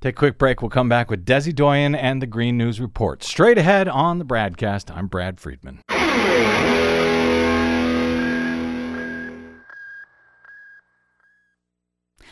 take 0.00 0.14
a 0.14 0.18
quick 0.18 0.38
break. 0.38 0.60
We'll 0.60 0.68
come 0.70 0.88
back 0.88 1.10
with 1.10 1.24
Desi 1.24 1.54
Doyen 1.54 1.94
and 1.94 2.20
the 2.20 2.26
Green 2.26 2.58
News 2.58 2.80
Report. 2.80 3.22
Straight 3.22 3.56
ahead 3.56 3.88
on 3.88 4.18
the 4.18 4.26
BradCast, 4.26 4.94
I'm 4.94 5.06
Brad 5.06 5.40
Friedman. 5.40 5.80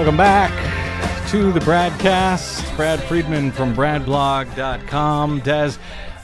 Welcome 0.00 0.16
back 0.16 1.28
to 1.28 1.52
the 1.52 1.60
BradCast. 1.60 2.74
Brad 2.74 3.02
Friedman 3.02 3.52
from 3.52 3.74
BradBlog.com. 3.74 5.40
Des, 5.40 5.78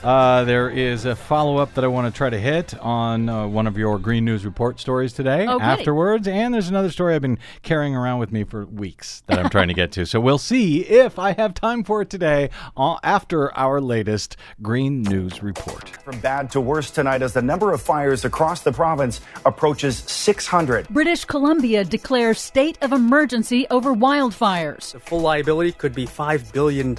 uh, 0.07 0.45
there 0.45 0.71
is 0.71 1.05
a 1.05 1.17
follow 1.17 1.57
up 1.57 1.75
that 1.75 1.83
I 1.83 1.89
want 1.89 2.13
to 2.13 2.17
try 2.17 2.31
to 2.31 2.39
hit 2.39 2.79
on 2.79 3.29
uh, 3.29 3.45
one 3.49 3.67
of 3.67 3.77
your 3.77 3.99
Green 3.99 4.25
News 4.25 4.45
Report 4.45 4.79
stories 4.79 5.13
today 5.13 5.47
Oh, 5.49 5.55
goody. 5.59 5.65
afterwards. 5.65 6.29
And 6.29 6.55
there's 6.55 6.69
another 6.69 6.91
story 6.93 7.17
I've 7.17 7.23
been 7.23 7.41
carrying 7.65 7.97
around 7.97 8.21
with 8.21 8.31
me 8.31 8.45
for 8.45 8.67
weeks 8.67 9.25
that 9.27 9.41
I'm 9.41 9.51
trying 9.51 9.67
to 9.67 9.75
get 9.75 9.91
to. 9.93 10.07
So 10.07 10.21
we'll 10.21 10.39
see 10.39 10.83
if 10.83 11.19
I 11.19 11.33
have 11.33 11.55
time 11.55 11.83
for 11.83 12.03
it 12.03 12.11
today 12.11 12.51
uh, 12.77 12.99
after 13.03 13.53
our 13.59 13.81
latest 13.81 14.37
Green 14.63 15.03
News 15.03 15.43
Report. 15.43 15.89
From 16.05 16.21
bad 16.21 16.53
to 16.53 16.61
worse 16.61 16.93
tonight 16.93 17.23
as 17.23 17.33
the 17.33 17.43
number 17.43 17.73
of 17.73 17.83
fires 17.83 18.25
across 18.25 18.61
the 18.63 18.71
province 18.73 19.21
approaches 19.45 19.97
600. 19.97 20.87
British 20.89 21.25
Columbia 21.25 21.83
declares 21.83 22.39
state 22.41 22.79
of 22.81 22.93
emergency 22.93 23.67
over 23.71 23.93
wildfires. 23.93 24.93
The 24.93 25.01
full 25.01 25.21
liability 25.21 25.73
could 25.73 25.97
be 25.97 26.07
$5 26.07 26.53
billion 26.53 26.95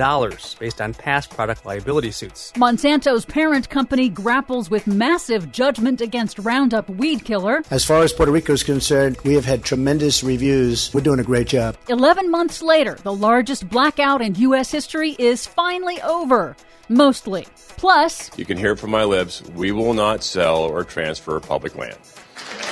based 0.60 0.82
on 0.82 0.94
past 0.94 1.30
product 1.30 1.66
liability 1.66 2.12
suits. 2.12 2.52
Monsanto's 2.98 3.26
parent 3.26 3.70
company 3.70 4.10
grapples 4.10 4.72
with 4.72 4.88
massive 4.88 5.52
judgment 5.52 6.02
against 6.02 6.40
Roundup 6.40 6.90
weed 6.90 7.24
killer. 7.24 7.62
As 7.70 7.86
far 7.86 8.02
as 8.02 8.12
Puerto 8.12 8.32
Rico 8.32 8.54
is 8.54 8.64
concerned, 8.64 9.18
we 9.24 9.36
have 9.36 9.46
had 9.46 9.64
tremendous 9.64 10.24
reviews. 10.24 10.92
We're 10.96 11.02
doing 11.02 11.20
a 11.20 11.24
great 11.24 11.46
job. 11.46 11.78
11 11.90 12.32
months 12.32 12.64
later, 12.64 12.96
the 13.04 13.14
largest 13.14 13.70
blackout 13.70 14.24
in 14.24 14.34
U.S. 14.36 14.72
history 14.72 15.12
is 15.20 15.46
finally 15.46 16.02
over. 16.02 16.56
Mostly. 16.90 17.46
Plus, 17.78 18.32
You 18.36 18.46
can 18.46 18.58
hear 18.58 18.72
it 18.72 18.80
from 18.80 18.90
my 18.90 19.04
lips. 19.04 19.44
We 19.54 19.72
will 19.72 19.94
not 19.94 20.24
sell 20.24 20.58
or 20.58 20.84
transfer 20.84 21.40
public 21.40 21.76
land. 21.76 21.98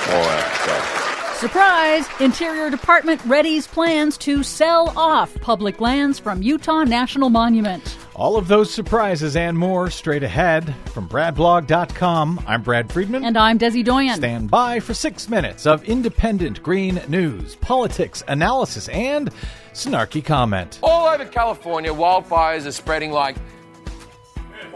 All 0.08 0.22
right, 0.22 1.36
surprise! 1.36 2.08
Interior 2.18 2.68
Department 2.70 3.20
readies 3.22 3.68
plans 3.68 4.18
to 4.18 4.42
sell 4.42 4.92
off 4.96 5.32
public 5.40 5.80
lands 5.80 6.18
from 6.18 6.42
Utah 6.42 6.82
National 6.82 7.28
Monument. 7.28 7.96
All 8.16 8.38
of 8.38 8.48
those 8.48 8.72
surprises 8.72 9.36
and 9.36 9.58
more 9.58 9.90
straight 9.90 10.22
ahead 10.22 10.74
from 10.86 11.06
BradBlog.com. 11.06 12.42
I'm 12.46 12.62
Brad 12.62 12.90
Friedman. 12.90 13.26
And 13.26 13.36
I'm 13.36 13.58
Desi 13.58 13.84
Doyen. 13.84 14.16
Stand 14.16 14.50
by 14.50 14.80
for 14.80 14.94
six 14.94 15.28
minutes 15.28 15.66
of 15.66 15.84
independent 15.84 16.62
green 16.62 16.98
news, 17.08 17.56
politics, 17.56 18.24
analysis, 18.26 18.88
and 18.88 19.30
snarky 19.74 20.24
comment. 20.24 20.78
All 20.82 21.06
over 21.06 21.26
California, 21.26 21.92
wildfires 21.92 22.64
are 22.64 22.72
spreading 22.72 23.12
like. 23.12 23.36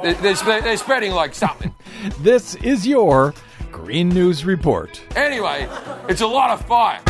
They're, 0.02 0.12
they're, 0.12 0.34
they're 0.60 0.76
spreading 0.76 1.12
like 1.12 1.34
something. 1.34 1.74
This 2.20 2.54
is 2.56 2.86
your 2.86 3.34
Green 3.70 4.08
News 4.08 4.46
Report. 4.46 5.02
Anyway, 5.16 5.68
it's 6.08 6.22
a 6.22 6.26
lot 6.26 6.50
of 6.50 6.66
fire. 6.66 7.00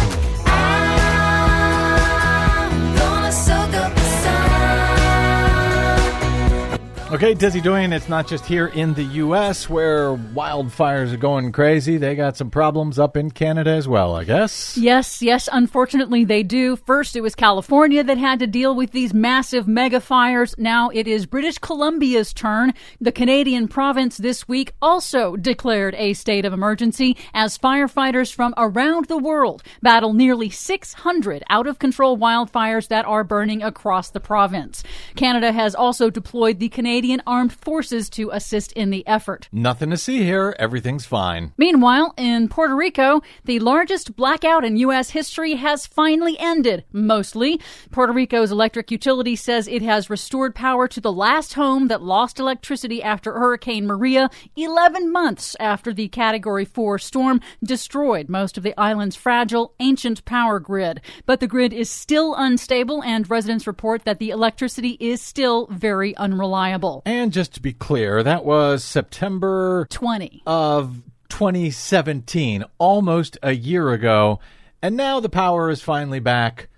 Okay, 7.13 7.35
Desi 7.35 7.61
Doyen, 7.61 7.93
it's 7.93 8.09
not 8.09 8.29
just 8.29 8.47
here 8.47 8.69
in 8.69 8.95
the 8.95 9.03
U.S. 9.03 9.69
where 9.69 10.11
wildfires 10.15 11.13
are 11.13 11.17
going 11.17 11.51
crazy. 11.51 11.97
They 11.97 12.15
got 12.15 12.37
some 12.37 12.51
problems 12.51 13.01
up 13.01 13.17
in 13.17 13.33
Canada 13.33 13.71
as 13.71 13.89
well, 13.89 14.15
I 14.15 14.23
guess. 14.23 14.79
Yes, 14.79 15.21
yes, 15.21 15.49
unfortunately 15.53 16.25
they 16.25 16.45
do. 16.45 16.77
First, 16.77 17.17
it 17.17 17.21
was 17.21 17.35
California 17.35 18.05
that 18.05 18.17
had 18.17 18.39
to 18.39 18.47
deal 18.47 18.77
with 18.77 18.93
these 18.93 19.13
massive 19.13 19.67
mega 19.67 19.99
fires. 19.99 20.55
Now 20.57 20.89
it 20.91 21.09
is 21.09 21.27
British 21.27 21.59
Columbia's 21.59 22.33
turn. 22.33 22.75
The 23.01 23.11
Canadian 23.11 23.67
province 23.67 24.17
this 24.17 24.47
week 24.47 24.73
also 24.81 25.35
declared 25.35 25.97
a 25.97 26.13
state 26.13 26.45
of 26.45 26.53
emergency 26.53 27.17
as 27.35 27.59
firefighters 27.59 28.33
from 28.33 28.55
around 28.57 29.07
the 29.07 29.19
world 29.19 29.65
battle 29.83 30.13
nearly 30.13 30.49
600 30.49 31.43
out 31.51 31.67
of 31.67 31.81
control 31.81 32.17
wildfires 32.17 32.87
that 32.87 33.05
are 33.05 33.25
burning 33.25 33.65
across 33.65 34.11
the 34.11 34.21
province. 34.21 34.85
Canada 35.17 35.51
has 35.51 35.75
also 35.75 36.09
deployed 36.09 36.61
the 36.61 36.69
Canadian 36.69 37.00
Armed 37.27 37.53
Forces 37.53 38.11
to 38.11 38.31
assist 38.31 38.73
in 38.73 38.91
the 38.91 39.07
effort. 39.07 39.49
Nothing 39.53 39.91
to 39.91 39.97
see 39.97 40.23
here. 40.23 40.55
Everything's 40.59 41.07
fine. 41.07 41.53
Meanwhile, 41.57 42.13
in 42.17 42.49
Puerto 42.49 42.77
Rico, 42.77 43.23
the 43.45 43.59
largest 43.59 44.17
blackout 44.17 44.65
in 44.65 44.77
U.S. 44.77 45.11
history 45.11 45.55
has 45.55 45.87
finally 45.87 46.37
ended, 46.39 46.85
mostly. 46.93 47.61
Puerto 47.91 48.13
Rico's 48.13 48.53
electric 48.53 48.91
utility 48.91 49.35
says 49.37 49.67
it 49.67 49.83
has 49.83 50.11
restored 50.11 50.55
power 50.55 50.87
to 50.89 51.01
the 51.01 51.13
last 51.13 51.55
home 51.55 51.89
that 51.89 52.03
lost 52.03 52.39
electricity 52.39 53.03
after 53.03 53.33
Hurricane 53.33 53.87
Maria, 53.87 54.29
11 54.57 55.11
months 55.11 55.57
after 55.59 55.95
the 55.95 56.09
Category 56.09 56.65
4 56.65 56.99
storm 56.99 57.41
destroyed 57.65 58.29
most 58.29 58.59
of 58.59 58.63
the 58.63 58.79
island's 58.79 59.17
fragile, 59.17 59.75
ancient 59.81 60.25
power 60.27 60.61
grid. 60.61 61.01
But 61.25 61.41
the 61.41 61.47
grid 61.47 61.73
is 61.73 61.89
still 61.89 62.35
unstable, 62.35 63.03
and 63.03 63.31
residents 63.31 63.67
report 63.67 64.05
that 64.05 64.19
the 64.19 64.31
electricity 64.31 64.97
is 65.01 65.23
still 65.23 65.67
very 65.69 66.17
unreliable. 66.17 66.90
And 67.07 67.33
just 67.33 67.55
to 67.55 67.63
be 67.63 67.73
clear, 67.73 68.23
that 68.23 68.45
was 68.45 68.85
September 68.85 69.87
20. 69.91 70.43
of 70.47 71.03
2017, 71.29 72.65
almost 72.79 73.39
a 73.43 73.53
year 73.53 73.91
ago. 73.91 74.41
And 74.83 74.97
now 74.97 75.21
the 75.21 75.29
power 75.29 75.71
is 75.71 75.83
finally 75.83 76.21
back, 76.21 76.69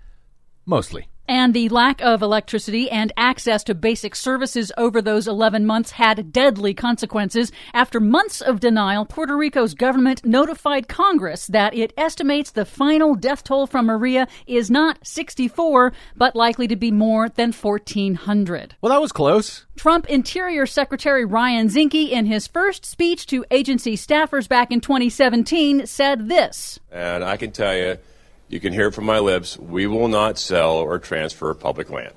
mostly. 0.65 1.07
And 1.33 1.55
the 1.55 1.67
lack 1.69 1.99
of 2.03 2.21
electricity 2.21 2.91
and 2.91 3.11
access 3.17 3.63
to 3.63 3.73
basic 3.73 4.15
services 4.15 4.71
over 4.77 5.01
those 5.01 5.27
11 5.27 5.65
months 5.65 5.89
had 5.89 6.31
deadly 6.31 6.75
consequences. 6.75 7.51
After 7.73 7.99
months 7.99 8.39
of 8.39 8.59
denial, 8.59 9.03
Puerto 9.03 9.35
Rico's 9.35 9.73
government 9.73 10.23
notified 10.23 10.87
Congress 10.87 11.47
that 11.47 11.73
it 11.73 11.91
estimates 11.97 12.51
the 12.51 12.65
final 12.65 13.15
death 13.15 13.43
toll 13.43 13.65
from 13.65 13.87
Maria 13.87 14.27
is 14.45 14.69
not 14.69 14.99
64, 15.07 15.91
but 16.15 16.35
likely 16.35 16.67
to 16.67 16.75
be 16.75 16.91
more 16.91 17.29
than 17.29 17.51
1,400. 17.51 18.75
Well, 18.81 18.91
that 18.91 19.01
was 19.01 19.11
close. 19.11 19.65
Trump 19.75 20.07
Interior 20.11 20.67
Secretary 20.67 21.25
Ryan 21.25 21.67
Zinke, 21.67 22.11
in 22.11 22.27
his 22.27 22.45
first 22.45 22.85
speech 22.85 23.25
to 23.25 23.43
agency 23.49 23.97
staffers 23.97 24.47
back 24.47 24.71
in 24.71 24.81
2017, 24.81 25.87
said 25.87 26.29
this. 26.29 26.79
And 26.91 27.23
I 27.23 27.37
can 27.37 27.51
tell 27.51 27.75
you, 27.75 27.97
you 28.53 28.59
can 28.59 28.71
hear 28.71 28.87
it 28.87 28.93
from 28.93 29.05
my 29.05 29.19
lips. 29.19 29.57
We 29.57 29.87
will 29.87 30.07
not 30.07 30.37
sell 30.37 30.77
or 30.77 30.99
transfer 30.99 31.53
public 31.55 31.89
land. 31.89 32.13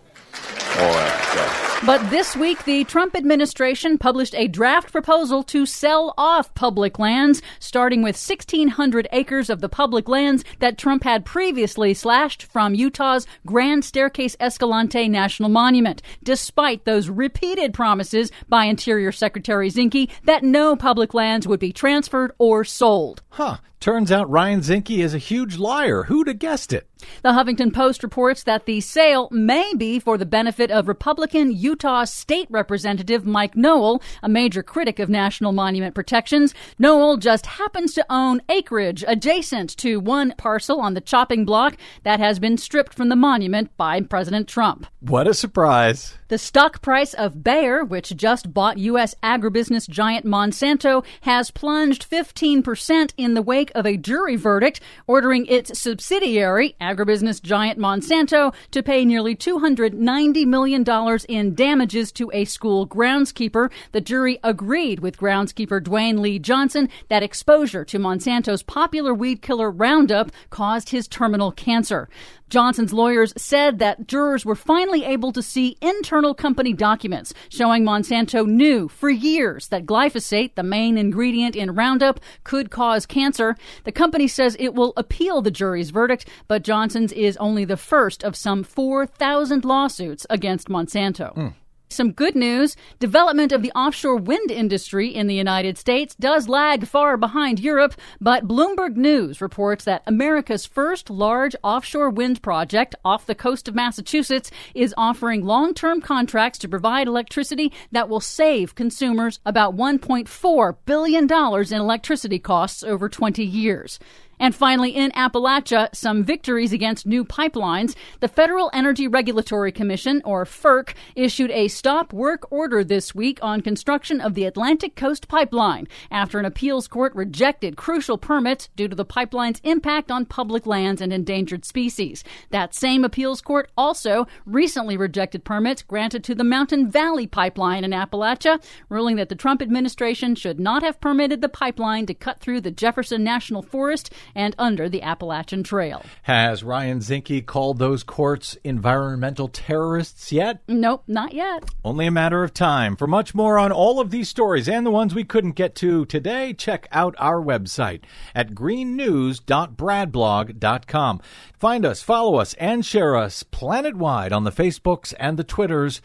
All 0.78 0.92
right, 0.92 1.82
But 1.86 2.10
this 2.10 2.36
week, 2.36 2.64
the 2.64 2.84
Trump 2.84 3.16
administration 3.16 3.96
published 3.96 4.34
a 4.34 4.46
draft 4.46 4.92
proposal 4.92 5.42
to 5.44 5.64
sell 5.64 6.12
off 6.18 6.52
public 6.54 6.98
lands, 6.98 7.40
starting 7.58 8.02
with 8.02 8.16
1,600 8.16 9.08
acres 9.12 9.48
of 9.48 9.62
the 9.62 9.70
public 9.70 10.06
lands 10.06 10.44
that 10.58 10.76
Trump 10.76 11.04
had 11.04 11.24
previously 11.24 11.94
slashed 11.94 12.42
from 12.42 12.74
Utah's 12.74 13.26
Grand 13.46 13.86
Staircase 13.86 14.36
Escalante 14.38 15.08
National 15.08 15.48
Monument, 15.48 16.02
despite 16.22 16.84
those 16.84 17.08
repeated 17.08 17.72
promises 17.72 18.30
by 18.46 18.66
Interior 18.66 19.12
Secretary 19.12 19.70
Zinke 19.70 20.10
that 20.24 20.44
no 20.44 20.76
public 20.76 21.14
lands 21.14 21.48
would 21.48 21.60
be 21.60 21.72
transferred 21.72 22.32
or 22.38 22.64
sold. 22.64 23.22
Huh. 23.30 23.56
Turns 23.80 24.10
out 24.10 24.30
Ryan 24.30 24.60
Zinke 24.60 24.98
is 24.98 25.14
a 25.14 25.18
huge 25.18 25.58
liar. 25.58 26.04
Who'd 26.04 26.28
have 26.28 26.38
guessed 26.38 26.72
it? 26.72 26.88
The 27.22 27.30
Huffington 27.30 27.74
Post 27.74 28.02
reports 28.02 28.42
that 28.44 28.64
the 28.64 28.80
sale 28.80 29.28
may 29.30 29.74
be 29.74 29.98
for 30.00 30.16
the 30.16 30.26
benefit 30.26 30.70
of 30.70 30.88
Republican 30.88 31.52
Utah 31.52 32.04
State 32.04 32.48
Representative 32.50 33.26
Mike 33.26 33.54
Noel, 33.54 34.02
a 34.22 34.28
major 34.28 34.62
critic 34.62 34.98
of 34.98 35.10
national 35.10 35.52
monument 35.52 35.94
protections. 35.94 36.54
Noel 36.78 37.18
just 37.18 37.46
happens 37.46 37.92
to 37.94 38.06
own 38.08 38.40
acreage 38.48 39.04
adjacent 39.06 39.76
to 39.76 40.00
one 40.00 40.34
parcel 40.38 40.80
on 40.80 40.94
the 40.94 41.00
chopping 41.00 41.44
block 41.44 41.76
that 42.02 42.18
has 42.18 42.38
been 42.38 42.56
stripped 42.56 42.94
from 42.94 43.10
the 43.10 43.16
monument 43.16 43.76
by 43.76 44.00
President 44.00 44.48
Trump. 44.48 44.86
What 45.00 45.28
a 45.28 45.34
surprise. 45.34 46.14
The 46.28 46.38
stock 46.38 46.82
price 46.82 47.14
of 47.14 47.44
Bayer, 47.44 47.84
which 47.84 48.16
just 48.16 48.52
bought 48.52 48.78
U.S. 48.78 49.14
agribusiness 49.22 49.88
giant 49.88 50.26
Monsanto, 50.26 51.04
has 51.20 51.52
plunged 51.52 52.10
15% 52.10 53.12
in 53.16 53.34
the 53.34 53.42
wake 53.42 53.70
of 53.76 53.86
a 53.86 53.96
jury 53.96 54.34
verdict 54.34 54.80
ordering 55.06 55.46
its 55.46 55.78
subsidiary, 55.78 56.74
agribusiness 56.80 57.40
giant 57.40 57.78
Monsanto, 57.78 58.52
to 58.72 58.82
pay 58.82 59.04
nearly 59.04 59.36
$290 59.36 60.46
million 60.46 60.84
in 61.28 61.54
damages 61.54 62.10
to 62.10 62.28
a 62.34 62.44
school 62.44 62.88
groundskeeper. 62.88 63.70
The 63.92 64.00
jury 64.00 64.40
agreed 64.42 64.98
with 64.98 65.18
groundskeeper 65.18 65.80
Dewayne 65.80 66.18
Lee 66.18 66.40
Johnson 66.40 66.88
that 67.08 67.22
exposure 67.22 67.84
to 67.84 68.00
Monsanto's 68.00 68.64
popular 68.64 69.14
weed 69.14 69.42
killer 69.42 69.70
Roundup 69.70 70.32
caused 70.50 70.90
his 70.90 71.06
terminal 71.06 71.52
cancer. 71.52 72.08
Johnson's 72.48 72.92
lawyers 72.92 73.32
said 73.36 73.80
that 73.80 74.06
jurors 74.06 74.44
were 74.44 74.54
finally 74.54 75.04
able 75.04 75.32
to 75.32 75.42
see 75.42 75.76
internal 75.80 76.15
company 76.34 76.72
documents 76.72 77.34
showing 77.48 77.84
Monsanto 77.84 78.46
knew 78.46 78.88
for 78.88 79.10
years 79.10 79.68
that 79.68 79.86
glyphosate, 79.86 80.54
the 80.54 80.62
main 80.62 80.96
ingredient 80.96 81.56
in 81.56 81.74
Roundup, 81.74 82.20
could 82.44 82.70
cause 82.70 83.06
cancer. 83.06 83.56
The 83.84 83.92
company 83.92 84.28
says 84.28 84.56
it 84.58 84.74
will 84.74 84.92
appeal 84.96 85.42
the 85.42 85.50
jury's 85.50 85.90
verdict, 85.90 86.28
but 86.48 86.62
Johnson's 86.62 87.12
is 87.12 87.36
only 87.38 87.64
the 87.64 87.76
first 87.76 88.22
of 88.24 88.36
some 88.36 88.62
4,000 88.62 89.64
lawsuits 89.64 90.26
against 90.30 90.68
Monsanto. 90.68 91.34
Hmm. 91.34 91.48
Some 91.88 92.12
good 92.12 92.34
news. 92.34 92.76
Development 92.98 93.52
of 93.52 93.62
the 93.62 93.70
offshore 93.72 94.16
wind 94.16 94.50
industry 94.50 95.14
in 95.14 95.28
the 95.28 95.34
United 95.34 95.78
States 95.78 96.16
does 96.16 96.48
lag 96.48 96.86
far 96.86 97.16
behind 97.16 97.60
Europe, 97.60 97.94
but 98.20 98.48
Bloomberg 98.48 98.96
News 98.96 99.40
reports 99.40 99.84
that 99.84 100.02
America's 100.04 100.66
first 100.66 101.08
large 101.10 101.54
offshore 101.62 102.10
wind 102.10 102.42
project 102.42 102.96
off 103.04 103.24
the 103.26 103.36
coast 103.36 103.68
of 103.68 103.76
Massachusetts 103.76 104.50
is 104.74 104.94
offering 104.96 105.44
long 105.44 105.74
term 105.74 106.00
contracts 106.00 106.58
to 106.58 106.68
provide 106.68 107.06
electricity 107.06 107.72
that 107.92 108.08
will 108.08 108.20
save 108.20 108.74
consumers 108.74 109.38
about 109.46 109.76
$1.4 109.76 110.76
billion 110.86 111.24
in 111.24 111.80
electricity 111.80 112.40
costs 112.40 112.82
over 112.82 113.08
20 113.08 113.44
years. 113.44 114.00
And 114.38 114.54
finally, 114.54 114.90
in 114.90 115.10
Appalachia, 115.12 115.94
some 115.94 116.22
victories 116.22 116.72
against 116.72 117.06
new 117.06 117.24
pipelines. 117.24 117.94
The 118.20 118.28
Federal 118.28 118.70
Energy 118.72 119.08
Regulatory 119.08 119.72
Commission, 119.72 120.20
or 120.24 120.44
FERC, 120.44 120.94
issued 121.14 121.50
a 121.50 121.68
stop 121.68 122.12
work 122.12 122.50
order 122.52 122.84
this 122.84 123.14
week 123.14 123.38
on 123.42 123.60
construction 123.60 124.20
of 124.20 124.34
the 124.34 124.44
Atlantic 124.44 124.94
Coast 124.94 125.28
Pipeline 125.28 125.88
after 126.10 126.38
an 126.38 126.44
appeals 126.44 126.86
court 126.88 127.14
rejected 127.14 127.76
crucial 127.76 128.18
permits 128.18 128.68
due 128.76 128.88
to 128.88 128.96
the 128.96 129.04
pipeline's 129.04 129.60
impact 129.64 130.10
on 130.10 130.26
public 130.26 130.66
lands 130.66 131.00
and 131.00 131.12
endangered 131.12 131.64
species. 131.64 132.22
That 132.50 132.74
same 132.74 133.04
appeals 133.04 133.40
court 133.40 133.70
also 133.76 134.26
recently 134.44 134.96
rejected 134.96 135.44
permits 135.44 135.82
granted 135.82 136.22
to 136.24 136.34
the 136.34 136.44
Mountain 136.44 136.90
Valley 136.90 137.26
Pipeline 137.26 137.84
in 137.84 137.92
Appalachia, 137.92 138.62
ruling 138.88 139.16
that 139.16 139.28
the 139.28 139.34
Trump 139.34 139.62
administration 139.62 140.34
should 140.34 140.60
not 140.60 140.82
have 140.82 141.00
permitted 141.00 141.40
the 141.40 141.48
pipeline 141.48 142.06
to 142.06 142.14
cut 142.14 142.40
through 142.40 142.60
the 142.60 142.70
Jefferson 142.70 143.24
National 143.24 143.62
Forest 143.62 144.12
and 144.34 144.54
under 144.58 144.88
the 144.88 145.02
Appalachian 145.02 145.62
Trail. 145.62 146.02
Has 146.22 146.64
Ryan 146.64 147.00
Zinke 147.00 147.44
called 147.46 147.78
those 147.78 148.02
courts 148.02 148.56
environmental 148.64 149.48
terrorists 149.48 150.32
yet? 150.32 150.62
Nope, 150.68 151.04
not 151.06 151.32
yet. 151.32 151.70
Only 151.84 152.06
a 152.06 152.10
matter 152.10 152.42
of 152.42 152.54
time. 152.54 152.96
For 152.96 153.06
much 153.06 153.34
more 153.34 153.58
on 153.58 153.72
all 153.72 154.00
of 154.00 154.10
these 154.10 154.28
stories 154.28 154.68
and 154.68 154.84
the 154.84 154.90
ones 154.90 155.14
we 155.14 155.24
couldn't 155.24 155.52
get 155.52 155.74
to 155.76 156.04
today, 156.06 156.52
check 156.52 156.88
out 156.92 157.14
our 157.18 157.40
website 157.40 158.02
at 158.34 158.54
greennews.bradblog.com. 158.54 161.20
Find 161.58 161.86
us, 161.86 162.02
follow 162.02 162.36
us, 162.36 162.54
and 162.54 162.84
share 162.84 163.16
us 163.16 163.42
planet-wide 163.42 164.32
on 164.32 164.44
the 164.44 164.52
Facebooks 164.52 165.14
and 165.18 165.38
the 165.38 165.44
Twitters 165.44 166.02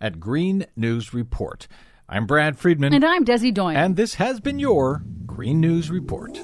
at 0.00 0.20
Green 0.20 0.66
News 0.76 1.14
Report. 1.14 1.66
I'm 2.08 2.26
Brad 2.26 2.58
Friedman. 2.58 2.92
And 2.92 3.04
I'm 3.04 3.24
Desi 3.24 3.52
Doyen. 3.52 3.76
And 3.76 3.96
this 3.96 4.14
has 4.14 4.40
been 4.40 4.58
your 4.58 5.02
Green 5.26 5.60
News 5.60 5.90
Report. 5.90 6.38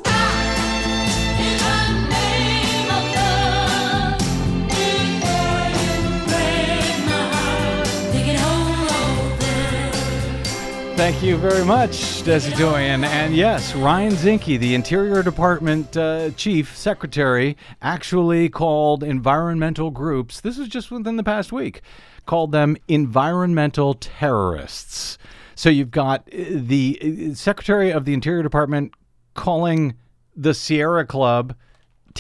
Thank 11.01 11.23
you 11.23 11.39
very 11.39 11.65
much, 11.65 12.23
Desi 12.25 12.55
Doyen. 12.59 13.05
And 13.05 13.35
yes, 13.35 13.75
Ryan 13.75 14.13
Zinke, 14.13 14.61
the 14.61 14.75
Interior 14.75 15.23
Department 15.23 15.97
uh, 15.97 16.31
Chief 16.33 16.77
Secretary, 16.77 17.57
actually 17.81 18.51
called 18.51 19.03
environmental 19.03 19.91
groups, 19.91 20.43
this 20.43 20.59
was 20.59 20.69
just 20.69 20.91
within 20.91 21.17
the 21.17 21.25
past 21.25 21.53
week, 21.53 21.81
called 22.27 22.53
them 22.53 22.77
environmental 22.87 23.95
terrorists. 23.95 25.17
So 25.55 25.71
you've 25.71 25.91
got 25.91 26.29
uh, 26.35 26.45
the 26.51 27.31
uh, 27.31 27.35
Secretary 27.35 27.91
of 27.91 28.05
the 28.05 28.13
Interior 28.13 28.43
Department 28.43 28.93
calling 29.33 29.95
the 30.37 30.53
Sierra 30.53 31.07
Club 31.07 31.55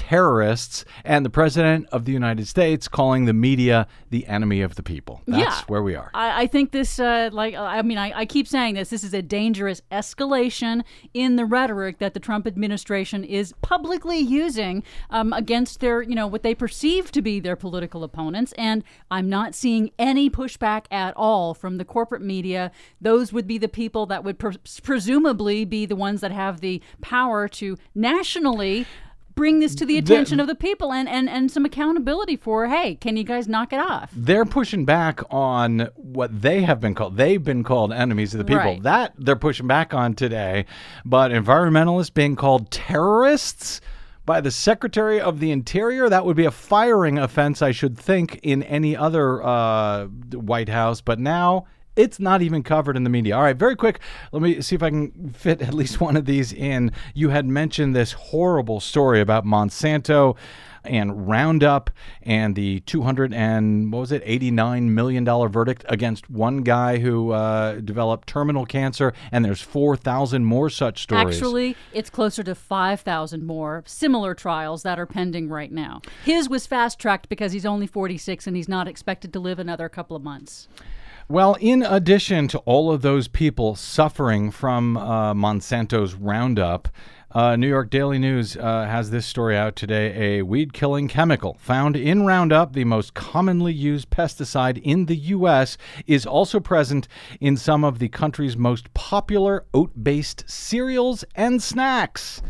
terrorists 0.00 0.84
and 1.04 1.24
the 1.26 1.30
President 1.30 1.86
of 1.92 2.04
the 2.06 2.12
United 2.12 2.48
States 2.48 2.88
calling 2.88 3.26
the 3.26 3.32
media 3.34 3.86
the 4.08 4.26
enemy 4.26 4.62
of 4.62 4.74
the 4.74 4.82
people. 4.82 5.20
That's 5.26 5.40
Yeah. 5.60 5.62
where 5.68 5.82
we 5.82 5.94
are. 5.94 6.10
I, 6.14 6.42
I 6.42 6.46
think 6.46 6.72
this, 6.72 6.98
uh, 6.98 7.28
like, 7.32 7.54
I 7.54 7.82
mean, 7.82 7.98
I, 7.98 8.20
I 8.20 8.24
keep 8.24 8.48
saying 8.48 8.74
this. 8.76 8.88
This 8.88 9.04
is 9.04 9.12
a 9.14 9.20
dangerous 9.22 9.82
escalation 9.92 10.82
in 11.12 11.36
the 11.36 11.44
rhetoric 11.44 11.98
that 11.98 12.14
the 12.14 12.20
Trump 12.20 12.46
administration 12.46 13.24
is 13.24 13.52
publicly 13.60 14.18
using 14.18 14.82
um, 15.10 15.32
against 15.34 15.80
their, 15.80 16.00
you 16.02 16.14
know, 16.14 16.26
what 16.26 16.42
they 16.42 16.54
perceive 16.54 17.12
to 17.12 17.20
be 17.22 17.38
their 17.38 17.56
political 17.56 18.02
opponents. 18.02 18.52
And 18.56 18.82
I'm 19.10 19.28
not 19.28 19.54
seeing 19.54 19.90
any 19.98 20.30
pushback 20.30 20.86
at 20.90 21.12
all 21.16 21.52
from 21.52 21.76
the 21.76 21.84
corporate 21.84 22.22
media. 22.22 22.72
Those 23.00 23.32
would 23.34 23.46
be 23.46 23.58
the 23.58 23.68
people 23.68 24.06
that 24.06 24.24
would 24.24 24.38
pres 24.38 24.56
presumably 24.82 25.64
be 25.66 25.84
the 25.86 25.96
ones 25.96 26.20
that 26.22 26.32
have 26.32 26.60
the 26.60 26.80
power 27.02 27.46
to 27.48 27.76
nationally. 27.94 28.86
Bring 29.40 29.60
this 29.60 29.74
to 29.76 29.86
the 29.86 29.96
attention 29.96 30.38
of 30.38 30.48
the 30.48 30.54
people 30.54 30.92
and, 30.92 31.08
and, 31.08 31.26
and 31.26 31.50
some 31.50 31.64
accountability 31.64 32.36
for, 32.36 32.68
hey, 32.68 32.96
can 32.96 33.16
you 33.16 33.24
guys 33.24 33.48
knock 33.48 33.72
it 33.72 33.80
off? 33.80 34.10
they're 34.14 34.44
pushing 34.44 34.84
back 34.84 35.22
on 35.30 35.88
what 35.96 36.42
they 36.42 36.60
have 36.60 36.78
been 36.78 36.94
called. 36.94 37.16
They've 37.16 37.42
been 37.42 37.64
called 37.64 37.90
enemies 37.90 38.34
of 38.34 38.38
the 38.38 38.44
people. 38.44 38.62
Right. 38.62 38.82
That 38.82 39.14
they're 39.16 39.36
pushing 39.36 39.66
back 39.66 39.94
on 39.94 40.12
today. 40.12 40.66
But 41.06 41.30
environmentalists 41.30 42.12
being 42.12 42.36
called 42.36 42.70
terrorists 42.70 43.80
by 44.26 44.42
the 44.42 44.50
Secretary 44.50 45.18
of 45.18 45.40
the 45.40 45.50
Interior, 45.52 46.10
that 46.10 46.26
would 46.26 46.36
be 46.36 46.44
a 46.44 46.50
firing 46.50 47.18
offense, 47.18 47.62
I 47.62 47.70
should 47.70 47.96
think, 47.96 48.40
in 48.42 48.62
any 48.64 48.94
other 48.94 49.42
uh, 49.42 50.04
White 50.34 50.68
House. 50.68 51.00
But 51.00 51.18
now. 51.18 51.64
It's 52.00 52.18
not 52.18 52.40
even 52.40 52.62
covered 52.62 52.96
in 52.96 53.04
the 53.04 53.10
media. 53.10 53.36
All 53.36 53.42
right, 53.42 53.56
very 53.56 53.76
quick. 53.76 54.00
Let 54.32 54.42
me 54.42 54.60
see 54.62 54.74
if 54.74 54.82
I 54.82 54.90
can 54.90 55.30
fit 55.34 55.60
at 55.60 55.74
least 55.74 56.00
one 56.00 56.16
of 56.16 56.24
these 56.24 56.52
in. 56.52 56.92
You 57.14 57.28
had 57.28 57.46
mentioned 57.46 57.94
this 57.94 58.12
horrible 58.12 58.80
story 58.80 59.20
about 59.20 59.44
Monsanto 59.44 60.36
and 60.84 61.28
Roundup 61.28 61.90
and 62.22 62.54
the 62.56 62.80
200 62.80 63.34
and 63.34 63.92
what 63.92 64.00
was 64.00 64.12
it 64.12 64.22
89 64.24 64.94
million 64.94 65.24
dollar 65.24 65.48
verdict 65.48 65.84
against 65.88 66.30
one 66.30 66.58
guy 66.62 66.98
who 66.98 67.32
uh, 67.32 67.74
developed 67.80 68.28
terminal 68.28 68.64
cancer 68.64 69.12
and 69.32 69.44
there's 69.44 69.60
4,000 69.60 70.44
more 70.44 70.70
such 70.70 71.02
stories. 71.02 71.36
Actually, 71.36 71.76
it's 71.92 72.10
closer 72.10 72.42
to 72.42 72.54
5,000 72.54 73.44
more 73.44 73.82
similar 73.86 74.34
trials 74.34 74.82
that 74.82 74.98
are 74.98 75.06
pending 75.06 75.48
right 75.48 75.70
now. 75.70 76.00
His 76.24 76.48
was 76.48 76.66
fast 76.66 76.98
tracked 76.98 77.28
because 77.28 77.52
he's 77.52 77.66
only 77.66 77.86
46 77.86 78.46
and 78.46 78.56
he's 78.56 78.68
not 78.68 78.88
expected 78.88 79.32
to 79.34 79.40
live 79.40 79.58
another 79.58 79.88
couple 79.88 80.16
of 80.16 80.22
months. 80.22 80.68
Well, 81.30 81.56
in 81.60 81.84
addition 81.84 82.48
to 82.48 82.58
all 82.66 82.90
of 82.90 83.02
those 83.02 83.28
people 83.28 83.76
suffering 83.76 84.50
from 84.50 84.96
uh, 84.96 85.32
Monsanto's 85.32 86.14
Roundup, 86.14 86.88
uh, 87.30 87.54
New 87.54 87.68
York 87.68 87.88
Daily 87.88 88.18
News 88.18 88.56
uh, 88.56 88.86
has 88.86 89.10
this 89.10 89.26
story 89.26 89.56
out 89.56 89.76
today. 89.76 90.38
A 90.38 90.42
weed 90.42 90.72
killing 90.72 91.06
chemical 91.06 91.56
found 91.60 91.94
in 91.94 92.26
Roundup, 92.26 92.72
the 92.72 92.82
most 92.82 93.14
commonly 93.14 93.72
used 93.72 94.10
pesticide 94.10 94.82
in 94.82 95.06
the 95.06 95.14
U.S., 95.14 95.78
is 96.04 96.26
also 96.26 96.58
present 96.58 97.06
in 97.40 97.56
some 97.56 97.84
of 97.84 98.00
the 98.00 98.08
country's 98.08 98.56
most 98.56 98.92
popular 98.92 99.64
oat 99.72 99.92
based 100.02 100.42
cereals 100.50 101.24
and 101.36 101.62
snacks. 101.62 102.42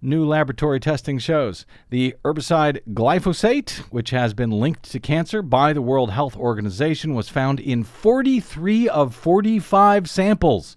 New 0.00 0.24
laboratory 0.24 0.78
testing 0.78 1.18
shows 1.18 1.66
the 1.90 2.14
herbicide 2.24 2.78
glyphosate, 2.94 3.78
which 3.90 4.10
has 4.10 4.32
been 4.32 4.50
linked 4.50 4.84
to 4.92 5.00
cancer 5.00 5.42
by 5.42 5.72
the 5.72 5.82
World 5.82 6.12
Health 6.12 6.36
Organization, 6.36 7.14
was 7.14 7.28
found 7.28 7.58
in 7.58 7.82
43 7.82 8.88
of 8.88 9.12
45 9.12 10.08
samples 10.08 10.76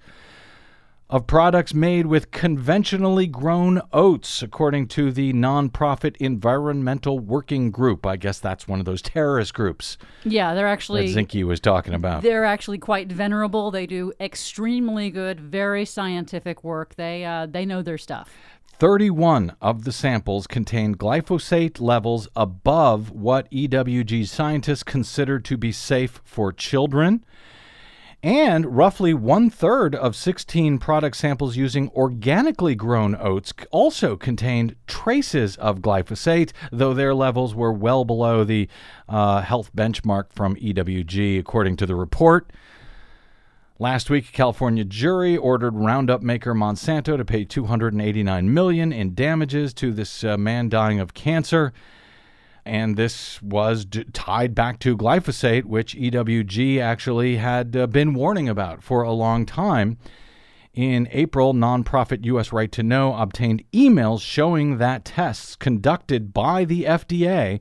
of 1.07 1.27
products 1.27 1.73
made 1.73 2.07
with 2.07 2.31
conventionally 2.31 3.27
grown 3.27 3.81
oats, 3.93 4.41
according 4.41 4.87
to 4.87 5.11
the 5.11 5.33
nonprofit 5.33 6.15
Environmental 6.17 7.19
Working 7.19 7.69
Group. 7.69 8.07
I 8.07 8.15
guess 8.15 8.39
that's 8.39 8.67
one 8.67 8.79
of 8.79 8.85
those 8.85 9.01
terrorist 9.03 9.53
groups 9.53 9.97
Yeah, 10.23 10.55
they're 10.55 10.65
that 10.65 10.71
actually 10.71 11.13
Zinke 11.13 11.43
was 11.43 11.59
talking 11.59 11.93
about. 11.93 12.23
they're 12.23 12.45
actually 12.45 12.79
quite 12.79 13.11
venerable. 13.11 13.69
They 13.69 13.85
do 13.85 14.13
extremely 14.19 15.11
good, 15.11 15.39
very 15.39 15.85
scientific 15.85 16.63
work. 16.63 16.95
They 16.95 17.23
uh, 17.23 17.45
they 17.45 17.65
know 17.67 17.83
their 17.83 17.99
stuff. 17.99 18.31
31 18.81 19.55
of 19.61 19.83
the 19.83 19.91
samples 19.91 20.47
contained 20.47 20.97
glyphosate 20.97 21.79
levels 21.79 22.27
above 22.35 23.11
what 23.11 23.47
EWG 23.51 24.27
scientists 24.27 24.81
consider 24.81 25.39
to 25.39 25.55
be 25.55 25.71
safe 25.71 26.19
for 26.23 26.51
children. 26.51 27.23
And 28.23 28.75
roughly 28.75 29.13
one 29.13 29.51
third 29.51 29.93
of 29.93 30.15
16 30.15 30.79
product 30.79 31.15
samples 31.15 31.55
using 31.55 31.89
organically 31.89 32.73
grown 32.73 33.15
oats 33.19 33.53
also 33.69 34.15
contained 34.15 34.75
traces 34.87 35.57
of 35.57 35.81
glyphosate, 35.81 36.51
though 36.71 36.95
their 36.95 37.13
levels 37.13 37.53
were 37.53 37.71
well 37.71 38.03
below 38.03 38.43
the 38.43 38.67
uh, 39.07 39.41
health 39.41 39.69
benchmark 39.75 40.33
from 40.33 40.55
EWG, 40.55 41.37
according 41.37 41.77
to 41.77 41.85
the 41.85 41.93
report. 41.95 42.51
Last 43.81 44.11
week, 44.11 44.29
a 44.29 44.31
California 44.31 44.83
jury 44.83 45.35
ordered 45.35 45.73
Roundup 45.73 46.21
maker 46.21 46.53
Monsanto 46.53 47.17
to 47.17 47.25
pay 47.25 47.45
289 47.45 48.53
million 48.53 48.93
in 48.93 49.15
damages 49.15 49.73
to 49.73 49.91
this 49.91 50.23
uh, 50.23 50.37
man 50.37 50.69
dying 50.69 50.99
of 50.99 51.15
cancer. 51.15 51.73
And 52.63 52.95
this 52.95 53.41
was 53.41 53.85
d- 53.85 54.03
tied 54.13 54.53
back 54.53 54.77
to 54.81 54.95
glyphosate, 54.95 55.63
which 55.63 55.95
EWG 55.95 56.79
actually 56.79 57.37
had 57.37 57.75
uh, 57.75 57.87
been 57.87 58.13
warning 58.13 58.47
about 58.47 58.83
for 58.83 59.01
a 59.01 59.11
long 59.11 59.47
time. 59.47 59.97
In 60.75 61.07
April, 61.09 61.55
nonprofit 61.55 62.23
U.S. 62.25 62.53
Right 62.53 62.71
to 62.73 62.83
Know 62.83 63.15
obtained 63.15 63.63
emails 63.73 64.21
showing 64.21 64.77
that 64.77 65.05
tests 65.05 65.55
conducted 65.55 66.35
by 66.35 66.65
the 66.65 66.83
FDA 66.83 67.59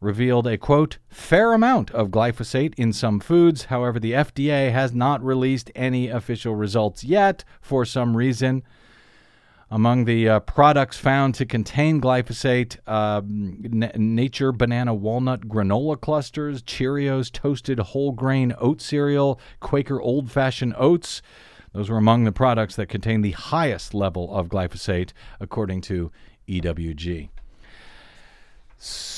revealed 0.00 0.46
a 0.46 0.58
quote, 0.58 0.98
fair 1.08 1.52
amount 1.52 1.90
of 1.92 2.08
glyphosate 2.08 2.74
in 2.76 2.92
some 2.92 3.20
foods. 3.20 3.64
However, 3.64 3.98
the 3.98 4.12
FDA 4.12 4.70
has 4.72 4.94
not 4.94 5.22
released 5.24 5.70
any 5.74 6.08
official 6.08 6.54
results 6.54 7.02
yet 7.04 7.44
for 7.60 7.84
some 7.84 8.16
reason. 8.16 8.62
Among 9.68 10.04
the 10.04 10.28
uh, 10.28 10.40
products 10.40 10.96
found 10.96 11.34
to 11.36 11.46
contain 11.46 12.00
glyphosate, 12.00 12.76
uh, 12.86 13.20
N- 13.24 13.90
Nature 13.96 14.52
Banana 14.52 14.94
Walnut 14.94 15.48
Granola 15.48 16.00
Clusters, 16.00 16.62
Cheerios 16.62 17.32
Toasted 17.32 17.80
Whole 17.80 18.12
Grain 18.12 18.54
Oat 18.58 18.80
Cereal, 18.80 19.40
Quaker 19.58 20.00
Old 20.00 20.30
Fashioned 20.30 20.74
Oats. 20.78 21.20
Those 21.72 21.90
were 21.90 21.98
among 21.98 22.24
the 22.24 22.32
products 22.32 22.76
that 22.76 22.86
contain 22.86 23.22
the 23.22 23.32
highest 23.32 23.92
level 23.92 24.32
of 24.34 24.48
glyphosate, 24.48 25.12
according 25.40 25.80
to 25.82 26.12
EWG. 26.48 27.28
So 28.78 29.15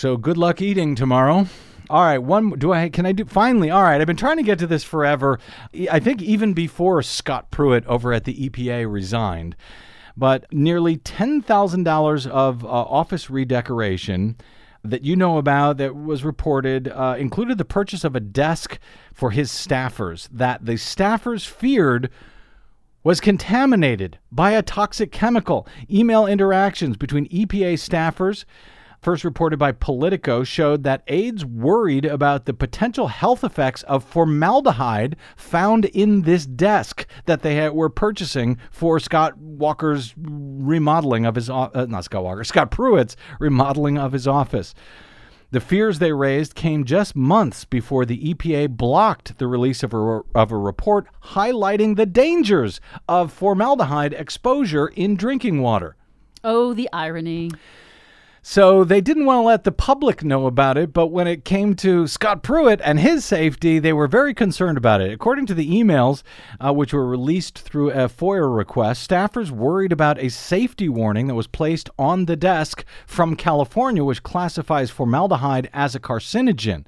good 0.00 0.38
luck 0.38 0.62
eating 0.62 0.94
tomorrow. 0.94 1.46
All 1.90 2.02
right, 2.02 2.16
one 2.16 2.50
do 2.50 2.72
I 2.72 2.88
can 2.88 3.04
I 3.04 3.12
do 3.12 3.26
finally? 3.26 3.70
All 3.70 3.82
right, 3.82 4.00
I've 4.00 4.06
been 4.06 4.16
trying 4.16 4.38
to 4.38 4.42
get 4.42 4.58
to 4.60 4.66
this 4.66 4.82
forever. 4.82 5.38
I 5.90 6.00
think 6.00 6.22
even 6.22 6.54
before 6.54 7.02
Scott 7.02 7.50
Pruitt 7.50 7.84
over 7.86 8.12
at 8.14 8.24
the 8.24 8.48
EPA 8.48 8.90
resigned, 8.90 9.56
but 10.16 10.46
nearly 10.52 10.96
$10,000 10.96 12.26
of 12.28 12.64
uh, 12.64 12.68
office 12.68 13.28
redecoration 13.28 14.36
that 14.82 15.02
you 15.02 15.16
know 15.16 15.36
about 15.36 15.76
that 15.76 15.94
was 15.94 16.24
reported 16.24 16.88
uh, 16.88 17.16
included 17.18 17.58
the 17.58 17.64
purchase 17.66 18.02
of 18.02 18.16
a 18.16 18.20
desk 18.20 18.78
for 19.12 19.32
his 19.32 19.50
staffers 19.50 20.28
that 20.32 20.64
the 20.64 20.76
staffers 20.76 21.46
feared 21.46 22.08
was 23.02 23.20
contaminated 23.20 24.18
by 24.32 24.52
a 24.52 24.62
toxic 24.62 25.12
chemical. 25.12 25.66
Email 25.90 26.26
interactions 26.26 26.96
between 26.96 27.28
EPA 27.28 27.74
staffers 27.74 28.46
first 29.00 29.24
reported 29.24 29.58
by 29.58 29.72
Politico, 29.72 30.44
showed 30.44 30.84
that 30.84 31.02
aides 31.08 31.44
worried 31.44 32.04
about 32.04 32.44
the 32.44 32.54
potential 32.54 33.08
health 33.08 33.42
effects 33.42 33.82
of 33.84 34.04
formaldehyde 34.04 35.16
found 35.36 35.86
in 35.86 36.22
this 36.22 36.46
desk 36.46 37.06
that 37.26 37.42
they 37.42 37.54
had, 37.54 37.72
were 37.72 37.88
purchasing 37.88 38.58
for 38.70 39.00
Scott 39.00 39.38
Walker's 39.38 40.14
remodeling 40.16 41.26
of 41.26 41.34
his 41.34 41.48
uh, 41.48 41.86
not 41.88 42.04
Scott 42.04 42.24
Walker, 42.24 42.44
Scott 42.44 42.70
Pruitt's 42.70 43.16
remodeling 43.38 43.98
of 43.98 44.12
his 44.12 44.26
office. 44.26 44.74
The 45.52 45.60
fears 45.60 45.98
they 45.98 46.12
raised 46.12 46.54
came 46.54 46.84
just 46.84 47.16
months 47.16 47.64
before 47.64 48.04
the 48.04 48.34
EPA 48.34 48.76
blocked 48.76 49.38
the 49.38 49.48
release 49.48 49.82
of 49.82 49.92
a, 49.92 50.20
of 50.32 50.52
a 50.52 50.56
report 50.56 51.08
highlighting 51.24 51.96
the 51.96 52.06
dangers 52.06 52.80
of 53.08 53.32
formaldehyde 53.32 54.12
exposure 54.12 54.86
in 54.86 55.16
drinking 55.16 55.60
water. 55.60 55.96
Oh, 56.44 56.72
the 56.72 56.88
irony. 56.92 57.50
So 58.42 58.84
they 58.84 59.02
didn't 59.02 59.26
want 59.26 59.42
to 59.42 59.46
let 59.46 59.64
the 59.64 59.72
public 59.72 60.24
know 60.24 60.46
about 60.46 60.78
it, 60.78 60.94
but 60.94 61.08
when 61.08 61.26
it 61.26 61.44
came 61.44 61.74
to 61.76 62.06
Scott 62.06 62.42
Pruitt 62.42 62.80
and 62.82 62.98
his 62.98 63.22
safety, 63.22 63.78
they 63.78 63.92
were 63.92 64.06
very 64.06 64.32
concerned 64.32 64.78
about 64.78 65.02
it. 65.02 65.12
According 65.12 65.44
to 65.46 65.54
the 65.54 65.70
emails, 65.70 66.22
uh, 66.58 66.72
which 66.72 66.94
were 66.94 67.06
released 67.06 67.58
through 67.58 67.90
a 67.90 68.08
FOIA 68.08 68.56
request, 68.56 69.08
staffers 69.08 69.50
worried 69.50 69.92
about 69.92 70.18
a 70.18 70.30
safety 70.30 70.88
warning 70.88 71.26
that 71.26 71.34
was 71.34 71.46
placed 71.46 71.90
on 71.98 72.24
the 72.24 72.36
desk 72.36 72.82
from 73.06 73.36
California, 73.36 74.02
which 74.02 74.22
classifies 74.22 74.90
formaldehyde 74.90 75.68
as 75.74 75.94
a 75.94 76.00
carcinogen. 76.00 76.86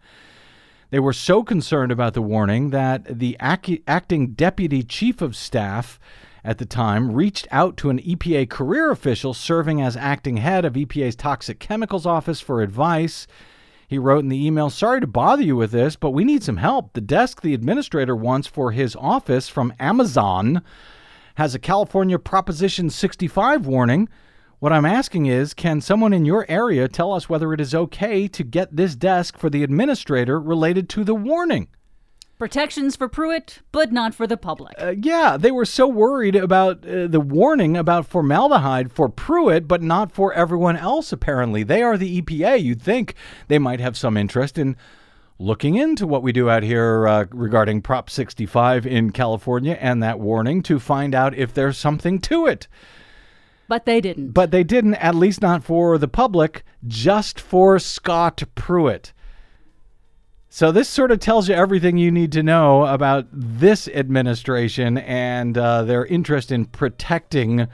They 0.88 1.00
were 1.00 1.12
so 1.12 1.42
concerned 1.42 1.92
about 1.92 2.14
the 2.14 2.22
warning 2.22 2.70
that 2.70 3.18
the 3.18 3.36
ac- 3.42 3.82
acting 3.86 4.28
deputy 4.32 4.82
chief 4.82 5.20
of 5.20 5.36
staff 5.36 6.00
at 6.44 6.58
the 6.58 6.66
time 6.66 7.12
reached 7.12 7.46
out 7.50 7.76
to 7.76 7.90
an 7.90 7.98
EPA 8.00 8.48
career 8.50 8.90
official 8.90 9.34
serving 9.34 9.80
as 9.80 9.96
acting 9.96 10.38
head 10.38 10.64
of 10.64 10.74
EPA's 10.74 11.16
Toxic 11.16 11.58
Chemicals 11.58 12.06
Office 12.06 12.40
for 12.40 12.62
advice. 12.62 13.26
He 13.86 13.98
wrote 13.98 14.24
in 14.24 14.28
the 14.28 14.46
email, 14.46 14.70
Sorry 14.70 15.00
to 15.00 15.06
bother 15.06 15.42
you 15.42 15.54
with 15.54 15.70
this, 15.70 15.96
but 15.96 16.10
we 16.10 16.24
need 16.24 16.42
some 16.42 16.56
help. 16.56 16.92
The 16.94 17.00
desk 17.00 17.42
the 17.42 17.54
administrator 17.54 18.16
wants 18.16 18.48
for 18.48 18.72
his 18.72 18.96
office 18.96 19.48
from 19.48 19.74
Amazon 19.78 20.62
has 21.36 21.54
a 21.54 21.58
California 21.58 22.18
Proposition 22.18 22.90
65 22.90 23.66
warning. 23.66 24.08
What 24.58 24.72
I'm 24.72 24.84
asking 24.84 25.26
is 25.26 25.54
can 25.54 25.80
someone 25.80 26.12
in 26.12 26.24
your 26.24 26.46
area 26.48 26.88
tell 26.88 27.12
us 27.12 27.28
whether 27.28 27.52
it 27.52 27.60
is 27.60 27.74
okay 27.74 28.28
to 28.28 28.44
get 28.44 28.76
this 28.76 28.94
desk 28.94 29.38
for 29.38 29.50
the 29.50 29.62
administrator 29.62 30.40
related 30.40 30.88
to 30.90 31.04
the 31.04 31.14
warning? 31.14 31.68
Protections 32.42 32.96
for 32.96 33.06
Pruitt, 33.06 33.60
but 33.70 33.92
not 33.92 34.16
for 34.16 34.26
the 34.26 34.36
public. 34.36 34.74
Uh, 34.76 34.94
yeah, 35.00 35.36
they 35.36 35.52
were 35.52 35.64
so 35.64 35.86
worried 35.86 36.34
about 36.34 36.84
uh, 36.84 37.06
the 37.06 37.20
warning 37.20 37.76
about 37.76 38.04
formaldehyde 38.04 38.90
for 38.90 39.08
Pruitt, 39.08 39.68
but 39.68 39.80
not 39.80 40.10
for 40.10 40.32
everyone 40.32 40.76
else, 40.76 41.12
apparently. 41.12 41.62
They 41.62 41.84
are 41.84 41.96
the 41.96 42.20
EPA. 42.20 42.60
You'd 42.60 42.82
think 42.82 43.14
they 43.46 43.60
might 43.60 43.78
have 43.78 43.96
some 43.96 44.16
interest 44.16 44.58
in 44.58 44.76
looking 45.38 45.76
into 45.76 46.04
what 46.04 46.24
we 46.24 46.32
do 46.32 46.50
out 46.50 46.64
here 46.64 47.06
uh, 47.06 47.26
regarding 47.30 47.80
Prop 47.80 48.10
65 48.10 48.88
in 48.88 49.12
California 49.12 49.78
and 49.80 50.02
that 50.02 50.18
warning 50.18 50.64
to 50.64 50.80
find 50.80 51.14
out 51.14 51.38
if 51.38 51.54
there's 51.54 51.78
something 51.78 52.18
to 52.22 52.48
it. 52.48 52.66
But 53.68 53.84
they 53.84 54.00
didn't. 54.00 54.32
But 54.32 54.50
they 54.50 54.64
didn't, 54.64 54.96
at 54.96 55.14
least 55.14 55.42
not 55.42 55.62
for 55.62 55.96
the 55.96 56.08
public, 56.08 56.64
just 56.88 57.38
for 57.38 57.78
Scott 57.78 58.42
Pruitt. 58.56 59.12
So 60.54 60.70
this 60.70 60.86
sort 60.86 61.10
of 61.10 61.18
tells 61.18 61.48
you 61.48 61.54
everything 61.54 61.96
you 61.96 62.10
need 62.10 62.30
to 62.32 62.42
know 62.42 62.84
about 62.84 63.24
this 63.32 63.88
administration 63.88 64.98
and 64.98 65.56
uh, 65.56 65.84
their 65.84 66.04
interest 66.04 66.52
in 66.52 66.66
protecting 66.66 67.68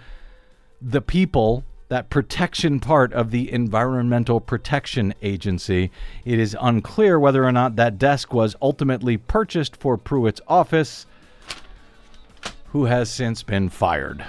the 0.80 1.02
people. 1.02 1.64
That 1.88 2.08
protection 2.08 2.78
part 2.78 3.12
of 3.12 3.32
the 3.32 3.50
Environmental 3.50 4.40
Protection 4.40 5.12
Agency. 5.22 5.90
It 6.24 6.38
is 6.38 6.56
unclear 6.60 7.18
whether 7.18 7.44
or 7.44 7.50
not 7.50 7.74
that 7.74 7.98
desk 7.98 8.32
was 8.32 8.54
ultimately 8.62 9.16
purchased 9.16 9.76
for 9.76 9.98
Pruitt's 9.98 10.40
office, 10.46 11.04
who 12.66 12.84
has 12.84 13.10
since 13.10 13.42
been 13.42 13.70
fired. 13.70 14.24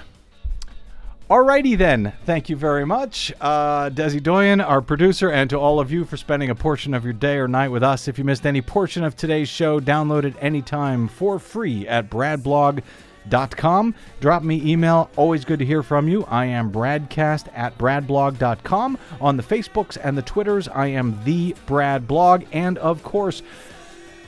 Alrighty 1.30 1.78
then. 1.78 2.14
Thank 2.26 2.50
you 2.50 2.56
very 2.56 2.88
much, 2.88 3.32
uh, 3.40 3.92
Desi 3.92 4.20
Doyen, 4.22 4.62
our 4.62 4.82
producer, 4.82 5.30
and 5.30 5.48
to 5.52 5.60
all 5.60 5.80
of 5.80 5.92
you 5.92 6.04
for 6.04 6.18
spending 6.18 6.50
a 6.50 6.56
portion 6.56 6.96
of 6.96 7.04
your 7.04 7.14
day 7.14 7.38
or 7.38 7.48
night 7.48 7.68
with 7.68 7.84
us. 7.84 8.08
If 8.08 8.18
you 8.18 8.24
missed 8.24 8.48
any 8.48 8.64
portion 8.64 9.04
of 9.04 9.16
today's 9.16 9.48
show, 9.48 9.80
download 9.80 10.24
it 10.24 10.34
anytime 10.42 11.08
for 11.08 11.38
free 11.38 11.88
at 11.88 12.10
bradblog.com. 12.10 13.94
Drop 14.20 14.42
me 14.42 14.72
email. 14.72 15.12
Always 15.18 15.46
good 15.46 15.60
to 15.60 15.66
hear 15.66 15.84
from 15.84 16.08
you. 16.08 16.24
I 16.24 16.46
am 16.46 16.72
bradcast 16.72 17.46
at 17.54 17.78
bradblog.com. 17.78 18.98
On 19.22 19.38
the 19.38 19.44
Facebooks 19.44 20.00
and 20.04 20.18
the 20.18 20.24
Twitters, 20.24 20.68
I 20.68 20.88
am 20.88 21.20
the 21.26 21.56
Brad 21.68 22.08
Blog. 22.08 22.46
And 22.54 22.80
of 22.80 23.04
course, 23.04 23.44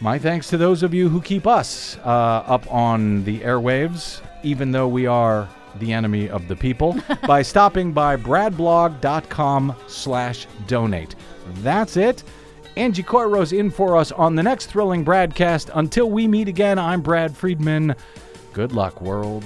my 0.01 0.19
thanks 0.19 0.51
to 0.51 0.57
those 0.57 0.83
of 0.83 0.93
you 0.93 1.09
who 1.09 1.19
keep 1.19 1.47
us 1.47 1.97
uh, 2.05 2.43
up 2.45 2.71
on 2.71 3.23
the 3.23 3.39
airwaves, 3.39 4.21
even 4.43 4.71
though 4.71 4.87
we 4.87 5.07
are 5.07 5.49
the 5.79 5.93
enemy 5.93 6.29
of 6.29 6.47
the 6.47 6.55
people 6.55 6.97
by 7.27 7.41
stopping 7.41 7.91
by 7.91 8.15
bradblog.com 8.15 9.75
slash 9.87 10.47
donate. 10.67 11.15
That's 11.55 11.97
it. 11.97 12.23
Angie 12.77 13.03
Coiro's 13.03 13.51
in 13.51 13.69
for 13.69 13.97
us 13.97 14.11
on 14.11 14.35
the 14.35 14.43
next 14.43 14.67
thrilling 14.67 15.03
BradCast. 15.03 15.71
Until 15.73 16.09
we 16.09 16.27
meet 16.27 16.47
again, 16.47 16.79
I'm 16.79 17.01
Brad 17.01 17.35
Friedman. 17.35 17.95
Good 18.53 18.71
luck, 18.71 19.01
world. 19.01 19.43